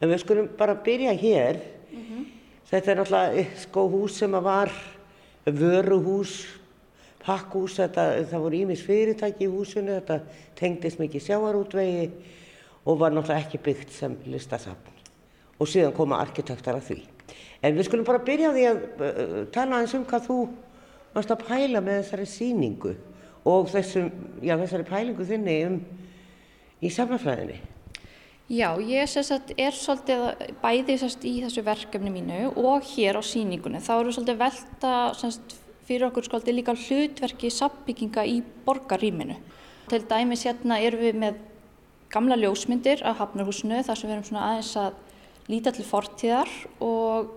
en 0.00 0.10
við 0.12 0.20
skulum 0.20 0.50
bara 0.60 0.74
byrja 0.84 1.14
hér. 1.16 1.60
Þetta 2.70 2.92
er 2.92 3.00
náttúrulega 3.00 3.40
eh, 3.40 3.54
sko 3.64 3.86
hús 3.90 4.18
sem 4.20 4.36
að 4.36 4.44
var 4.46 4.70
vöruhús, 5.48 6.34
pakkhús, 7.20 7.76
þetta, 7.80 8.06
það 8.30 8.44
voru 8.44 8.60
ímis 8.64 8.84
fyrirtæki 8.86 9.46
í 9.46 9.52
húsinu, 9.52 9.98
þetta 9.98 10.20
tengdist 10.58 11.00
mikið 11.00 11.26
sjáarútvegi 11.26 12.08
og 12.86 13.00
var 13.00 13.12
náttúrulega 13.14 13.44
ekki 13.44 13.60
byggt 13.64 13.94
sem 13.94 14.16
listasafn. 14.30 14.98
Og 15.60 15.68
síðan 15.68 15.96
koma 15.96 16.20
arkitektar 16.22 16.78
að 16.78 16.86
því. 16.88 17.00
En 17.60 17.76
við 17.76 17.90
skulum 17.90 18.08
bara 18.08 18.22
byrja 18.24 18.52
því 18.54 18.66
að 18.70 18.78
uh, 18.80 19.34
tala 19.52 19.78
aðeins 19.78 19.96
um 19.98 20.06
hvað 20.08 20.28
þú 20.30 20.38
varst 21.14 21.34
að 21.34 21.44
pæla 21.44 21.82
með 21.84 21.98
þessari 22.00 22.28
sýningu 22.30 22.94
og 23.50 23.68
þessum, 23.72 24.08
já, 24.44 24.54
þessari 24.60 24.88
pælingu 24.88 25.26
þinni 25.28 25.58
um 25.68 25.76
í 26.80 26.92
safnafræðinni. 26.92 27.60
Já, 28.50 28.72
ég 28.82 29.06
sagt, 29.12 29.52
er 29.54 29.76
svolítið 29.76 30.24
bæði 30.58 30.96
sem 30.98 31.10
sagt, 31.12 31.26
í 31.28 31.36
þessu 31.44 31.62
verkefni 31.62 32.10
mínu 32.10 32.38
og 32.58 32.86
hér 32.96 33.20
á 33.20 33.22
sýningunni. 33.22 33.78
Þá 33.84 33.92
eru 34.00 34.14
svolítið 34.16 34.40
velta 34.40 34.94
sagt, 35.20 35.54
fyrir 35.88 36.08
okkur 36.08 36.26
svolítið 36.26 36.56
líka 36.58 36.74
hlutverki 36.76 37.50
sabbygginga 37.52 38.24
í 38.28 38.40
borgarrýminu. 38.66 39.36
Til 39.90 40.02
dæmis 40.10 40.44
hérna 40.46 40.78
erum 40.82 41.02
við 41.02 41.18
með 41.18 41.38
gamla 42.10 42.38
ljósmyndir 42.38 43.04
af 43.06 43.20
Hafnarhúsinu 43.22 43.82
þar 43.86 43.98
sem 43.98 44.08
við 44.08 44.16
erum 44.16 44.26
svona 44.28 44.46
aðeins 44.48 44.72
að 44.78 44.98
líta 45.50 45.72
til 45.74 45.86
fortíðar 45.86 46.50
og 46.82 47.36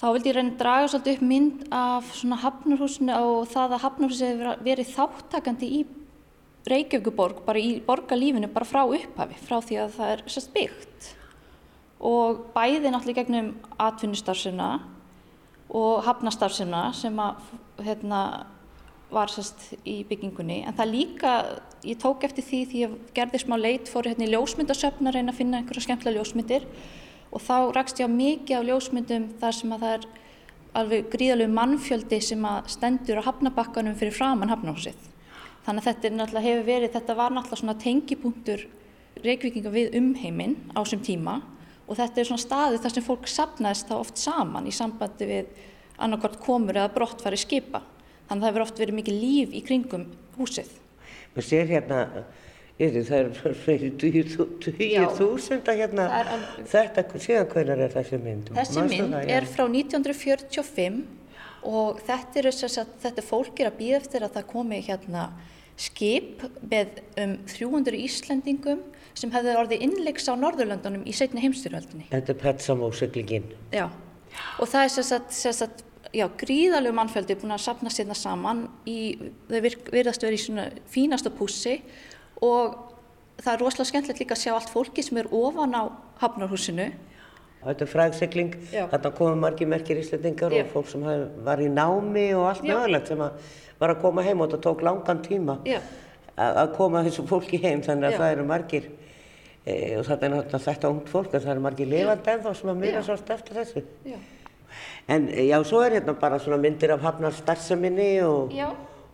þá 0.00 0.06
vildi 0.14 0.30
ég 0.30 0.36
reyna 0.36 0.52
að 0.54 0.60
draga 0.60 0.90
svolítið 0.92 1.16
upp 1.16 1.24
mynd 1.30 1.64
af 1.76 2.12
svona 2.16 2.40
Hafnarhúsinu 2.44 3.16
og 3.16 3.48
það 3.52 3.76
að 3.76 3.84
Hafnarhúsinu 3.86 4.30
hefur 4.34 4.66
verið 4.68 4.94
þáttakandi 4.96 5.72
í 5.78 5.80
Reykjavíkuborg, 6.68 7.38
bara 7.46 7.60
í 7.60 7.78
borgarlífinu, 7.84 8.50
bara 8.52 8.68
frá 8.68 8.82
upphafi, 8.84 9.38
frá 9.40 9.62
því 9.64 9.78
að 9.80 9.94
það 9.96 10.10
er 10.12 10.22
sérst 10.28 10.50
byggt. 10.52 11.06
Og 12.04 12.42
bæði 12.52 12.92
náttúrulega 12.92 13.22
gegnum 13.22 13.54
atvinnustarfsina 13.80 14.68
og 15.70 16.02
hafnastarfsina 16.06 16.88
sem 16.96 17.18
að, 17.22 17.50
hérna, 17.84 18.22
var 19.10 19.30
sérst 19.30 19.72
í 19.82 20.00
byggingunni. 20.06 20.60
En 20.66 20.76
það 20.78 20.92
líka, 20.94 21.34
ég 21.86 21.98
tók 21.98 22.24
eftir 22.26 22.46
því 22.46 22.60
því 22.70 22.82
ég 22.84 22.96
gerði 23.16 23.42
smá 23.42 23.56
leit, 23.58 23.90
fór 23.90 24.06
hérna 24.06 24.26
í 24.26 24.30
ljósmyndasöfn 24.30 25.10
að 25.10 25.18
reyna 25.18 25.34
að 25.34 25.40
finna 25.40 25.60
einhverja 25.60 25.86
skemmtilega 25.86 26.20
ljósmyndir 26.20 26.66
og 27.30 27.42
þá 27.42 27.56
rakst 27.74 28.02
ég 28.02 28.10
á 28.10 28.10
mikið 28.10 28.58
af 28.58 28.66
ljósmyndum 28.68 29.28
þar 29.40 29.56
sem 29.58 29.74
að 29.74 29.84
það 29.84 29.94
er 29.96 30.08
alveg 30.80 31.08
gríðalegu 31.10 31.54
mannfjöldi 31.54 32.20
sem 32.22 32.44
að 32.46 32.70
stendur 32.70 33.18
á 33.22 33.26
hafnabakkanum 33.26 33.96
fyrir 33.98 34.14
framann 34.14 34.52
hafnahúsið. 34.52 34.98
Þannig 35.66 35.86
að 35.86 36.04
þetta 36.04 36.44
hefur 36.46 36.66
verið, 36.66 36.92
þetta 36.94 37.16
var 37.18 37.34
náttúrulega 37.34 37.62
svona 37.62 37.78
tengipunktur 37.82 38.66
reykvikinga 39.24 39.72
við 39.74 39.96
umheiminn 39.98 40.56
á 40.72 40.78
þessum 40.80 41.02
tíma 41.04 41.40
og 41.90 41.98
þetta 41.98 42.22
er 42.22 42.28
svona 42.28 42.44
staði 42.44 42.80
þar 42.82 42.94
sem 42.94 43.04
fólk 43.04 43.30
sapnaðist 43.30 43.88
þá 43.90 43.96
oft 43.98 44.20
saman 44.20 44.68
í 44.70 44.74
sambandi 44.74 45.26
við 45.26 45.48
annarkvært 46.00 46.38
komur 46.42 46.78
eða 46.78 46.92
brottfæri 46.94 47.40
skipa. 47.40 47.82
Þannig 48.28 48.36
að 48.36 48.44
það 48.44 48.50
hefur 48.52 48.64
oft 48.64 48.78
verið 48.80 48.98
mikið 49.00 49.18
líf 49.18 49.56
í 49.58 49.62
kringum 49.66 50.06
húsið. 50.38 50.70
Maður 51.34 51.46
sér 51.48 51.70
hérna, 51.70 52.00
ég 52.78 52.94
veit, 52.94 53.08
það 53.10 53.18
er 53.50 53.56
fyrir 53.64 53.96
dugir 53.98 55.10
þúsunda 55.18 55.74
hérna, 55.76 56.06
þetta, 56.70 57.06
síðan 57.18 57.50
hvernig 57.50 57.84
er 57.88 57.96
þessi 57.96 58.20
mynd? 58.22 58.52
Þessi 58.54 58.86
mynd 58.86 59.16
það, 59.16 59.32
er 59.34 59.48
frá 59.50 59.64
1945 59.66 61.00
og 61.70 62.00
þetta 62.06 62.40
er, 62.40 62.50
þetta 62.54 63.16
er 63.16 63.26
fólkir 63.26 63.68
að 63.68 63.80
býða 63.82 64.00
eftir 64.00 64.24
að 64.24 64.38
það 64.38 64.52
komi 64.54 64.80
hérna 64.86 65.26
skip 65.80 66.44
með 66.70 67.00
um 67.20 67.36
300 67.48 68.00
Íslandingum 68.04 68.82
sem 69.16 69.32
hefði 69.32 69.56
orðið 69.58 69.84
innleiks 69.86 70.28
á 70.28 70.34
Norðurlandunum 70.38 71.06
í 71.08 71.14
setni 71.16 71.42
heimstyrjöldinni. 71.44 72.08
Þetta 72.12 72.34
er 72.34 72.40
Petsamósiklingin. 72.40 73.48
Já, 73.74 73.86
og 74.60 74.68
það 74.70 74.84
er 74.84 74.92
sérstaklega 74.94 75.88
já, 76.16 76.26
gríðalegu 76.40 76.96
mannfjöldi 76.96 77.36
búin 77.38 77.54
að 77.54 77.64
sapna 77.64 77.92
sérna 77.92 78.16
saman 78.18 78.64
í, 78.88 79.14
þau 79.50 79.58
virðast 79.92 80.24
verið 80.24 80.38
í 80.38 80.44
svona 80.44 80.66
fínasta 80.90 81.32
pússi 81.34 81.76
og 82.42 82.76
það 83.40 83.52
er 83.52 83.62
rosalega 83.62 83.90
skemmtilegt 83.90 84.22
líka 84.24 84.36
að 84.36 84.42
sjá 84.44 84.54
allt 84.56 84.72
fólki 84.72 85.04
sem 85.04 85.20
er 85.20 85.30
ofan 85.34 85.76
á 85.76 85.82
hafnarhúsinu. 86.22 86.90
Þetta 87.60 87.84
er 87.84 87.90
fræðsegling, 87.92 88.52
þarna 88.72 89.10
komum 89.18 89.42
margi 89.44 89.66
merkir 89.68 89.98
íslendingar 90.00 90.54
já. 90.56 90.62
og 90.64 90.70
fólk 90.72 90.86
sem 90.88 91.02
var 91.44 91.60
í 91.60 91.68
námi 91.68 92.30
og 92.32 92.46
allt 92.48 92.64
mögulegt 92.64 93.10
sem 93.10 93.20
var 93.20 93.92
að 93.92 94.00
koma 94.00 94.24
heim 94.24 94.40
og 94.40 94.48
þetta 94.48 94.62
tók 94.64 94.84
langan 94.86 95.20
tíma 95.24 95.58
að 96.40 96.72
koma 96.78 97.04
þessu 97.04 97.26
fólki 97.28 97.60
heim 97.60 97.82
þannig 97.84 98.08
að 98.08 98.14
já. 98.14 98.20
það 98.22 98.32
eru 98.34 98.46
margir 98.48 98.86
e, 99.66 99.74
og 99.98 100.06
þetta 100.08 100.26
er 100.26 100.34
náttúrulega 100.34 100.64
þetta 100.66 100.92
ungt 100.94 101.12
fólk 101.12 101.34
en 101.34 101.44
það 101.44 101.52
eru 101.54 101.64
margir 101.66 101.90
lifandi 101.90 102.32
ennþá 102.34 102.54
sem 102.56 102.72
að 102.72 102.80
myrja 102.84 103.02
svolítið 103.08 103.34
eftir 103.36 103.60
þessu. 103.60 103.84
Já. 104.08 104.18
En 105.10 105.26
já, 105.34 105.56
svo 105.66 105.82
er 105.84 105.98
hérna 105.98 106.14
bara 106.16 106.38
svona 106.40 106.60
myndir 106.62 106.94
af 106.94 107.04
hafnar 107.04 107.34
starfseminni 107.34 108.12
og, 108.24 108.54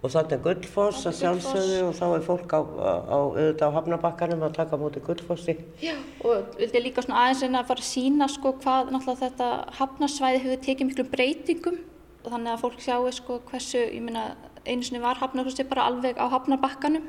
og 0.07 0.12
þetta 0.14 0.36
er 0.36 0.42
Guldfoss 0.44 1.07
að 1.09 1.16
sjálfsögðu 1.20 1.78
og 1.88 1.94
þá 1.98 2.04
er 2.07 2.24
fólk 2.26 2.54
á, 2.54 2.61
á, 2.62 3.18
auðvitað 3.18 3.74
á 3.74 3.76
hafnabakkanum 3.76 4.44
að 4.46 4.57
taka 4.61 4.78
mútið 4.80 5.04
Guldfossi. 5.09 5.57
Já, 5.82 5.94
og 6.22 6.57
vildi 6.61 6.82
líka 6.84 7.02
svona 7.04 7.24
aðeins 7.24 7.42
reyna 7.44 7.62
að 7.62 7.70
fara 7.72 7.82
að 7.82 7.88
sína 7.90 8.28
sko 8.30 8.52
hvað 8.62 8.92
náttúrulega 8.94 9.22
þetta 9.24 9.50
hafnarsvæði 9.80 10.42
hefur 10.44 10.64
tekið 10.66 10.90
miklu 10.90 11.07
breytingum 11.12 11.78
og 12.22 12.32
þannig 12.32 12.52
að 12.52 12.62
fólk 12.64 12.82
sjáu 12.84 13.12
sko 13.14 13.38
hversu, 13.50 13.82
ég 13.82 14.02
minna, 14.04 14.26
einu 14.66 14.86
sinni 14.86 15.02
var 15.02 15.20
hafnarhúsi 15.22 15.66
bara 15.66 15.88
alveg 15.90 16.18
á 16.18 16.26
hafnabakkanum. 16.30 17.07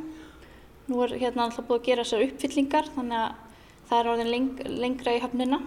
Nú 0.88 1.02
er 1.04 1.18
hérna 1.20 1.48
alltaf 1.48 1.68
búið 1.68 1.82
að 1.82 1.90
gera 1.90 2.06
þessar 2.06 2.28
uppfyllingar 2.28 2.94
þannig 2.96 3.24
að 3.24 3.42
það 3.90 4.00
er 4.00 4.12
orðin 4.14 4.32
leng, 4.34 4.52
lengra 4.86 5.18
í 5.18 5.22
hafnina. 5.24 5.62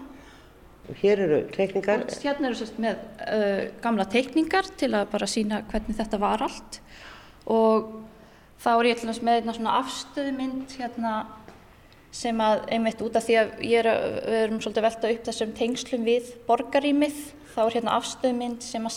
Hér 1.00 1.20
eru 1.22 1.40
teikningar. 1.54 2.06
Hérna 2.24 2.48
eru 2.48 2.58
sérst 2.58 2.78
með 2.82 3.02
uh, 3.22 3.60
gamla 3.84 4.06
teikningar 4.10 4.66
til 4.80 4.90
að 4.96 5.10
bara 5.12 5.28
sína 5.30 5.60
hvernig 5.70 5.98
þetta 5.98 6.18
var 6.22 6.42
allt 6.48 6.80
og 7.51 7.90
þá 8.61 8.70
er 8.72 8.88
ég 8.90 9.01
til 9.01 9.09
dæmis 9.09 9.22
með 9.26 9.51
svona 9.57 9.76
afstöðmynd 9.80 10.76
hérna 10.78 11.14
sem 12.14 12.40
að 12.42 12.64
einmitt 12.74 13.03
út 13.05 13.16
af 13.18 13.26
því 13.26 13.36
að 13.38 13.51
er, 13.70 13.88
við 14.26 14.38
erum 14.40 14.62
svolítið 14.62 14.86
velta 14.86 15.11
upp 15.14 15.26
þessum 15.28 15.53
tengslum 15.59 16.07
við 16.07 16.32
borgarímið 16.48 17.20
þá 17.55 17.61
er 17.64 17.76
hérna 17.78 17.96
afstöðmynd 17.98 18.64
sem 18.66 18.86
að 18.86 18.96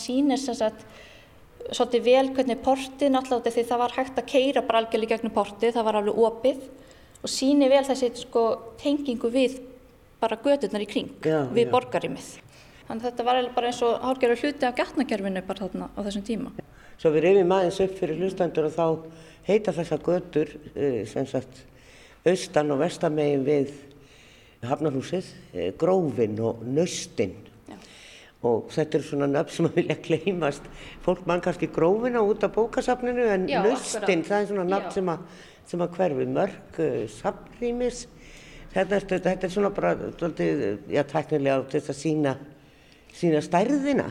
sagt 0.58 0.86
svolítið 1.72 2.02
vel 2.04 2.26
hvernig 2.36 2.60
portið 2.64 3.12
náttúrulega 3.14 3.52
því 3.54 3.64
það 3.68 3.80
var 3.80 3.94
hægt 3.96 4.18
að 4.20 4.26
keira 4.28 4.62
bara 4.66 4.82
algjörlega 4.82 5.16
gegnum 5.16 5.34
portið, 5.34 5.72
það 5.76 5.86
var 5.86 5.98
alveg 6.00 6.18
opið 6.28 6.64
og 7.24 7.32
síni 7.32 7.70
vel 7.72 7.84
þessi 7.86 8.10
sko 8.20 8.42
tengingu 8.80 9.30
við 9.32 9.56
bara 10.20 10.36
gödurnar 10.40 10.84
í 10.84 10.88
kring 10.88 11.24
já, 11.24 11.44
við 11.52 11.70
borgarimið. 11.72 12.28
Þannig 12.84 13.00
að 13.00 13.06
þetta 13.08 13.26
var 13.26 13.40
bara 13.56 13.70
eins 13.70 13.80
og 13.84 13.96
hálfgerður 14.04 14.42
hluti 14.44 14.68
af 14.68 14.76
gætnakerfinu 14.76 15.44
bara 15.46 15.64
þarna 15.64 15.88
á 15.96 16.00
þessum 16.04 16.26
tíma. 16.26 16.52
Svo 16.98 17.12
við 17.14 17.26
reyfum 17.28 17.54
aðeins 17.56 17.80
upp 17.84 17.96
fyrir 17.98 18.20
hlustandur 18.20 18.68
og 18.68 18.74
þá 18.74 18.86
heita 19.48 19.74
þessar 19.76 20.04
gödur 20.04 20.52
eh, 20.74 21.02
sem 21.08 21.26
sagt 21.28 21.64
austan 22.24 22.72
og 22.72 22.80
vestamegin 22.80 23.44
við 23.46 23.74
Hafnarhúsið, 24.64 25.26
eh, 25.52 25.72
Grófin 25.76 26.38
og 26.40 26.62
Nöstin 26.64 27.34
og 28.44 28.68
þetta 28.72 28.98
er 28.98 29.04
svona 29.06 29.26
nöfn 29.28 29.52
sem 29.54 29.66
að 29.70 29.76
vilja 29.78 29.94
kleimast 30.04 30.64
fólk 31.04 31.22
mann 31.28 31.40
kannski 31.44 31.70
Grófina 31.72 32.20
út 32.20 32.44
af 32.44 32.52
bókasafninu 32.52 33.24
en 33.32 33.46
Já, 33.48 33.62
Nöstin 33.64 34.24
það 34.24 34.40
er 34.42 34.48
svona 34.50 34.66
nöfn 34.68 34.92
sem 34.92 35.12
sem 35.68 35.84
að 35.84 35.96
hverfi. 35.98 36.26
Mörg 36.28 36.80
uh, 36.80 36.98
safnrýmis. 37.18 38.04
Þetta 38.74 38.98
er, 38.98 39.06
þetta 39.28 39.46
er 39.46 39.52
svona 39.52 39.70
bara 39.74 39.94
já, 40.90 41.02
tæknilega 41.06 41.60
til 41.70 41.80
að 41.80 41.98
sína, 41.98 42.34
sína 43.14 43.42
stærðina. 43.44 44.08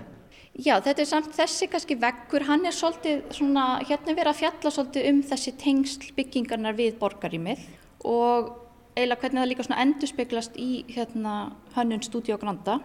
Já, 0.53 0.75
þetta 0.85 1.01
er 1.01 1.07
samt 1.09 1.31
þessi 1.33 1.65
kannski 1.65 1.95
veggur, 1.97 2.43
hann 2.45 2.67
er 2.69 2.75
svolítið 2.77 3.23
svona, 3.33 3.79
hérna 3.89 4.13
verið 4.13 4.29
að 4.29 4.41
fjalla 4.43 4.71
svolítið 4.75 5.07
um 5.09 5.21
þessi 5.25 5.53
tengsl 5.57 6.11
byggingarnar 6.13 6.75
við 6.77 6.99
borgarímið 6.99 7.63
og 8.05 8.51
eiginlega 8.93 9.23
hvernig 9.23 9.41
það 9.41 9.49
líka 9.49 9.65
svona 9.65 9.79
endurspeglast 9.81 10.59
í 10.61 10.83
hérna 10.93 11.33
hönnun 11.73 12.05
Studio 12.05 12.37
Granda 12.37 12.77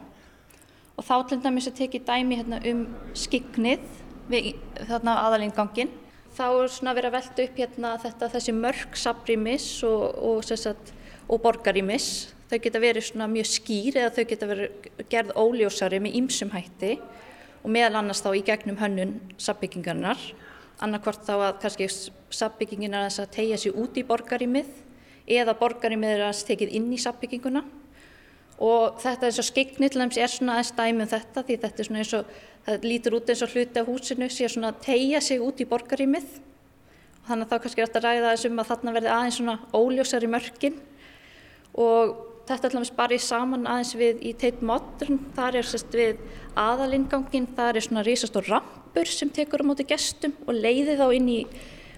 og 0.97 1.05
þá 1.05 1.15
til 1.29 1.41
dæmis 1.45 1.69
að 1.69 1.77
teki 1.83 2.01
dæmi 2.09 2.41
hérna 2.41 2.63
um 2.73 2.83
skignið 3.13 3.85
við 4.33 4.49
þarna 4.89 5.19
aðalingangin. 5.27 5.93
Þá 6.33 6.45
er 6.49 6.73
svona 6.73 6.97
verið 6.97 7.11
að 7.13 7.19
velta 7.19 7.45
upp 7.45 7.61
hérna 7.61 7.93
þetta 8.01 8.33
þessi 8.33 8.57
mörg 8.57 8.97
sabrimis 8.97 9.71
og, 9.85 10.09
og 10.17 10.41
sérstaklega 10.49 10.97
og 11.29 11.45
borgarímis. 11.45 12.33
Þau 12.49 12.59
geta 12.65 12.81
verið 12.81 13.11
svona 13.11 13.29
mjög 13.29 13.53
skýr 13.53 14.01
eða 14.01 14.17
þau 14.17 14.27
geta 14.33 14.47
verið 14.49 14.93
gerð 15.13 15.37
óljósari 15.37 16.01
með 16.01 16.23
ýmsum 16.23 16.57
hætti 16.57 16.97
og 17.63 17.73
meðal 17.75 18.01
annars 18.01 18.23
þá 18.25 18.31
í 18.37 18.45
gegnum 18.47 18.79
hönnun 18.81 19.15
sabbyggingarnar. 19.41 20.21
Annarkvort 20.85 21.25
þá 21.27 21.35
að 21.37 21.57
kannski 21.65 21.89
sabbyggingin 22.35 22.95
er 22.95 23.09
að 23.09 23.33
tegja 23.35 23.59
sér 23.59 23.79
út 23.81 23.97
í 23.99 24.05
borgarímið 24.07 24.69
eða 25.29 25.57
borgarímið 25.59 26.15
er 26.15 26.27
að 26.29 26.45
tekið 26.49 26.75
inn 26.79 26.93
í 26.95 27.01
sabbygginguna. 27.03 27.65
Og 28.59 28.99
þetta 29.03 29.29
eins 29.29 29.39
og 29.39 29.47
skikni 29.47 29.89
til 29.91 30.03
dæmis 30.03 30.19
er 30.19 30.31
svona 30.33 30.59
aðeins 30.59 30.75
dæmi 30.75 31.05
um 31.05 31.11
þetta 31.11 31.45
því 31.47 31.57
þetta 31.63 31.83
er 31.83 31.89
svona 31.89 32.03
eins 32.03 32.15
og, 32.19 32.31
það 32.67 32.87
lítur 32.91 33.17
út 33.19 33.31
eins 33.31 33.43
og 33.47 33.53
hluti 33.55 33.81
af 33.81 33.91
húsinu 33.91 34.31
sé 34.35 34.49
svona 34.51 34.73
að 34.73 34.81
tegja 34.87 35.21
sig 35.23 35.43
út 35.43 35.63
í 35.63 35.69
borgarímið. 35.69 36.29
Þannig 37.29 37.45
að 37.45 37.51
þá 37.53 37.63
kannski 37.65 37.83
er 37.83 37.91
þetta 37.91 38.01
að 38.01 38.07
ræða 38.09 38.33
þessum 38.33 38.63
að 38.63 38.71
þarna 38.73 38.95
verði 38.97 39.13
aðeins 39.15 39.39
svona 39.39 39.57
og 41.79 42.28
þetta 42.49 42.71
er 42.71 42.91
bara 42.97 43.17
í 43.17 43.23
saman 43.23 43.67
aðeins 43.69 43.95
við 43.99 44.21
í 44.25 44.35
Tate 44.41 44.65
Modern, 44.65 45.21
þar 45.37 45.61
er 45.61 45.69
sérst 45.69 45.95
við 45.95 46.21
aðalingangin, 46.59 47.49
þar 47.57 47.79
er 47.79 47.85
svona 47.85 48.05
rísastór 48.07 48.49
rampur 48.49 49.11
sem 49.11 49.31
tekur 49.35 49.65
á 49.65 49.69
móti 49.69 49.87
gestum 49.89 50.35
og 50.47 50.57
leiði 50.57 50.97
þá 50.99 51.07
inn 51.17 51.33
í 51.33 51.41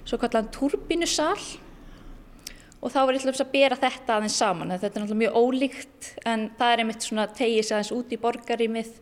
svo 0.05 0.19
kallan 0.21 0.51
turbínusal 0.55 1.37
og 2.81 2.93
þá 2.93 3.01
var 3.05 3.15
ég 3.15 3.27
alltaf 3.27 3.45
að 3.45 3.53
bera 3.53 3.79
þetta 3.79 4.17
aðeins 4.17 4.39
saman, 4.41 4.73
þetta 4.73 4.89
er 4.89 5.05
náttúrulega 5.05 5.23
mjög 5.23 5.39
ólíkt 5.41 6.11
en 6.27 6.49
það 6.59 6.73
er 6.73 6.83
einmitt 6.85 7.07
svona 7.07 7.29
tegið 7.29 7.67
sér 7.69 7.79
aðeins 7.79 7.95
út 7.99 8.15
í 8.15 8.21
borgarímið 8.21 8.93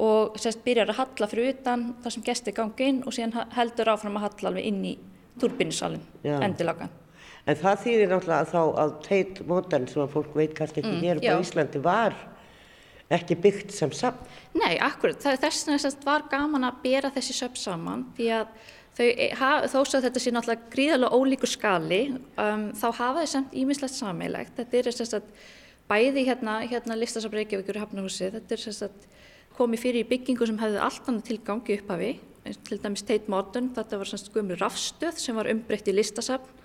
og 0.00 0.38
sérst 0.40 0.64
byrjar 0.64 0.92
að 0.92 1.02
halla 1.02 1.28
fyrir 1.30 1.52
utan 1.54 1.86
þar 2.00 2.16
sem 2.16 2.24
gesti 2.26 2.56
gangi 2.56 2.88
inn 2.92 3.02
og 3.04 3.14
síðan 3.14 3.52
heldur 3.56 3.92
áfram 3.92 4.16
að 4.20 4.28
halla 4.28 4.52
alveg 4.52 4.70
inn 4.70 4.82
í 4.92 4.96
turbinusalinn, 5.40 6.02
endilagan. 6.40 6.99
En 7.48 7.56
það 7.56 7.84
þýðir 7.84 8.10
náttúrulega 8.10 8.48
þá 8.50 8.60
að 8.82 8.90
teit 9.06 9.40
mótan 9.48 9.86
sem 9.88 10.02
að 10.02 10.12
fólk 10.16 10.34
veit 10.36 10.52
kannski 10.56 10.82
ekki 10.82 10.92
mm, 10.92 11.04
hér 11.06 11.22
á 11.24 11.40
Íslandi 11.40 11.80
var 11.84 12.18
ekki 13.10 13.36
byggt 13.42 13.72
sem 13.74 13.90
samt. 13.96 14.20
Nei, 14.54 14.76
akkurat. 14.82 15.18
Þess 15.18 15.64
vegna 15.66 15.94
var 16.04 16.26
gaman 16.30 16.68
að 16.68 16.82
bera 16.84 17.10
þessi 17.14 17.34
söp 17.40 17.56
saman 17.58 18.04
því 18.18 18.28
að 18.36 18.52
þau, 18.98 19.06
e, 19.08 19.30
þó 19.72 19.78
að 19.80 20.06
þetta 20.06 20.22
sé 20.22 20.34
náttúrulega 20.34 20.70
gríðarlega 20.74 21.18
ólíkur 21.18 21.50
skali, 21.50 22.00
um, 22.38 22.68
þá 22.76 22.86
hafa 23.00 23.24
þau 23.24 23.32
samt 23.34 23.56
ímislegt 23.58 23.96
sammeilegt. 23.96 24.54
Þetta 24.60 24.78
er 24.78 24.90
þess 24.92 25.18
að 25.18 25.34
bæði 25.90 26.26
hérna, 26.28 26.60
hérna 26.70 26.98
listasabreikjavíkur 27.00 27.80
í 27.80 27.82
Hafnahúsi, 27.82 28.30
þetta 28.36 28.54
er 28.56 28.64
þess 28.68 28.86
að 28.86 29.08
komið 29.58 29.86
fyrir 29.88 30.04
í 30.04 30.10
byggingu 30.12 30.46
sem 30.46 30.60
hefði 30.60 30.84
allt 30.84 31.08
annað 31.10 31.26
tilgangi 31.32 31.80
upphafi, 31.80 32.12
til 32.68 32.78
dæmis 32.80 33.02
Tate 33.04 33.32
Modern, 33.32 33.72
þetta 33.74 33.98
var 33.98 34.08
svona 34.08 34.22
skumlu 34.22 34.56
rafstöð 34.60 35.18
sem 35.20 35.36
var 35.36 35.50
umbreytt 35.50 35.90
í 35.90 35.96
listasafn 35.96 36.59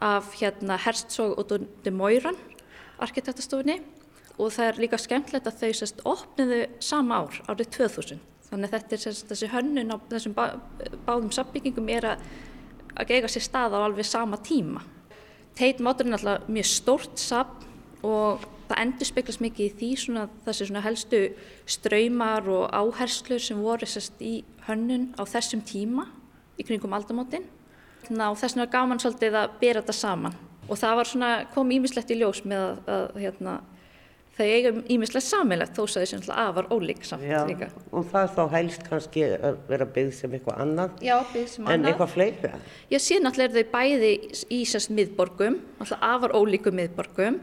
af 0.00 0.34
hérna 0.40 0.78
Herzog 0.80 1.38
og 1.38 1.66
de 1.84 1.90
Moiran 1.90 2.38
arkitektastofunni 3.00 3.80
og 4.40 4.52
það 4.54 4.66
er 4.66 4.80
líka 4.80 4.98
skemmtilegt 5.00 5.48
að 5.48 5.58
þau 5.60 5.72
sérst 5.76 6.04
opniðu 6.08 6.60
sama 6.80 7.22
ár, 7.24 7.40
árið 7.48 7.72
2000 7.76 8.20
þannig 8.50 8.70
að 8.70 8.76
þetta 8.76 8.96
er 8.96 9.02
sérst 9.04 9.28
þessi 9.30 9.50
hönnun 9.52 9.92
á 9.94 9.96
þessum 10.10 10.36
bá, 10.36 10.44
báðum 11.06 11.32
sambyggingum 11.34 11.90
er 11.92 12.08
að, 12.14 12.24
að 12.96 13.12
eiga 13.14 13.30
sér 13.30 13.46
stað 13.46 13.76
á 13.76 13.84
alveg 13.84 14.08
sama 14.08 14.40
tíma. 14.42 14.82
Tate 15.58 15.84
Modern 15.84 16.14
er 16.14 16.18
alltaf 16.18 16.48
mjög 16.50 16.70
stórt 16.70 17.20
sapn 17.20 17.68
og 18.06 18.46
það 18.70 18.82
endur 18.84 19.08
speklast 19.08 19.42
mikið 19.44 19.66
í 19.66 19.76
því 19.78 19.90
svona 19.98 20.26
þessi 20.46 20.68
svona 20.68 20.82
helstu 20.84 21.22
ströymar 21.68 22.48
og 22.50 22.68
áherslur 22.72 23.42
sem 23.42 23.60
voru 23.60 23.88
sérst 23.88 24.22
í 24.24 24.40
hönnun 24.66 25.10
á 25.18 25.22
þessum 25.28 25.62
tíma 25.66 26.08
í 26.58 26.66
kringum 26.66 26.94
aldamótin 26.96 27.46
hérna, 28.10 28.30
og 28.30 28.38
þess 28.40 28.54
vegna 28.56 28.66
er 28.66 28.72
gaman 28.74 29.00
svolítið 29.02 29.36
að 29.40 29.58
bera 29.60 29.82
þetta 29.82 29.92
saman. 29.96 30.34
og 30.70 30.78
það 30.78 30.96
var 30.96 31.04
svona, 31.08 31.28
kom 31.54 31.70
ímislegt 31.70 32.10
í 32.10 32.16
ljós 32.20 32.44
með 32.46 32.60
að, 32.62 32.80
að 32.94 33.16
hérna, 33.24 33.54
þau 34.36 34.44
eigum 34.46 34.76
ímislegt 34.88 35.26
sammeilegt 35.26 35.74
þó 35.74 35.80
að 35.82 35.96
þau 35.96 36.06
sem 36.06 36.20
afar 36.30 36.68
ólík 36.70 37.02
samt 37.04 37.24
Já, 37.26 37.40
líka. 37.48 37.68
og 37.92 38.06
það 38.12 38.28
þá 38.36 38.42
helst 38.54 38.84
kannski 38.86 39.24
að 39.34 39.56
vera 39.68 39.86
byggð 39.96 40.12
sem 40.14 40.36
eitthvað 40.36 40.60
annað 40.62 41.02
Já, 41.02 41.16
sem 41.34 41.66
en 41.66 41.72
annað. 41.72 41.88
eitthvað 41.90 42.12
fleira. 42.14 42.52
Já, 42.90 42.98
síðan 42.98 43.26
náttúrulega 43.26 43.50
eru 43.50 43.64
þau 43.64 43.72
bæði 43.74 44.12
í 44.50 44.60
sérst 44.70 44.94
miðborgum, 44.94 45.58
afar 45.98 46.36
ólíkum 46.38 46.78
miðborgum, 46.78 47.40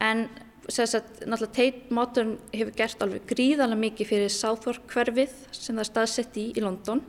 en 0.00 0.28
sérst 0.70 1.02
náttúrulega 1.26 1.56
Tate 1.58 1.90
Modern 1.90 2.36
hefur 2.54 2.76
gert 2.78 3.02
alveg 3.02 3.26
gríðarlega 3.26 3.82
mikið 3.82 4.12
fyrir 4.14 4.30
Southwark 4.30 4.86
hverfið 4.94 5.34
sem 5.50 5.74
það 5.74 5.82
er 5.82 5.90
staðsett 5.90 6.38
í 6.38 6.52
í 6.54 6.62
London 6.62 7.02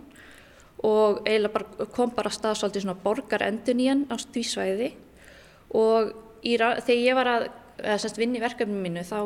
og 0.88 1.22
eiginlega 1.28 1.54
bara, 1.54 1.88
kom 1.94 2.14
bara 2.16 2.32
að 2.32 2.38
stað 2.40 2.60
svolítið 2.60 2.86
svona 2.86 3.02
borgarendun 3.04 3.82
í 3.84 3.88
hann 3.92 4.04
á 4.10 4.16
stvísvæði 4.22 4.90
og 5.78 6.12
í, 6.42 6.58
þegar 6.58 6.98
ég 6.98 7.18
var 7.18 7.32
að 7.32 7.48
vinna 8.18 8.40
í 8.40 8.44
verkefninu 8.44 8.84
mínu 8.86 9.06
þá 9.06 9.20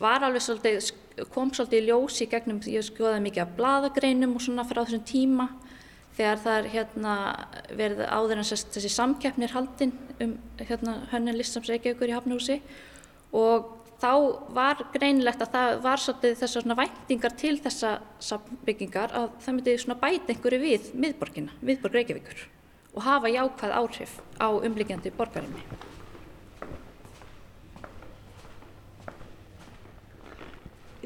var 0.00 0.24
alveg 0.26 0.44
svolítið, 0.44 0.92
kom 1.34 1.52
svolítið 1.54 1.82
í 1.82 1.88
ljós 1.90 2.20
í 2.24 2.28
gegnum, 2.30 2.62
ég 2.66 2.86
skoðaði 2.86 3.24
mikið 3.26 3.44
af 3.44 3.56
bladagreinum 3.58 4.36
og 4.36 4.44
svona 4.44 4.66
frá 4.66 4.82
þessum 4.82 5.04
tíma 5.06 5.50
þegar 6.16 6.40
það 6.44 6.56
er 6.58 6.70
hérna 6.74 7.16
verið 7.76 8.00
áður 8.08 8.40
en 8.40 8.48
sérst, 8.48 8.72
þessi 8.74 8.92
samkeppni 8.92 9.46
er 9.46 9.54
haldin 9.54 9.92
um 10.20 10.32
hérna 10.58 10.96
hönnun 11.12 11.38
listams 11.38 11.70
Reykjavíkur 11.70 12.10
í 12.10 12.16
Hafnhúsi 12.16 12.58
og 13.36 13.76
þá 14.00 14.12
var 14.56 14.80
greinilegt 14.94 15.42
að 15.44 15.52
það 15.54 15.82
var 15.84 16.00
svolítið 16.00 16.38
þessar 16.40 16.64
svona 16.64 16.76
væntingar 16.78 17.36
til 17.40 17.52
þessa 17.60 17.90
sambyggingar 18.24 19.12
að 19.16 19.28
það 19.44 19.56
myndi 19.56 19.76
svona 19.82 20.00
bæta 20.00 20.32
einhverju 20.34 20.60
við 20.62 20.88
miðborgina, 21.04 21.54
miðborg 21.60 21.98
Reykjavíkur 21.98 22.46
og 22.94 23.04
hafa 23.06 23.30
jákvæð 23.30 23.76
áhrif 23.76 24.16
á 24.40 24.48
umlíkjandi 24.50 25.12
borgarinni. 25.14 25.62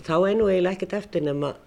Þá 0.05 0.16
nú 0.36 0.49
eiginlega 0.53 0.76
ekkert 0.76 0.97
eftir 1.01 1.24
nema 1.24 1.55
að 1.55 1.61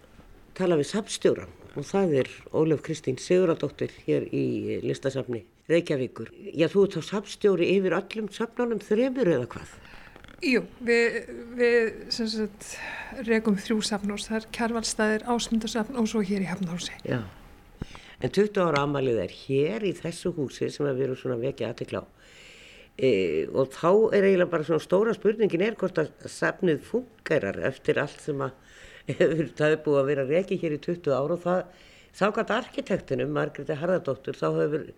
tala 0.57 0.77
við 0.77 0.91
safnstjóran 0.91 1.53
og 1.77 1.85
það 1.85 2.15
er 2.21 2.31
Ólaf 2.53 2.81
Kristín 2.85 3.19
Siguradóttir 3.21 3.93
hér 4.05 4.25
í 4.33 4.79
listasafni 4.85 5.43
Reykjavíkur. 5.69 6.31
Já, 6.55 6.69
þú 6.71 6.85
ert 6.85 6.97
þá 6.97 7.09
safnstjóri 7.11 7.69
yfir 7.75 7.97
öllum 7.97 8.31
safnunum 8.33 8.81
þremur 8.81 9.33
eða 9.35 9.49
hvað? 9.51 9.75
Jú, 10.45 10.61
við, 10.85 11.15
við 11.57 12.11
regum 13.25 13.55
þrjú 13.57 13.79
safnhús, 13.87 14.27
það 14.29 14.37
er 14.37 14.47
Kjærvalstaðir, 14.53 15.23
Ásmundarsafn 15.33 15.97
og 15.97 16.09
svo 16.11 16.21
hér 16.21 16.45
í 16.45 16.49
Hafnhúsi. 16.51 16.93
Já. 17.07 17.23
En 18.21 18.33
20 18.33 18.61
ára 18.61 18.83
amalið 18.85 19.23
er 19.23 19.33
hér 19.33 19.85
í 19.89 19.95
þessu 19.97 20.31
húsi 20.37 20.69
sem 20.73 20.85
við 20.85 21.07
erum 21.07 21.17
svona 21.17 21.39
vekja 21.41 21.71
aðtekla 21.71 22.01
á. 22.01 22.05
E, 22.97 23.09
og 23.49 23.73
þá 23.73 23.89
er 24.17 24.29
eiginlega 24.29 24.53
bara 24.53 24.65
svona 24.69 24.85
stóra 24.85 25.17
spurningin 25.17 25.65
er 25.65 25.77
hvort 25.77 25.99
að 26.01 26.13
safnið 26.33 26.85
fungerar 26.85 27.59
eftir 27.69 28.01
allt 28.01 28.21
sem 28.21 28.41
að 28.41 28.55
það 29.57 29.67
er 29.71 29.83
búið 29.85 29.99
að 30.03 30.09
vera 30.11 30.29
reki 30.29 30.61
hér 30.61 30.77
í 30.77 30.81
20 30.85 31.13
ára 31.17 31.37
og 31.37 31.43
það, 31.45 31.61
þá 32.17 32.25
gæti 32.37 32.57
arkitektunum, 32.61 33.33
Margréti 33.33 33.77
Harðardóttur, 33.77 34.37
þá 34.37 34.47
hefur, 34.61 34.89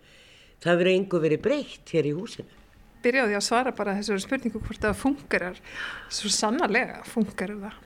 það 0.60 0.72
hefur 0.74 0.92
einhver 0.94 1.28
verið 1.28 1.44
breytt 1.48 1.96
hér 1.96 2.08
í 2.08 2.16
húsinu. 2.16 2.59
Byrjaði 3.04 3.36
að 3.38 3.46
svara 3.46 3.72
bara 3.76 3.96
þessari 3.98 4.24
spurningu 4.24 4.60
hvort 4.60 4.82
það 4.82 4.98
fungerar, 5.00 5.60
svo 6.12 6.32
sannarlega 6.32 7.00
fungerar 7.08 7.62
það. 7.64 7.78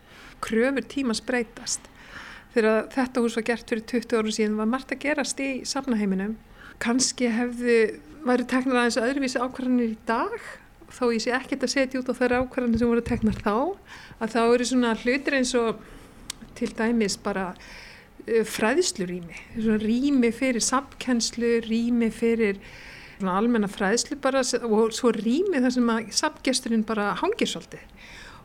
Kröfur 0.44 0.88
tímas 0.90 1.22
breytast. 1.24 1.86
Þegar 2.54 2.90
þetta 2.94 3.22
hús 3.22 3.36
var 3.38 3.46
gert 3.48 3.70
fyrir 3.70 3.86
20 3.90 4.18
árum 4.18 4.34
síðan 4.34 4.58
var 4.60 4.68
margt 4.70 4.92
að 4.94 5.00
gerast 5.06 5.40
í 5.42 5.48
safnaheiminum. 5.66 6.36
Kanski 6.82 7.30
hefði, 7.30 7.78
væri 8.26 8.46
teknar 8.50 8.82
aðeins 8.82 9.00
öðruvísi 9.00 9.40
ákvarðanir 9.42 9.94
í 9.94 9.98
dag, 10.06 10.36
þó 10.94 11.08
ég 11.14 11.24
sé 11.24 11.34
ekkert 11.34 11.66
að 11.66 11.72
setja 11.74 12.00
út 12.00 12.10
á 12.10 12.14
þær 12.14 12.36
ákvarðanir 12.42 12.82
sem 12.82 12.90
voru 12.90 13.04
teknar 13.06 13.40
þá, 13.42 13.56
að 14.22 14.34
þá 14.36 14.40
eru 14.44 14.68
svona 14.70 14.94
hlutir 15.02 15.38
eins 15.38 15.54
og 15.58 15.82
til 16.58 16.70
dæmis 16.78 17.16
bara 17.22 17.50
uh, 17.54 18.42
fræðslurými, 18.46 19.40
rými 19.82 20.30
fyrir 20.34 20.62
samkennslu, 20.62 21.56
rými 21.66 22.10
fyrir 22.14 22.60
almenna 23.22 23.70
fræðslu 23.70 24.18
bara 24.22 24.42
og 24.66 24.92
svo 24.96 25.12
rými 25.14 25.62
þar 25.62 25.74
sem 25.76 25.90
að 25.94 26.10
samgesturinn 26.18 26.84
bara 26.86 27.12
hangir 27.20 27.50
svolítið. 27.50 27.84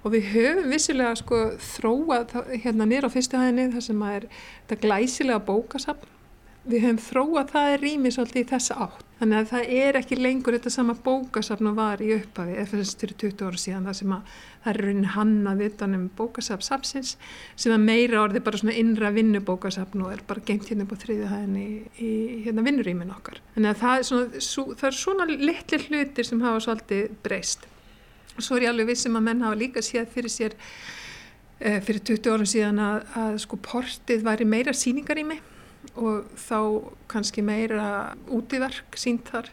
Og 0.03 0.13
við 0.13 0.29
höfum 0.33 0.69
vissilega 0.71 1.15
sko 1.19 1.39
þróað 1.59 2.37
hérna 2.63 2.87
nýra 2.87 3.09
á 3.11 3.13
fyrstu 3.13 3.39
hæðinni 3.39 3.73
þar 3.73 3.85
sem 3.89 4.05
að 4.05 4.15
er 4.19 4.27
þetta 4.69 4.81
glæsilega 4.85 5.45
bókasafn 5.49 6.18
við 6.67 6.83
höfum 6.83 6.99
þróað 7.01 7.53
það 7.53 7.73
er 7.73 7.81
rými 7.83 8.11
svolítið 8.11 8.41
í 8.41 8.49
þessa 8.49 8.75
átt. 8.85 9.05
Þannig 9.19 9.35
að 9.39 9.47
það 9.49 9.71
er 9.75 9.97
ekki 9.99 10.15
lengur 10.15 10.55
þetta 10.55 10.71
sama 10.71 10.93
bókasafn 11.03 11.67
og 11.71 11.75
var 11.75 11.99
í 12.03 12.13
upphafi 12.15 12.53
eftir 12.61 12.83
fyrir 13.01 13.15
20 13.23 13.41
ára 13.49 13.59
síðan 13.59 13.89
það 13.89 13.97
sem 13.97 14.13
að 14.15 14.37
það 14.63 14.69
er 14.71 14.79
raunin 14.85 15.09
hannað 15.15 15.63
utan 15.65 15.97
um 15.97 16.05
bókasafn 16.15 16.65
safnsins 16.67 17.11
sem 17.59 17.73
að 17.75 17.83
meira 17.89 18.21
orði 18.21 18.43
bara 18.45 18.61
svona 18.61 18.77
innra 18.79 19.11
vinnubókasafn 19.15 20.05
og 20.05 20.13
er 20.15 20.23
bara 20.29 20.45
geimt 20.47 20.71
hérna 20.71 20.87
upp 20.87 20.95
á 20.95 21.01
þriðju 21.03 21.27
hæðinni 21.33 21.65
í, 21.65 21.81
í 21.99 22.13
hérna 22.47 22.63
vinnurýmin 22.69 23.11
okkar. 23.17 23.43
Þannig 23.57 23.73
að 23.73 23.83
það 23.83 23.97
er 23.97 24.07
svona, 24.11 24.45
svo, 24.47 24.65
það 24.71 24.89
er 24.91 24.99
svona 25.01 25.29
litli 25.33 25.83
hlutir 25.89 26.31
sem 26.31 26.47
hafa 26.47 26.63
svolítið 26.63 27.19
breyst. 27.27 27.67
Svo 28.39 28.55
er 28.55 28.69
ég 28.69 28.73
alveg 28.73 28.93
vissum 28.93 29.19
að 29.19 29.27
menn 29.27 29.43
hafa 29.43 29.59
líka 29.59 29.83
séð 29.83 30.07
fyrir 30.15 30.31
sér 30.31 30.55
eh, 31.59 31.79
fyrir 31.83 32.03
20 32.07 32.35
árum 32.35 32.47
síðan 32.47 32.83
að, 32.87 33.07
að 33.19 33.39
sko 33.43 33.59
portið 33.67 34.23
væri 34.23 34.47
meira 34.47 34.71
síningarými 34.71 35.41
og 35.99 36.27
þá 36.39 36.59
kannski 37.11 37.43
meira 37.45 38.15
útiverk 38.31 38.97
sínt 38.99 39.29
þar. 39.29 39.51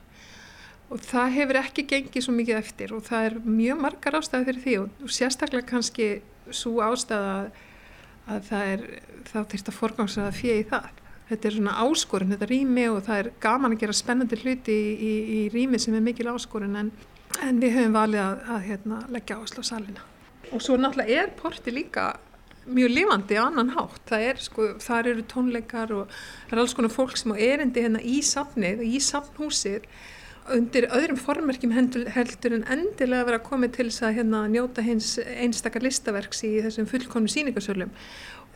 Og 0.87 1.03
það 1.03 1.33
hefur 1.35 1.59
ekki 1.61 1.87
gengið 1.91 2.27
svo 2.27 2.35
mikið 2.37 2.61
eftir 2.61 2.93
og 2.95 3.03
það 3.09 3.25
er 3.29 3.39
mjög 3.43 3.81
margar 3.83 4.19
ástæði 4.21 4.47
fyrir 4.51 4.63
því 4.63 4.77
og, 4.83 5.01
og 5.03 5.15
sérstaklega 5.17 5.67
kannski 5.67 6.11
svo 6.55 6.77
ástæða 6.87 7.33
að, 7.41 7.49
að 8.31 8.47
það 8.51 8.71
er 8.75 8.85
þá 9.27 9.39
þurft 9.41 9.73
að 9.73 9.79
forgangsraða 9.81 10.53
í 10.53 10.63
það. 10.71 10.89
Þetta 11.27 11.49
er 11.49 11.57
svona 11.57 11.79
áskorun, 11.83 12.31
þetta 12.37 12.47
rými 12.53 12.85
og 12.93 13.01
það 13.09 13.21
er 13.25 13.29
gaman 13.43 13.75
að 13.75 13.81
gera 13.83 13.97
spennandi 13.99 14.39
hluti 14.45 14.77
í, 14.77 14.91
í, 14.95 15.15
í 15.37 15.41
rými 15.51 15.81
sem 15.83 15.97
er 15.99 16.05
mikil 16.07 16.29
áskorun 16.31 16.79
en, 16.79 16.93
en 17.43 17.59
við 17.59 17.81
höfum 17.81 17.97
valið 17.99 18.23
að, 18.23 18.45
að 18.55 18.69
hérna, 18.69 19.01
leggja 19.11 19.41
áherslu 19.41 19.67
á 19.67 19.71
salina. 19.73 20.05
Og 20.55 20.63
svo 20.63 20.77
náttúrulega 20.79 21.25
er 21.25 21.33
porti 21.35 21.75
líka 21.75 22.13
mjög 22.67 22.93
lifandi 22.93 23.39
á 23.39 23.47
annan 23.47 23.73
hátt. 23.77 24.03
Það 24.09 24.27
er 24.31 24.43
sko, 24.43 24.67
þar 24.83 25.11
eru 25.13 25.25
tónleikar 25.31 25.95
og 25.95 26.13
það 26.49 26.53
er 26.57 26.63
alls 26.63 26.77
konar 26.77 26.95
fólk 26.95 27.17
sem 27.19 27.35
á 27.35 27.37
erindi 27.37 27.85
hérna 27.85 28.03
í 28.03 28.21
safnið, 28.27 28.85
í 28.87 29.01
safnhúsið 29.03 29.89
undir 30.55 30.87
öðrum 30.95 31.19
formerkjum 31.19 31.73
heldur, 31.75 32.55
en 32.55 32.67
endilega 32.71 33.25
að 33.25 33.29
vera 33.31 33.43
komið 33.43 33.73
til 33.77 33.87
þess 33.89 34.05
að 34.07 34.19
hérna 34.21 34.43
njóta 34.51 34.85
hins 34.87 35.17
einstakar 35.19 35.83
listaverks 35.83 36.45
í 36.47 36.53
þessum 36.63 36.87
fullkomnu 36.91 37.31
síningasölum. 37.33 37.91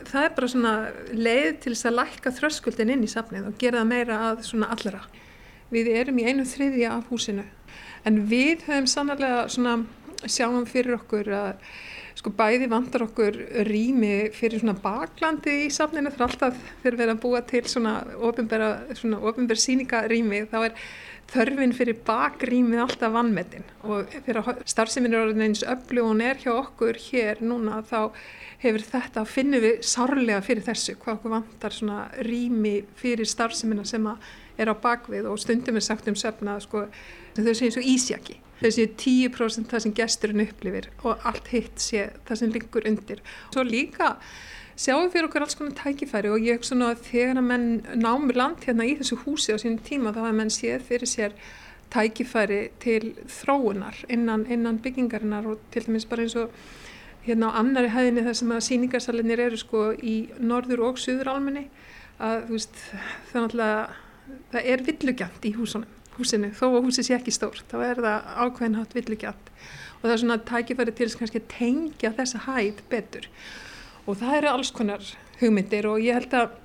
Það 0.07 0.23
er 0.23 0.35
bara 0.37 0.51
svona 0.53 0.75
leið 1.13 1.57
til 1.65 1.73
þess 1.73 1.89
að 1.89 1.97
lækka 1.99 2.35
þröskuldin 2.39 2.93
inn 2.95 3.03
í 3.05 3.11
safnið 3.11 3.49
og 3.51 3.57
gera 3.61 3.81
það 3.81 3.91
meira 3.91 4.21
að 4.29 4.45
svona 4.47 4.71
allra. 4.73 5.03
Við 5.71 5.91
erum 5.93 6.19
í 6.19 6.27
einu 6.27 6.47
þriðja 6.47 6.95
af 6.97 7.11
húsinu 7.11 7.45
en 8.07 8.23
við 8.31 8.65
höfum 8.67 8.87
sannlega 8.89 9.43
svona 9.51 9.75
sjáum 10.25 10.65
fyrir 10.69 10.97
okkur 10.97 11.29
að 11.35 11.61
sko 12.21 12.29
bæði 12.37 12.67
vantar 12.69 13.07
okkur 13.07 13.37
rými 13.65 14.29
fyrir 14.35 14.61
svona 14.61 14.77
baklandi 14.77 15.63
í 15.65 15.69
safninu. 15.73 16.11
Þar 16.13 16.27
alltaf 16.27 16.59
fyrir 16.83 16.99
verið 16.99 17.15
að 17.15 17.21
búa 17.23 17.39
til 17.49 17.63
svona 17.69 17.95
ofinbæra, 18.29 18.67
ofinbæra 19.17 19.63
síningarými 19.63 20.43
þá 20.51 20.59
er 20.67 20.75
þörfin 21.31 21.73
fyrir 21.73 21.97
bakrýmið 22.05 22.83
alltaf 22.83 23.13
vannmetin 23.15 23.65
og 23.87 24.13
fyrir 24.27 24.51
starfseminn 24.69 25.15
er 25.15 25.23
orðin 25.23 25.47
eins 25.47 25.63
öllu 25.63 26.03
og 26.03 26.11
hún 26.11 26.21
er 26.27 26.37
hjá 26.43 26.51
okkur 26.53 26.99
hér 27.07 27.41
núna 27.41 27.79
þá 27.87 28.11
hefur 28.61 28.85
þetta 28.91 29.23
að 29.23 29.31
finna 29.31 29.63
við 29.63 29.81
sárlega 29.87 30.43
fyrir 30.45 30.67
þessu 30.67 30.97
hvað 31.01 31.17
okkur 31.17 31.35
vantar 31.37 31.73
svona 31.73 32.03
rými 32.27 32.75
fyrir 32.99 33.29
starfseminna 33.29 33.87
sem 33.87 34.05
að 34.11 34.29
er 34.61 34.69
á 34.69 34.75
bakvið. 34.77 35.25
Og 35.31 35.41
stundum 35.41 35.79
er 35.79 35.87
sagt 35.87 36.11
um 36.11 36.19
söfna 36.19 36.59
sko, 36.61 36.85
þau 37.39 37.53
séu 37.57 37.73
svo 37.73 37.81
ísjaki 37.81 38.37
þau 38.61 38.71
séu 38.75 38.89
10% 38.93 39.71
það 39.71 39.83
sem 39.85 39.93
gesturinn 39.97 40.43
upplifir 40.45 40.89
og 41.01 41.23
allt 41.27 41.49
hitt 41.53 41.81
sé 41.81 42.09
það 42.27 42.41
sem 42.41 42.53
liggur 42.53 42.87
undir. 42.87 43.21
Svo 43.53 43.65
líka 43.65 44.13
sjáum 44.77 45.07
við 45.07 45.15
fyrir 45.15 45.29
okkur 45.29 45.45
alls 45.45 45.57
konar 45.57 45.75
tækifæri 45.79 46.31
og 46.31 46.45
ég 46.45 46.63
svona 46.65 46.91
að 46.93 47.03
þegar 47.09 47.41
að 47.41 47.49
menn 47.49 47.67
námi 48.01 48.37
land 48.37 48.63
hérna 48.67 48.87
í 48.87 48.95
þessu 48.99 49.19
húsi 49.25 49.55
á 49.55 49.57
sínum 49.61 49.81
tíma 49.85 50.13
þá 50.15 50.21
að 50.27 50.37
menn 50.39 50.53
séð 50.53 50.85
fyrir 50.87 51.09
sér 51.09 51.35
tækifæri 51.91 52.61
til 52.81 53.13
þróunar 53.27 54.05
innan, 54.09 54.45
innan 54.47 54.79
byggingarinnar 54.81 55.49
og 55.51 55.65
til 55.73 55.85
dæmis 55.87 56.07
bara 56.09 56.25
eins 56.25 56.37
og 56.39 56.53
hérna 57.25 57.51
á 57.51 57.59
annari 57.59 57.91
hæðinni 57.93 58.25
þar 58.25 58.37
sem 58.39 58.53
að 58.55 58.65
síningarsalinir 58.69 59.43
eru 59.47 59.59
sko 59.59 59.89
í 59.93 60.15
norður 60.39 60.85
og 60.87 61.01
suður 61.01 61.33
almenni 61.33 61.67
að 62.21 62.45
þú 62.47 62.55
veist 62.55 62.85
það 63.33 64.61
er 64.63 64.85
villugjant 64.87 65.49
í 65.49 65.53
húsunum 65.57 66.00
húsinu, 66.17 66.51
þó 66.55 66.65
að 66.71 66.87
húsi 66.87 67.05
sé 67.07 67.15
ekki 67.17 67.33
stórt, 67.35 67.65
þá 67.71 67.77
er 67.87 68.01
það 68.05 68.29
ákveðinhátt 68.45 68.95
villugjant 68.97 69.51
og 70.01 70.07
það 70.07 70.13
er 70.15 70.21
svona 70.23 70.39
tækifæri 70.49 70.95
til 70.97 71.09
að 71.11 71.43
tengja 71.51 72.13
þessa 72.17 72.45
hæð 72.47 72.81
betur. 72.89 73.27
Og 74.09 74.17
það 74.17 74.37
eru 74.39 74.49
alls 74.49 74.71
konar 74.73 75.11
hugmyndir 75.41 75.85
og 75.89 76.01
ég 76.01 76.17
held 76.17 76.33
að 76.33 76.57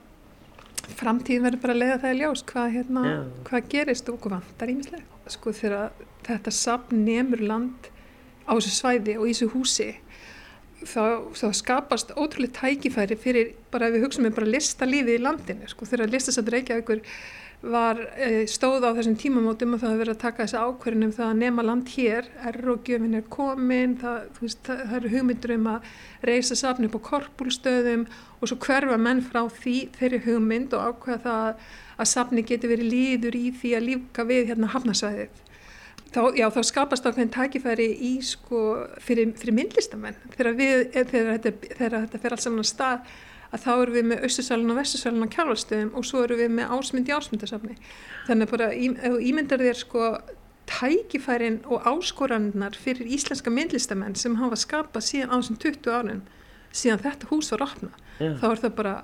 framtíðin 0.96 1.44
verður 1.44 1.62
bara 1.62 1.74
að 1.74 1.82
leiða 1.82 1.98
það 2.02 2.14
í 2.14 2.18
ljós 2.20 2.42
hvað, 2.46 2.72
hérna, 2.76 3.04
Já. 3.06 3.18
hvað 3.48 3.68
gerist 3.72 4.10
og 4.12 4.18
hvað 4.22 4.34
vantar 4.36 4.72
ímislega 4.72 5.32
sko 5.32 5.52
þegar 5.56 6.04
þetta 6.26 6.52
safn 6.54 7.04
nemur 7.06 7.42
land 7.42 7.88
á 8.46 8.54
þessu 8.54 8.74
svæði 8.76 9.16
og 9.18 9.26
í 9.26 9.32
þessu 9.34 9.48
húsi 9.54 9.88
þá, 10.86 11.02
þá 11.34 11.46
skapast 11.58 12.12
ótrúlega 12.14 12.60
tækifæri 12.60 13.18
fyrir 13.18 13.54
bara 13.72 13.88
ef 13.88 13.96
við 13.96 14.06
hugsaum 14.06 14.28
við 14.28 14.36
bara 14.38 14.52
listalífið 14.54 15.18
í 15.18 15.24
landinu 15.24 15.70
sko 15.72 15.88
þegar 15.90 16.12
listasafn 16.14 16.54
Reykjavíkur 16.54 17.02
var 17.62 18.00
e, 18.20 18.44
stóð 18.50 18.84
á 18.84 18.90
þessum 18.96 19.16
tímamótum 19.18 19.74
og 19.74 19.80
það 19.80 19.92
hefur 19.92 20.02
verið 20.02 20.14
að 20.14 20.22
taka 20.22 20.44
þessi 20.44 20.60
ákverðin 20.60 21.06
um 21.06 21.14
það 21.16 21.30
að 21.30 21.40
nema 21.40 21.64
land 21.64 21.92
hér, 21.94 22.28
errogjöfin 22.50 23.16
er 23.18 23.24
komin, 23.32 23.96
það, 24.02 24.18
veist, 24.42 24.60
það, 24.66 24.82
það 24.82 24.98
eru 24.98 25.12
hugmyndur 25.14 25.54
um 25.56 25.70
að 25.72 25.88
reysa 26.30 26.58
safn 26.58 26.88
upp 26.88 26.98
á 27.00 27.06
korpúlstöðum 27.08 28.04
og 28.36 28.50
svo 28.50 28.58
hverfa 28.66 29.00
menn 29.00 29.24
frá 29.24 29.42
því 29.56 29.76
þeirri 29.96 30.22
hugmynd 30.28 30.76
og 30.76 30.92
ákveða 30.92 31.22
það 31.24 31.66
að 31.96 32.10
safni 32.12 32.44
geti 32.46 32.70
verið 32.70 32.92
líður 32.92 33.38
í 33.40 33.44
því 33.56 33.74
að 33.76 33.86
lífka 33.90 34.26
við 34.28 34.50
hérna 34.52 34.72
hafnasvæðið. 34.74 35.42
Þá, 36.12 36.20
já, 36.38 36.46
þá 36.54 36.60
skapast 36.64 37.08
ákveðin 37.08 37.32
tækifæri 37.34 37.88
í 38.08 38.12
sko 38.24 38.60
fyrir, 39.02 39.32
fyrir 39.36 39.56
myndlistamenn 39.56 40.20
þegar, 40.36 40.52
við, 40.56 40.84
þegar, 40.94 41.32
þetta, 41.34 41.72
þetta 41.80 42.20
fer 42.22 42.36
alls 42.36 42.46
saman 42.46 42.62
að 42.62 42.68
stað 42.70 43.16
að 43.56 43.64
þá 43.64 43.70
erum 43.74 43.96
við 43.96 44.08
með 44.12 44.24
Östursalun 44.28 44.72
og 44.72 44.80
Vestursalun 44.80 45.26
á 45.26 45.34
kjálfarstöðum 45.34 45.92
og 45.96 46.06
svo 46.06 46.24
erum 46.26 46.40
við 46.42 46.50
með 46.56 46.74
ásmynd 46.76 47.10
í 47.10 47.14
ásmyndasafni. 47.16 47.76
Þannig 48.28 48.52
bara 48.52 48.72
ímyndar 48.76 49.64
þér 49.64 49.80
sko 49.80 50.10
tækifærin 50.66 51.60
og 51.70 51.86
áskorannar 51.86 52.76
fyrir 52.78 53.06
íslenska 53.16 53.52
myndlistamenn 53.54 54.16
sem 54.18 54.34
hafa 54.40 54.58
skapað 54.58 55.06
síðan 55.06 55.32
á 55.32 55.36
þessum 55.38 55.58
20 55.62 55.94
árun 55.94 56.22
síðan 56.74 57.02
þetta 57.04 57.30
hús 57.30 57.50
var 57.54 57.66
opna 57.68 57.90
Já. 58.18 58.32
þá 58.40 58.46
er 58.50 58.62
það 58.64 58.72
bara 58.80 58.94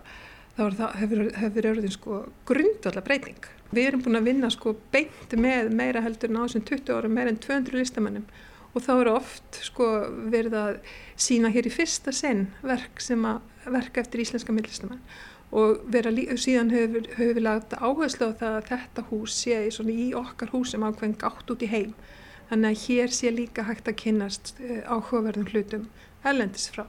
þá 0.57 0.63
það, 0.77 0.89
hefur, 1.01 1.21
hefur 1.39 1.69
orðin 1.71 1.95
sko 1.95 2.23
grundvallar 2.49 3.07
breyting. 3.07 3.51
Við 3.73 3.87
erum 3.89 4.03
búin 4.05 4.19
að 4.19 4.27
vinna 4.29 4.51
sko 4.53 4.75
beint 4.93 5.37
með 5.39 5.71
meira 5.73 6.03
heldur 6.05 6.33
en 6.33 6.43
á 6.43 6.45
þessum 6.45 6.67
20 6.69 6.97
árum, 6.99 7.15
meira 7.17 7.33
en 7.33 7.41
200 7.41 7.79
listamannum 7.79 8.27
og 8.73 8.85
þá 8.85 8.93
eru 8.95 9.17
oft 9.19 9.59
sko 9.67 9.89
verið 10.33 10.57
að 10.59 10.79
sína 11.21 11.51
hér 11.53 11.69
í 11.69 11.75
fyrsta 11.75 12.15
sinn 12.15 12.47
verk 12.65 13.03
sem 13.05 13.25
að 13.29 13.43
verka 13.73 14.03
eftir 14.03 14.25
íslenska 14.25 14.55
myndlistamann. 14.55 15.03
Og 15.53 15.83
síðan 16.41 16.73
höfum 16.73 17.11
höf 17.19 17.35
við 17.37 17.43
lagt 17.45 17.75
áherslu 17.77 18.31
á 18.33 18.39
það 18.41 18.57
að 18.57 18.71
þetta 18.71 19.05
hús 19.11 19.37
sé 19.37 19.59
í, 19.69 20.07
okkar 20.17 20.55
húsum 20.55 20.87
ákveðin 20.89 21.19
gátt 21.21 21.53
út 21.53 21.63
í 21.63 21.69
heim. 21.69 21.93
Þannig 22.49 22.71
að 22.71 22.87
hér 22.87 23.13
sé 23.13 23.33
líka 23.33 23.67
hægt 23.69 23.89
að 23.89 24.01
kynnast 24.01 24.55
uh, 24.61 24.81
áhugaverðum 24.89 25.53
hlutum 25.53 25.87
ellendis 26.25 26.71
frá 26.73 26.87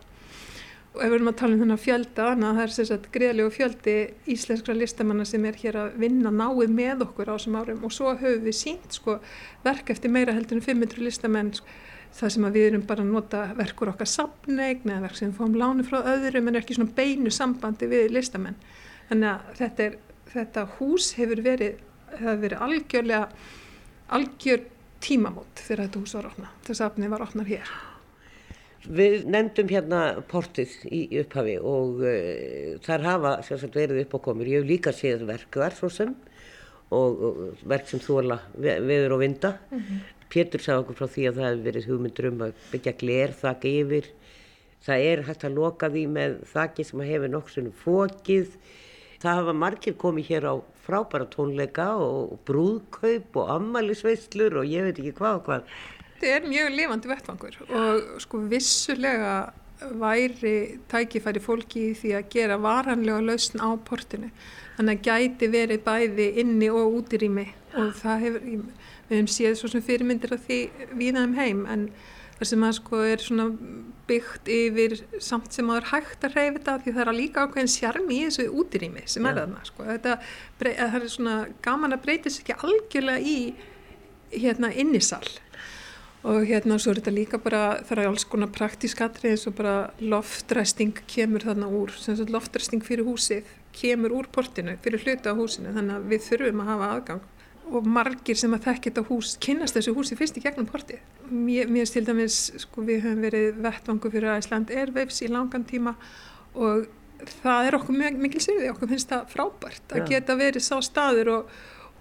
og 0.93 1.01
ef 1.01 1.09
við 1.09 1.15
erum 1.17 1.29
að 1.31 1.37
tala 1.39 1.55
um 1.55 1.61
þennan 1.63 1.81
fjölda 1.81 2.25
þannig 2.27 2.47
að 2.47 2.57
það 2.57 2.63
er 2.63 2.73
sérstaklega 2.73 3.13
greiðlegu 3.15 3.51
fjöldi 3.55 3.93
íslenskra 4.29 4.73
listamanna 4.77 5.25
sem 5.25 5.45
er 5.49 5.55
hér 5.57 5.77
að 5.81 5.95
vinna 6.03 6.31
náið 6.33 6.73
með 6.73 7.05
okkur 7.07 7.31
á 7.31 7.33
þessum 7.33 7.55
árum. 7.57 7.79
Og 7.87 7.93
svo 7.95 8.11
höfum 8.13 8.43
við 8.45 8.57
sínt 8.59 8.97
sko 8.99 9.15
verk 9.65 9.89
eftir 9.89 10.13
meira 10.13 10.35
heldur 10.37 10.59
en 10.59 10.65
500 10.65 11.01
listamenn 11.01 11.49
sko, 11.57 11.65
það 12.13 12.33
sem 12.35 12.45
við 12.53 12.67
erum 12.67 12.83
bara 12.85 13.01
að 13.01 13.09
nota 13.09 13.41
verkur 13.57 13.89
okkar 13.89 14.11
sapneign 14.11 14.85
eða 14.85 15.05
verk 15.07 15.17
sem 15.17 15.31
við 15.31 15.39
fáum 15.39 15.55
lánu 15.57 15.85
frá 15.87 15.97
öðrum 16.13 16.51
en 16.51 16.59
er 16.59 16.61
ekki 16.61 16.77
svona 16.77 16.97
beinu 16.99 17.33
sambandi 17.33 17.89
við 17.89 18.13
listamenn. 18.13 18.59
Þannig 19.09 19.31
að 19.31 19.55
þetta, 19.63 19.87
er, 19.87 19.97
þetta 20.35 20.67
hús 20.75 21.09
hefur 21.17 21.41
verið, 21.47 21.81
verið 22.21 22.61
algjörlega 22.67 23.25
algjör 24.13 24.69
tímamót 25.01 25.65
þegar 25.65 25.87
þetta 25.87 26.03
hús 26.03 26.15
var 26.19 26.29
opna, 26.29 26.53
þetta 26.61 26.77
sapni 26.83 27.09
var 27.09 27.25
opnar 27.25 27.49
hér 27.49 27.73
Við 28.83 29.27
nefndum 29.31 29.69
hérna 29.71 29.99
portið 30.27 30.73
í 30.91 31.05
upphafi 31.21 31.55
og 31.63 32.01
uh, 32.03 32.73
þar 32.83 33.05
hafa 33.07 33.33
sagt, 33.47 33.75
verið 33.77 34.03
upp 34.03 34.17
á 34.17 34.19
komur. 34.25 34.49
Ég 34.49 34.63
hef 34.63 34.69
líka 34.69 34.91
séð 34.95 35.23
verk 35.29 35.55
þar 35.55 35.77
svo 35.77 35.91
sem 35.93 36.11
og, 36.93 37.23
og 37.23 37.63
verk 37.69 37.87
sem 37.89 38.01
þóla 38.03 38.41
veður 38.57 39.15
og 39.15 39.23
vinda. 39.23 39.53
Pétur 40.33 40.63
sagði 40.63 40.83
okkur 40.83 40.99
frá 40.99 41.07
því 41.13 41.25
að 41.29 41.39
það 41.39 41.49
hefur 41.49 41.65
verið 41.69 41.89
hugmyndur 41.89 42.29
um 42.29 42.45
að 42.47 42.53
byggja 42.73 42.95
gler 42.99 43.35
þakka 43.39 43.73
yfir. 43.81 44.11
Það 44.83 45.07
er 45.09 45.25
hægt 45.29 45.45
að 45.47 45.57
loka 45.57 45.89
því 45.93 46.05
með 46.17 46.37
þakki 46.51 46.85
sem 46.89 47.03
hefur 47.07 47.31
nokksunum 47.31 47.75
fókið. 47.83 48.55
Það 49.23 49.37
hafa 49.39 49.53
margir 49.55 49.95
komið 49.95 50.31
hér 50.33 50.47
á 50.51 50.55
frábæra 50.83 51.27
tónleika 51.31 51.93
og 52.03 52.33
brúðkaup 52.47 53.37
og 53.39 53.51
ammælisveislur 53.53 54.59
og 54.59 54.67
ég 54.67 54.89
veit 54.89 54.99
ekki 54.99 55.13
hvað 55.21 55.37
og 55.37 55.45
hvað. 55.47 55.77
Þetta 56.13 56.31
er 56.37 56.47
mjög 56.47 56.71
lifandi 56.77 57.11
vettfangur 57.11 57.59
og 57.67 58.21
sko 58.23 58.39
vissulega 58.51 59.33
væri 59.99 60.79
tækifæri 60.91 61.41
fólki 61.43 61.89
í 61.89 61.95
því 61.97 62.13
að 62.17 62.29
gera 62.31 62.59
varanlega 62.61 63.23
lausn 63.25 63.59
á 63.59 63.69
portinu. 63.87 64.29
Þannig 64.77 64.99
að 64.99 65.07
gæti 65.09 65.49
verið 65.53 65.83
bæði 65.85 66.27
inni 66.41 66.69
og 66.71 66.99
út 66.99 67.13
í 67.13 67.19
rými 67.21 67.47
og 67.77 67.93
það 67.99 68.25
hefur, 68.25 68.45
við 68.47 69.15
hefum 69.17 69.31
séð 69.35 69.57
svo 69.59 69.71
sem 69.73 69.83
fyrirmyndir 69.85 70.35
af 70.35 70.45
því 70.47 70.59
víða 70.97 71.25
um 71.27 71.35
heim 71.37 71.65
en 71.69 71.87
það 72.37 72.49
sem 72.49 72.65
að 72.67 72.77
sko 72.79 73.01
er 73.07 73.23
svona 73.23 73.47
byggt 74.07 74.49
yfir 74.51 74.95
samt 75.23 75.55
sem 75.55 75.69
að 75.69 75.77
það 75.77 75.81
er 75.81 75.89
hægt 75.91 76.25
að 76.27 76.37
reyfa 76.37 76.57
þetta 76.57 76.77
því 76.83 76.95
það 76.95 77.03
er 77.05 77.17
líka 77.19 77.45
ákveðin 77.45 77.73
sjarmi 77.75 78.17
í 78.17 78.25
þessu 78.27 78.47
út 78.61 78.73
í 78.75 78.81
rými 78.83 79.05
sem 79.09 79.29
er 79.29 79.37
þarna 79.39 79.63
sko. 79.69 79.85
Þetta, 79.87 80.17
það 80.59 80.97
er 80.99 81.07
svona 81.13 81.37
gaman 81.65 81.95
að 81.95 82.03
breytist 82.07 82.43
ekki 82.43 82.57
algjörlega 82.59 83.33
í 83.33 83.37
hérna 84.33 84.73
innisal 84.73 85.23
og 86.23 86.45
hérna 86.47 86.77
svo 86.79 86.93
er 86.93 87.01
þetta 87.01 87.13
líka 87.13 87.39
bara 87.43 87.81
það 87.83 87.99
er 87.99 88.07
alls 88.07 88.23
konar 88.31 88.51
praktísk 88.55 89.01
atrið 89.03 89.33
eins 89.33 89.47
og 89.49 89.57
bara 89.57 89.75
loftræsting 89.99 91.03
kemur 91.11 91.43
þarna 91.43 91.67
úr 91.67 91.91
loftræsting 92.31 92.85
fyrir 92.85 93.07
húsið 93.07 93.49
kemur 93.75 94.13
úr 94.19 94.29
portinu 94.31 94.77
fyrir 94.83 95.03
hluta 95.03 95.33
á 95.33 95.37
húsinu 95.37 95.73
þannig 95.75 95.97
að 95.97 96.09
við 96.11 96.25
þurfum 96.27 96.63
að 96.63 96.71
hafa 96.71 96.89
aðgang. 96.95 97.29
Og 97.73 97.85
margir 97.87 98.37
sem 98.37 98.53
að 98.53 98.65
þekka 98.67 98.89
þetta 98.89 99.03
hús 99.07 99.35
kynast 99.41 99.77
þessu 99.77 99.93
húsi 99.95 100.17
fyrst 100.19 100.37
í 100.37 100.43
gegnum 100.43 100.67
portið. 100.67 100.99
Mér, 101.31 101.69
mér 101.71 101.87
til 101.89 102.03
dæmis, 102.05 102.39
sko 102.59 102.83
við 102.83 103.05
höfum 103.05 103.23
verið 103.23 103.61
vettvangu 103.63 104.11
fyrir 104.11 104.33
Æsland 104.35 104.73
Airwaves 104.75 105.21
í 105.23 105.29
langan 105.31 105.63
tíma 105.67 105.95
og 106.53 106.89
það 107.41 107.69
er 107.69 107.77
okkur 107.79 107.97
mjög 107.97 108.19
mikil 108.19 108.41
sýði, 108.43 108.67
okkur 108.73 108.91
finnst 108.91 109.13
það 109.13 109.31
frábært 109.31 109.95
að 109.95 110.09
geta 110.11 110.35
verið 110.37 110.65
sá 110.65 110.75
staður 110.83 111.31
og 111.37 111.53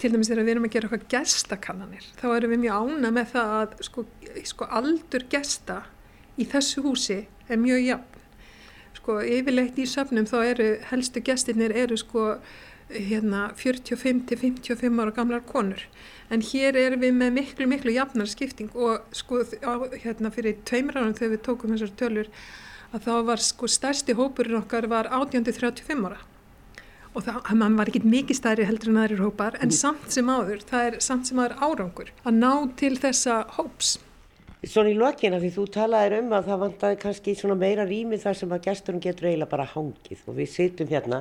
til 0.02 0.10
dæmis 0.12 0.30
þegar 0.30 0.46
við 0.46 0.54
erum 0.56 0.66
að 0.66 0.74
gera 0.74 0.88
eitthvað 0.88 1.08
gestakannanir 1.14 2.06
þá 2.18 2.24
erum 2.34 2.52
við 2.52 2.62
mjög 2.64 2.78
ána 2.82 3.10
með 3.14 3.28
það 3.32 3.52
að 3.58 3.76
sko, 3.86 4.04
sko 4.50 4.68
aldur 4.78 5.26
gesta 5.30 5.82
í 6.40 6.46
þessu 6.48 6.82
húsi 6.86 7.20
er 7.48 7.60
mjög 7.60 7.86
jafn. 7.86 8.18
Sko 8.96 9.18
yfirleitt 9.26 9.78
í 9.80 9.86
söfnum 9.88 10.28
þá 10.28 10.36
eru 10.44 10.68
helstu 10.90 11.22
gestirnir 11.24 11.74
eru 11.76 11.98
sko 12.00 12.26
hérna 12.92 13.46
45 13.56 14.24
til 14.28 14.38
55 14.38 15.00
ára 15.00 15.14
gamlar 15.16 15.44
konur. 15.48 15.86
En 16.32 16.44
hér 16.44 16.76
erum 16.78 17.02
við 17.02 17.14
með 17.16 17.32
miklu 17.38 17.68
miklu 17.68 17.94
jafnar 17.96 18.28
skipting 18.30 18.72
og 18.74 19.06
sko 19.16 19.42
hérna 20.04 20.32
fyrir 20.34 20.60
tveimur 20.68 21.00
árum 21.00 21.16
þegar 21.16 21.34
við 21.36 21.46
tókum 21.48 21.74
þessar 21.74 21.96
tölur 22.00 22.30
að 22.92 23.08
þá 23.08 23.14
var 23.30 23.42
sko 23.42 23.68
stærsti 23.70 24.16
hópurinn 24.18 24.60
okkar 24.60 24.88
var 24.92 25.08
18-35 25.08 26.06
ára 26.08 26.20
og 27.12 27.26
það, 27.26 27.38
hann 27.50 27.76
var 27.76 27.90
ekki 27.90 28.02
mikið 28.08 28.38
stærri 28.38 28.66
heldur 28.68 28.92
en 28.92 29.02
aðrir 29.02 29.22
hópar 29.26 29.58
en 29.62 29.72
samt 29.74 30.08
sem 30.14 30.28
áður, 30.32 30.62
það 30.68 30.86
er 30.88 30.96
samt 31.04 31.28
sem 31.28 31.40
áður 31.42 31.54
árangur 31.60 32.12
að 32.24 32.38
ná 32.38 32.52
til 32.80 32.94
þessa 33.00 33.42
hóps. 33.58 33.98
Svona 34.62 34.92
í 34.92 34.98
lokina 34.98 35.40
því 35.42 35.50
þú 35.56 35.64
talaðir 35.74 36.20
um 36.20 36.34
að 36.36 36.50
það 36.50 36.60
vantaði 36.62 36.98
kannski 37.02 37.34
svona 37.34 37.56
meira 37.58 37.86
rými 37.88 38.18
þar 38.22 38.38
sem 38.38 38.52
að 38.54 38.68
gesturum 38.68 39.02
getur 39.02 39.26
eiginlega 39.26 39.50
bara 39.50 39.66
hangið. 39.72 40.20
Og 40.30 40.36
við 40.36 40.52
sittum 40.52 40.92
hérna, 40.92 41.18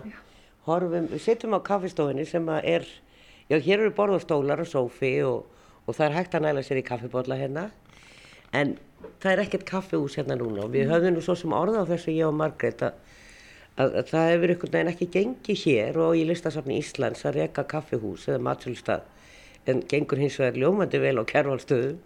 horfum, 0.67 1.07
við 1.09 1.23
sittum 1.25 1.57
á 1.57 1.59
kaffistofinni 1.65 2.27
sem 2.29 2.45
að 2.53 2.67
er, 2.75 2.85
já 3.49 3.57
hér 3.57 3.81
eru 3.81 3.95
borð 3.97 4.19
og 4.19 4.69
sófi 4.69 5.15
og, 5.25 5.49
og 5.87 5.97
það 5.97 6.05
er 6.05 6.17
hægt 6.19 6.37
að 6.37 6.45
næla 6.45 6.63
sér 6.63 6.83
í 6.83 6.85
kaffibólla 6.85 7.39
hérna. 7.39 7.71
En 8.53 8.77
það 9.23 9.31
er 9.31 9.43
ekkert 9.47 9.65
kaffihús 9.65 10.19
hérna 10.19 10.37
núna 10.37 10.67
og 10.67 10.75
við 10.75 10.91
höfðum 10.91 11.17
nú 11.17 11.25
svo 11.25 11.35
sem 11.39 11.53
orða 11.55 11.81
á 11.81 11.89
þessu 11.89 12.13
ég 12.13 12.29
og 12.29 12.37
Margrét 12.37 12.83
að, 13.77 13.87
að, 13.87 13.97
að 14.01 14.11
það 14.11 14.29
hefur 14.33 14.53
einhvern 14.53 14.75
veginn 14.75 14.91
ekki 14.93 15.09
gengið 15.15 15.65
hér 15.65 15.99
og 16.05 16.13
í 16.19 16.27
listasafni 16.29 16.79
Íslands 16.81 17.25
að 17.25 17.41
reka 17.41 17.65
kaffihús 17.71 18.27
eða 18.29 18.45
matsölustad 18.49 19.09
en 19.69 19.83
gengur 19.89 20.21
hins 20.21 20.39
vegar 20.41 20.57
ljómandi 20.57 21.01
vel 21.01 21.19
á 21.21 21.23
kervalstöðum 21.27 21.99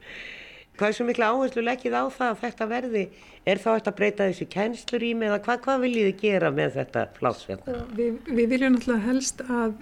Hvað 0.76 0.90
er 0.92 0.96
svo 0.98 1.06
mikla 1.08 1.28
áherslu 1.32 1.62
leggið 1.64 1.94
á 1.96 2.04
það 2.12 2.32
að 2.34 2.40
þetta 2.42 2.66
verði? 2.68 3.02
Er 3.48 3.60
þá 3.64 3.70
eftir 3.78 3.92
að 3.94 4.00
breyta 4.00 4.26
þessu 4.28 4.48
kennslurými 4.52 5.30
eða 5.30 5.38
hvað, 5.46 5.62
hvað 5.64 5.86
viljið 5.86 6.10
þið 6.10 6.18
gera 6.20 6.50
með 6.52 6.74
þetta 6.76 7.04
pláss 7.16 7.46
hérna? 7.48 7.76
Við, 7.96 8.18
við 8.28 8.50
viljum 8.52 8.76
náttúrulega 8.76 9.06
helst 9.06 9.44
að 9.46 9.78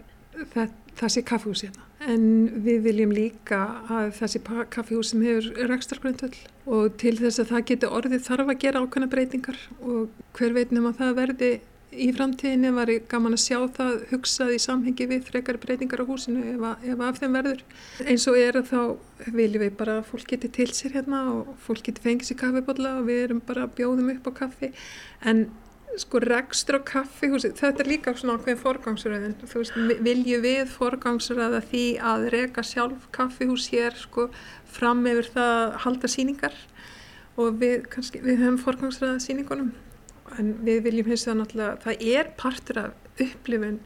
það, 0.53 0.75
það 0.99 1.13
sé 1.15 1.23
kaffihús 1.31 1.65
hérna 1.65 1.89
en 2.13 2.23
við 2.65 2.79
viljum 2.83 3.13
líka 3.15 3.59
að 3.87 4.13
það 4.19 4.31
sé 4.33 4.41
kaffihús 4.75 5.13
sem 5.13 5.25
hefur 5.25 5.69
rekstargrundvöld 5.71 6.39
og 6.77 6.97
til 7.01 7.15
þess 7.17 7.41
að 7.41 7.53
það 7.53 7.67
geti 7.71 7.91
orðið 7.99 8.25
þarf 8.27 8.53
að 8.53 8.63
gera 8.65 8.83
ákveðna 8.83 9.11
breytingar 9.13 9.61
og 9.81 10.25
hver 10.37 10.57
veit 10.57 10.73
nema 10.75 10.93
það 10.99 11.15
verði 11.21 11.51
í 11.97 12.09
framtíðinni 12.15 12.71
var 12.75 12.91
gaman 13.11 13.35
að 13.37 13.43
sjá 13.43 13.57
það 13.77 13.95
hugsað 14.11 14.53
í 14.55 14.59
samhengi 14.63 15.07
við 15.09 15.25
frekar 15.29 15.59
breytingar 15.61 16.03
á 16.03 16.09
húsinu 16.09 16.43
ef, 16.53 16.61
að, 16.69 16.85
ef 16.93 17.03
af 17.07 17.19
þeim 17.21 17.37
verður. 17.37 17.65
Eins 18.05 18.27
og 18.31 18.37
er 18.39 18.59
þá 18.67 18.79
viljum 19.33 19.65
við 19.65 19.75
bara 19.79 19.97
að 19.99 20.07
fólk 20.11 20.29
geti 20.33 20.51
til 20.53 20.69
sér 20.73 20.97
hérna 20.97 21.23
og 21.33 21.51
fólk 21.65 21.83
geti 21.87 22.03
fengið 22.03 22.31
sér 22.31 22.39
kaffibólla 22.43 22.95
og 22.99 23.09
við 23.09 23.25
erum 23.27 23.43
bara 23.45 23.67
að 23.67 23.75
bjóðum 23.79 24.13
upp 24.15 24.29
á 24.29 24.31
kaffi. 24.43 24.71
En 25.23 25.45
sko 26.01 26.19
rekstur 26.23 26.79
á 26.79 26.87
kaffihúsi, 26.87 27.51
þetta 27.53 27.83
er 27.83 27.89
líka 27.91 28.13
svona 28.17 28.39
ákveðin 28.39 28.61
forgangsröðin, 28.63 29.35
þú 29.45 29.61
veist, 29.61 29.75
viljum 30.01 30.43
við 30.45 30.71
forgangsröða 30.73 31.61
því 31.69 31.85
að 32.01 32.27
reka 32.33 32.65
sjálf 32.65 33.07
kaffihús 33.13 33.67
hér 33.73 33.97
sko 34.01 34.29
fram 34.73 35.05
yfir 35.09 35.29
það 35.35 35.53
að 35.53 35.79
halda 35.85 36.09
síningar 36.09 36.57
og 37.37 37.57
við 37.61 37.85
kannski, 37.93 38.23
við 38.25 38.41
höfum 38.41 38.61
forgangsröða 38.65 39.21
síningunum 39.21 39.73
en 40.39 40.53
við 40.65 40.83
viljum 40.87 41.11
hins 41.11 41.25
vegar 41.27 41.39
náttúrulega, 41.41 41.81
það 41.83 42.07
er 42.13 42.31
partur 42.39 42.79
af 42.83 43.19
upplifun 43.23 43.81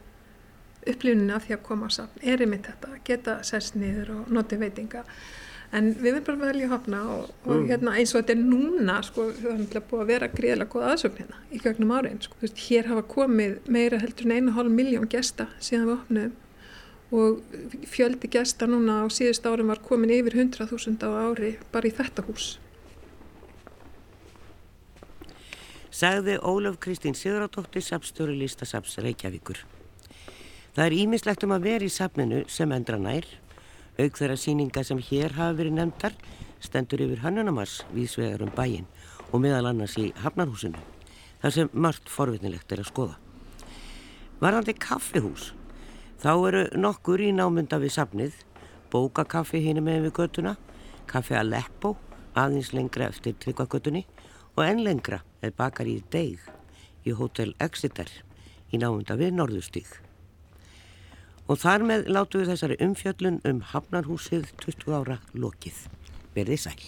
upplifunina 0.88 1.40
því 1.42 1.56
að 1.56 1.66
koma 1.66 1.90
safn, 1.92 2.22
er 2.22 2.40
einmitt 2.44 2.68
þetta, 2.68 2.94
geta 3.04 3.36
sest 3.46 3.76
niður 3.78 4.14
og 4.14 4.32
noti 4.32 4.58
veitinga 4.60 5.04
en 5.76 5.90
við 5.98 6.14
erum 6.14 6.24
bara 6.24 6.48
velja 6.48 6.68
að 6.68 6.72
hafna 6.72 7.00
og, 7.12 7.32
og 7.44 7.54
mm. 7.54 7.64
hérna, 7.68 7.94
eins 8.00 8.14
og 8.14 8.22
þetta 8.22 8.34
er 8.34 8.44
núna 8.44 8.98
sko, 9.04 9.26
það 9.36 9.64
er 9.66 9.86
búið 9.90 10.04
að 10.04 10.12
vera 10.12 10.28
greiðlega 10.32 10.72
góð 10.72 10.86
aðsögn 10.92 11.18
hérna 11.20 11.40
í 11.52 11.60
gögnum 11.64 11.92
áriðin 11.92 12.22
sko. 12.24 12.38
Veist, 12.40 12.62
hér 12.68 12.88
hafa 12.88 13.04
komið 13.12 13.58
meira 13.76 14.00
heldur 14.00 14.28
en 14.28 14.36
einu 14.38 14.54
hálf 14.56 14.72
miljón 14.72 15.10
gesta 15.12 15.50
síðan 15.60 15.90
við 15.90 15.96
opnum 15.98 16.32
og 17.18 17.84
fjöldi 17.88 18.28
gesta 18.32 18.68
núna 18.68 19.02
á 19.04 19.06
síðust 19.12 19.46
árum 19.48 19.72
var 19.72 19.80
komin 19.84 20.12
yfir 20.12 20.36
100.000 20.40 21.04
á 21.04 21.10
ári 21.28 21.54
bara 21.72 21.88
í 21.88 21.94
þetta 21.96 22.24
hús 22.28 22.56
Sagði 25.98 26.36
Ólaf 26.46 26.76
Kristín 26.78 27.16
Sigurðardóttir 27.18 27.82
sapstjóri 27.82 28.36
Lístasaps 28.38 29.00
Reykjavíkur. 29.02 29.58
Það 30.76 30.84
er 30.84 30.94
ímislegt 30.94 31.42
um 31.42 31.54
að 31.56 31.64
vera 31.64 31.86
í 31.88 31.90
sapninu 31.90 32.44
sem 32.46 32.70
endra 32.70 33.00
nær. 33.02 33.24
Auk 33.98 34.20
þeirra 34.20 34.36
síninga 34.38 34.84
sem 34.86 35.00
hér 35.02 35.32
hafa 35.34 35.56
verið 35.58 35.74
nefndar 35.74 36.14
stendur 36.62 37.02
yfir 37.02 37.24
Hannunamars 37.24 37.80
viðsvegar 37.96 38.44
um 38.46 38.52
bæin 38.54 38.86
og 39.32 39.42
meðal 39.42 39.72
annars 39.72 39.96
í 39.98 40.12
Hafnarhúsinu, 40.22 40.78
þar 41.42 41.56
sem 41.56 41.72
margt 41.74 42.12
forvitnilegt 42.14 42.76
er 42.76 42.84
að 42.84 42.90
skoða. 42.92 43.16
Varðandi 44.38 44.76
kaffihús, 44.78 45.48
þá 46.22 46.30
eru 46.36 46.60
nokkur 46.78 47.24
í 47.26 47.32
námynda 47.34 47.80
við 47.82 47.96
safnið, 47.96 48.36
bókakaffi 48.94 49.64
hínum 49.66 49.90
með 49.90 50.06
við 50.06 50.14
göttuna, 50.20 50.54
kaffi 51.10 51.34
Aleppo, 51.42 51.96
aðeins 52.38 52.70
lengra 52.70 53.10
eftir 53.10 53.34
tryggvagötunni 53.42 54.04
og 54.54 54.62
enn 54.68 54.86
lengra 54.86 55.24
eða 55.42 55.56
bakar 55.58 55.88
í 55.90 55.98
deg 56.12 56.42
í 57.06 57.14
Hotel 57.16 57.54
Exeter 57.62 58.10
í 58.72 58.80
námunda 58.80 59.16
við 59.18 59.34
Norðustík. 59.38 59.90
Og 61.48 61.60
þar 61.62 61.86
með 61.88 62.08
látu 62.12 62.42
við 62.42 62.52
þessari 62.52 62.80
umfjöllun 62.84 63.40
um 63.48 63.62
Hafnarhúsið 63.72 64.50
20 64.60 64.96
ára 65.00 65.20
lokið. 65.32 65.86
Verðið 66.36 66.64
sæl. 66.66 66.80